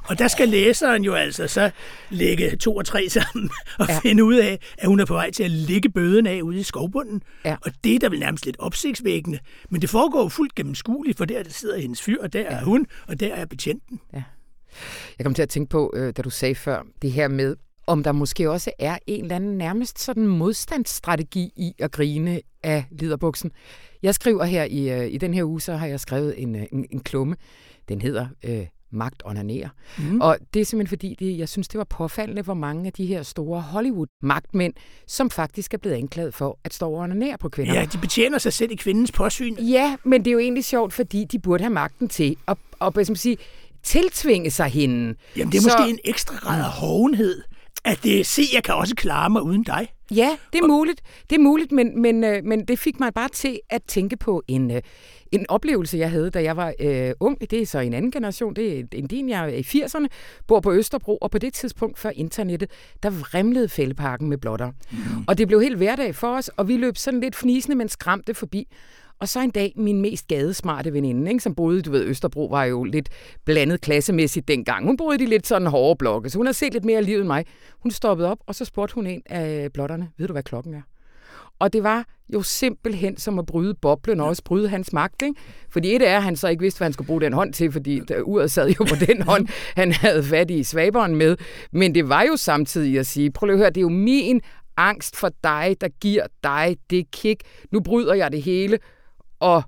Og 0.07 0.19
der 0.19 0.27
skal 0.27 0.49
læseren 0.49 1.03
jo 1.03 1.13
altså 1.13 1.47
så 1.47 1.71
lægge 2.09 2.55
to 2.55 2.75
og 2.75 2.85
tre 2.85 3.09
sammen 3.09 3.49
og 3.79 3.87
ja. 3.89 3.99
finde 3.99 4.23
ud 4.23 4.35
af, 4.35 4.59
at 4.77 4.87
hun 4.87 4.99
er 4.99 5.05
på 5.05 5.13
vej 5.13 5.31
til 5.31 5.43
at 5.43 5.51
lægge 5.51 5.89
bøden 5.89 6.27
af 6.27 6.41
ude 6.41 6.59
i 6.59 6.63
skovbunden. 6.63 7.21
Ja. 7.45 7.55
Og 7.61 7.71
det 7.83 7.95
er 7.95 7.99
da 7.99 8.07
vel 8.07 8.19
nærmest 8.19 8.45
lidt 8.45 8.55
opsigtsvækkende. 8.59 9.39
Men 9.69 9.81
det 9.81 9.89
foregår 9.89 10.29
fuldt 10.29 10.55
gennemskueligt, 10.55 11.17
for 11.17 11.25
der, 11.25 11.43
der 11.43 11.49
sidder 11.49 11.77
hendes 11.77 12.01
fyr, 12.01 12.21
og 12.21 12.33
der 12.33 12.39
ja. 12.39 12.45
er 12.45 12.63
hun, 12.63 12.85
og 13.07 13.19
der 13.19 13.33
er 13.33 13.45
betjenten. 13.45 13.99
Ja. 14.13 14.23
Jeg 15.17 15.25
kom 15.25 15.33
til 15.33 15.41
at 15.41 15.49
tænke 15.49 15.69
på, 15.69 15.93
øh, 15.95 16.13
da 16.17 16.21
du 16.21 16.29
sagde 16.29 16.55
før, 16.55 16.83
det 17.01 17.11
her 17.11 17.27
med, 17.27 17.55
om 17.87 18.03
der 18.03 18.11
måske 18.11 18.51
også 18.51 18.71
er 18.79 18.97
en 19.07 19.23
eller 19.23 19.35
anden 19.35 19.57
nærmest 19.57 19.99
sådan 19.99 20.27
modstandsstrategi 20.27 21.51
i 21.55 21.73
at 21.79 21.91
grine 21.91 22.41
af 22.65 22.85
liderbuksen. 22.91 23.51
Jeg 24.03 24.15
skriver 24.15 24.43
her 24.43 24.63
i, 24.63 24.91
øh, 24.91 25.13
i 25.13 25.17
den 25.17 25.33
her 25.33 25.43
uge, 25.43 25.61
så 25.61 25.75
har 25.75 25.87
jeg 25.87 25.99
skrevet 25.99 26.41
en, 26.41 26.55
øh, 26.55 26.63
en, 26.71 26.85
en 26.91 26.99
klumme. 26.99 27.35
Den 27.89 28.01
hedder 28.01 28.27
øh, 28.43 28.65
Magt 28.91 29.21
onanerer. 29.25 29.69
Mm. 29.97 30.21
Og 30.21 30.37
det 30.53 30.59
er 30.59 30.65
simpelthen 30.65 30.97
fordi, 30.97 31.15
det, 31.19 31.37
jeg 31.37 31.49
synes, 31.49 31.67
det 31.67 31.77
var 31.77 31.83
påfaldende, 31.83 32.41
hvor 32.41 32.53
mange 32.53 32.87
af 32.87 32.93
de 32.93 33.05
her 33.05 33.23
store 33.23 33.61
Hollywood-magtmænd, 33.61 34.73
som 35.07 35.29
faktisk 35.29 35.73
er 35.73 35.77
blevet 35.77 35.95
anklaget 35.95 36.33
for 36.33 36.59
at 36.63 36.73
stå 36.73 36.91
og 36.91 36.99
onanere 36.99 37.37
på 37.37 37.49
kvinder. 37.49 37.73
Ja, 37.73 37.85
de 37.93 37.97
betjener 37.97 38.37
sig 38.37 38.53
selv 38.53 38.71
i 38.71 38.75
kvindens 38.75 39.11
påsyn. 39.11 39.55
Ja, 39.55 39.95
men 40.03 40.25
det 40.25 40.27
er 40.27 40.33
jo 40.33 40.39
egentlig 40.39 40.65
sjovt, 40.65 40.93
fordi 40.93 41.25
de 41.25 41.39
burde 41.39 41.63
have 41.63 41.73
magten 41.73 42.07
til 42.07 42.37
at, 42.47 42.57
at, 42.81 42.97
at, 42.97 43.17
sige, 43.17 43.37
tiltvinge 43.83 44.51
sig 44.51 44.67
hende. 44.67 45.15
Jamen, 45.35 45.51
det 45.51 45.57
er 45.57 45.61
så... 45.61 45.67
måske 45.77 45.89
en 45.89 45.99
ekstra 46.03 46.35
grad 46.35 46.59
af 46.59 46.71
hovenhed 46.71 47.41
at 47.85 48.03
det, 48.03 48.25
se, 48.25 48.41
jeg 48.53 48.63
kan 48.63 48.75
også 48.75 48.95
klare 48.95 49.29
mig 49.29 49.41
uden 49.41 49.63
dig. 49.63 49.87
Ja, 50.11 50.37
det 50.53 50.59
er 50.59 50.63
og... 50.63 50.69
muligt. 50.69 51.01
Det 51.29 51.35
er 51.35 51.39
muligt, 51.39 51.71
men, 51.71 52.01
men, 52.01 52.23
øh, 52.23 52.43
men 52.43 52.65
det 52.65 52.79
fik 52.79 52.99
mig 52.99 53.13
bare 53.13 53.29
til 53.29 53.59
at 53.69 53.83
tænke 53.83 54.17
på 54.17 54.43
en, 54.47 54.71
øh, 54.71 54.81
en 55.31 55.45
oplevelse, 55.49 55.97
jeg 55.97 56.11
havde, 56.11 56.29
da 56.29 56.43
jeg 56.43 56.57
var 56.57 56.73
øh, 56.79 57.11
ung. 57.19 57.51
Det 57.51 57.61
er 57.61 57.65
så 57.65 57.79
en 57.79 57.93
anden 57.93 58.11
generation. 58.11 58.53
Det 58.53 58.79
er 58.79 58.83
en 58.93 59.07
din, 59.07 59.29
jeg 59.29 59.43
er 59.43 59.47
i 59.47 59.61
80'erne, 59.61 60.07
bor 60.47 60.59
på 60.59 60.73
Østerbro, 60.73 61.17
og 61.17 61.31
på 61.31 61.37
det 61.37 61.53
tidspunkt 61.53 61.99
før 61.99 62.09
internettet, 62.09 62.69
der 63.03 63.09
vrimlede 63.09 63.69
fældeparken 63.69 64.29
med 64.29 64.37
blotter. 64.37 64.71
Mm. 64.91 64.97
Og 65.27 65.37
det 65.37 65.47
blev 65.47 65.61
helt 65.61 65.77
hverdag 65.77 66.15
for 66.15 66.37
os, 66.37 66.47
og 66.47 66.67
vi 66.67 66.77
løb 66.77 66.97
sådan 66.97 67.19
lidt 67.19 67.35
fnisende, 67.35 67.75
men 67.75 67.89
skræmte 67.89 68.33
forbi. 68.33 68.67
Og 69.19 69.29
så 69.29 69.39
en 69.39 69.49
dag 69.49 69.73
min 69.75 70.01
mest 70.01 70.27
gadesmarte 70.27 70.93
veninde, 70.93 71.31
ikke, 71.31 71.43
som 71.43 71.55
boede, 71.55 71.81
du 71.81 71.91
ved, 71.91 72.03
Østerbro 72.05 72.45
var 72.45 72.63
jo 72.63 72.83
lidt 72.83 73.09
blandet 73.45 73.81
klassemæssigt 73.81 74.47
dengang. 74.47 74.85
Hun 74.85 74.97
boede 74.97 75.15
i 75.15 75.25
de 75.25 75.29
lidt 75.29 75.47
sådan 75.47 75.67
hårde 75.67 75.97
blokke, 75.97 76.29
så 76.29 76.37
hun 76.37 76.45
har 76.45 76.53
set 76.53 76.73
lidt 76.73 76.85
mere 76.85 76.97
af 76.97 77.05
livet 77.05 77.19
end 77.19 77.27
mig. 77.27 77.45
Hun 77.79 77.91
stoppede 77.91 78.31
op, 78.31 78.37
og 78.47 78.55
så 78.55 78.65
spurgte 78.65 78.95
hun 78.95 79.07
en 79.07 79.21
af 79.25 79.73
blotterne, 79.73 80.09
ved 80.17 80.27
du 80.27 80.33
hvad 80.33 80.43
klokken 80.43 80.73
er? 80.73 80.81
Og 81.59 81.73
det 81.73 81.83
var 81.83 82.05
jo 82.33 82.41
simpelthen 82.41 83.17
som 83.17 83.39
at 83.39 83.45
bryde 83.45 83.73
boblen 83.73 84.19
og 84.19 84.27
også 84.27 84.43
bryde 84.43 84.69
hans 84.69 84.93
magt. 84.93 85.21
Ikke? 85.21 85.35
Fordi 85.69 85.95
et 85.95 86.07
er, 86.07 86.17
at 86.17 86.23
han 86.23 86.35
så 86.35 86.47
ikke 86.47 86.61
vidste, 86.61 86.77
hvad 86.77 86.85
han 86.85 86.93
skulle 86.93 87.07
bruge 87.07 87.21
den 87.21 87.33
hånd 87.33 87.53
til, 87.53 87.71
fordi 87.71 88.01
uret 88.23 88.51
sad 88.51 88.69
jo 88.69 88.83
på 88.83 88.95
den 89.07 89.21
hånd, 89.21 89.47
han 89.75 89.91
havde 89.91 90.23
fat 90.23 90.51
i 90.51 90.63
svaberen 90.63 91.15
med. 91.15 91.37
Men 91.71 91.95
det 91.95 92.09
var 92.09 92.23
jo 92.23 92.35
samtidig 92.35 92.99
at 92.99 93.05
sige, 93.05 93.31
prøv 93.31 93.49
at 93.49 93.57
høre, 93.57 93.69
det 93.69 93.77
er 93.77 93.81
jo 93.81 93.89
min 93.89 94.41
angst 94.77 95.15
for 95.15 95.31
dig, 95.43 95.75
der 95.81 95.87
giver 96.01 96.23
dig 96.43 96.77
det 96.89 97.11
kick. 97.11 97.43
Nu 97.71 97.79
bryder 97.79 98.13
jeg 98.13 98.31
det 98.31 98.41
hele, 98.41 98.79
og 99.39 99.63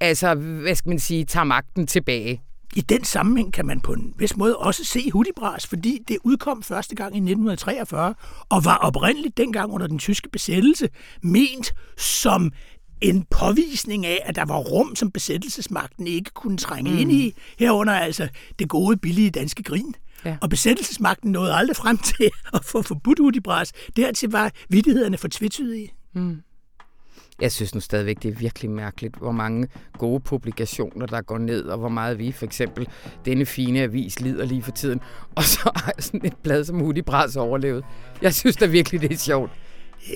altså, 0.00 0.34
hvad 0.34 0.74
skal 0.74 0.88
man 0.88 0.98
sige, 0.98 1.24
tager 1.24 1.44
magten 1.44 1.86
tilbage. 1.86 2.42
I 2.76 2.80
den 2.80 3.04
sammenhæng 3.04 3.52
kan 3.52 3.66
man 3.66 3.80
på 3.80 3.92
en 3.92 4.14
vis 4.18 4.36
måde 4.36 4.56
også 4.56 4.84
se 4.84 5.10
Hudibras, 5.10 5.66
fordi 5.66 5.98
det 6.08 6.18
udkom 6.24 6.62
første 6.62 6.94
gang 6.94 7.14
i 7.14 7.18
1943, 7.18 8.14
og 8.48 8.64
var 8.64 8.76
oprindeligt 8.76 9.36
dengang 9.36 9.72
under 9.72 9.86
den 9.86 9.98
tyske 9.98 10.28
besættelse 10.28 10.88
ment 11.22 11.74
som 11.96 12.52
en 13.00 13.26
påvisning 13.30 14.06
af, 14.06 14.22
at 14.24 14.36
der 14.36 14.44
var 14.44 14.56
rum, 14.56 14.96
som 14.96 15.10
besættelsesmagten 15.10 16.06
ikke 16.06 16.30
kunne 16.34 16.56
trænge 16.56 16.90
mm. 16.90 16.98
ind 16.98 17.12
i, 17.12 17.34
herunder 17.58 17.92
altså 17.92 18.28
det 18.58 18.68
gode, 18.68 18.96
billige 18.96 19.30
danske 19.30 19.62
grin. 19.62 19.94
Ja. 20.24 20.36
Og 20.40 20.50
besættelsesmagten 20.50 21.32
nåede 21.32 21.54
aldrig 21.54 21.76
frem 21.76 21.98
til 21.98 22.30
at 22.54 22.64
få 22.64 22.82
forbudt 22.82 23.18
Hudibras. 23.18 23.72
Dertil 23.96 24.30
var 24.30 24.52
vidtighederne 24.68 25.18
for 25.18 25.28
tvetydige. 25.28 25.92
Mm. 26.14 26.42
Jeg 27.40 27.52
synes 27.52 27.74
nu 27.74 27.80
stadigvæk, 27.80 28.22
det 28.22 28.28
er 28.28 28.38
virkelig 28.38 28.70
mærkeligt, 28.70 29.16
hvor 29.16 29.32
mange 29.32 29.68
gode 29.98 30.20
publikationer, 30.20 31.06
der 31.06 31.20
går 31.22 31.38
ned, 31.38 31.64
og 31.64 31.78
hvor 31.78 31.88
meget 31.88 32.18
vi 32.18 32.32
for 32.32 32.44
eksempel 32.46 32.88
denne 33.24 33.46
fine 33.46 33.80
avis 33.80 34.20
lider 34.20 34.44
lige 34.44 34.62
for 34.62 34.70
tiden. 34.70 35.00
Og 35.36 35.44
så 35.44 35.70
har 35.76 35.92
sådan 35.98 36.26
et 36.26 36.36
blad 36.42 36.64
som 36.64 36.80
Hudibras 36.80 37.36
overlevet. 37.36 37.84
Jeg 38.22 38.34
synes 38.34 38.56
da 38.56 38.66
virkelig, 38.66 39.00
det 39.00 39.12
er 39.12 39.16
sjovt. 39.16 39.50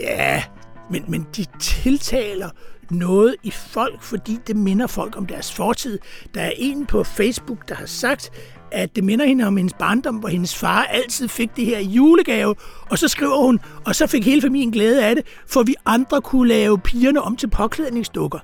Ja, 0.01 0.43
men, 0.91 1.05
men 1.09 1.27
de 1.37 1.45
tiltaler 1.61 2.51
noget 2.91 3.37
i 3.43 3.51
folk, 3.51 4.03
fordi 4.03 4.39
det 4.47 4.57
minder 4.57 4.87
folk 4.87 5.17
om 5.17 5.27
deres 5.27 5.53
fortid. 5.53 5.99
Der 6.35 6.41
er 6.41 6.53
en 6.57 6.87
på 6.87 7.05
Facebook, 7.05 7.69
der 7.69 7.75
har 7.75 7.87
sagt, 7.87 8.31
at 8.75 8.97
det 8.97 9.05
minder 9.05 9.27
hende 9.27 9.47
om 9.47 9.57
hendes 9.57 9.75
barndom, 9.79 10.15
hvor 10.15 10.29
hendes 10.29 10.57
far 10.57 10.85
altid 10.85 11.29
fik 11.29 11.57
det 11.57 11.67
her 11.67 11.81
julegave, 11.81 12.55
og 12.91 12.99
så 12.99 13.09
skriver 13.09 13.47
hun, 13.47 13.61
og 13.85 13.95
så 13.95 14.07
fik 14.07 14.25
hele 14.25 14.43
familien 14.43 14.71
glæde 14.71 15.05
af 15.05 15.15
det, 15.15 15.25
for 15.47 15.63
vi 15.63 15.75
andre 15.87 16.21
kunne 16.21 16.49
lave 16.49 16.79
pigerne 16.79 17.23
om 17.23 17.37
til 17.37 17.51
påklædningsdukker. 17.51 18.39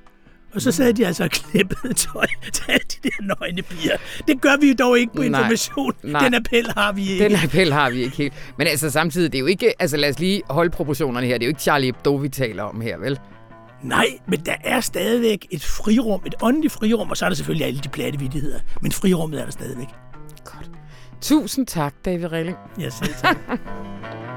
Og 0.55 0.61
så 0.61 0.73
sagde 0.73 0.93
de 0.93 1.07
altså 1.07 1.29
klippet 1.29 1.97
tøj 1.97 2.27
til 2.53 2.65
alle 2.69 2.85
de 3.03 3.09
der 3.09 3.23
nøgne 3.23 3.63
piger. 3.63 3.97
Det 4.29 4.41
gør 4.41 4.57
vi 4.61 4.73
dog 4.73 4.99
ikke 4.99 5.13
på 5.17 5.23
information. 5.23 5.93
Nej, 6.03 6.13
nej. 6.13 6.25
Den 6.25 6.35
appel 6.35 6.73
har 6.77 6.93
vi 6.93 7.09
ikke. 7.11 7.25
Den 7.25 7.37
appel 7.45 7.73
har 7.73 7.91
vi 7.91 8.03
ikke 8.03 8.17
helt. 8.17 8.35
Men 8.59 8.67
altså 8.67 8.91
samtidig, 8.91 9.33
det 9.33 9.39
er 9.39 9.41
jo 9.41 9.47
ikke... 9.47 9.83
Altså 9.83 9.97
lad 9.97 10.09
os 10.09 10.19
lige 10.19 10.43
holde 10.51 10.71
proportionerne 10.71 11.27
her. 11.27 11.39
Det 11.39 11.43
er 11.43 11.47
jo 11.47 11.51
ikke 11.51 11.61
Charlie 11.61 11.87
Hebdo, 11.87 12.15
vi 12.15 12.29
taler 12.29 12.63
om 12.63 12.81
her, 12.81 12.99
vel? 12.99 13.19
Nej, 13.83 14.07
men 14.29 14.41
der 14.41 14.55
er 14.65 14.81
stadigvæk 14.81 15.47
et 15.51 15.65
frirum, 15.65 16.21
et 16.27 16.35
åndeligt 16.43 16.73
frirum, 16.73 17.11
og 17.11 17.17
så 17.17 17.25
er 17.25 17.29
der 17.29 17.37
selvfølgelig 17.37 17.67
alle 17.67 17.81
de 17.81 17.89
platte 17.89 18.19
vidtigheder. 18.19 18.59
Men 18.83 18.93
frirummet 18.93 19.41
er 19.41 19.45
der 19.45 19.53
stadigvæk. 19.53 19.89
Tusind 21.21 21.67
tak, 21.67 21.95
David 22.05 22.33
Relling. 22.33 22.57
Jeg 22.79 22.93
selv 22.93 23.15
tak. 23.15 23.37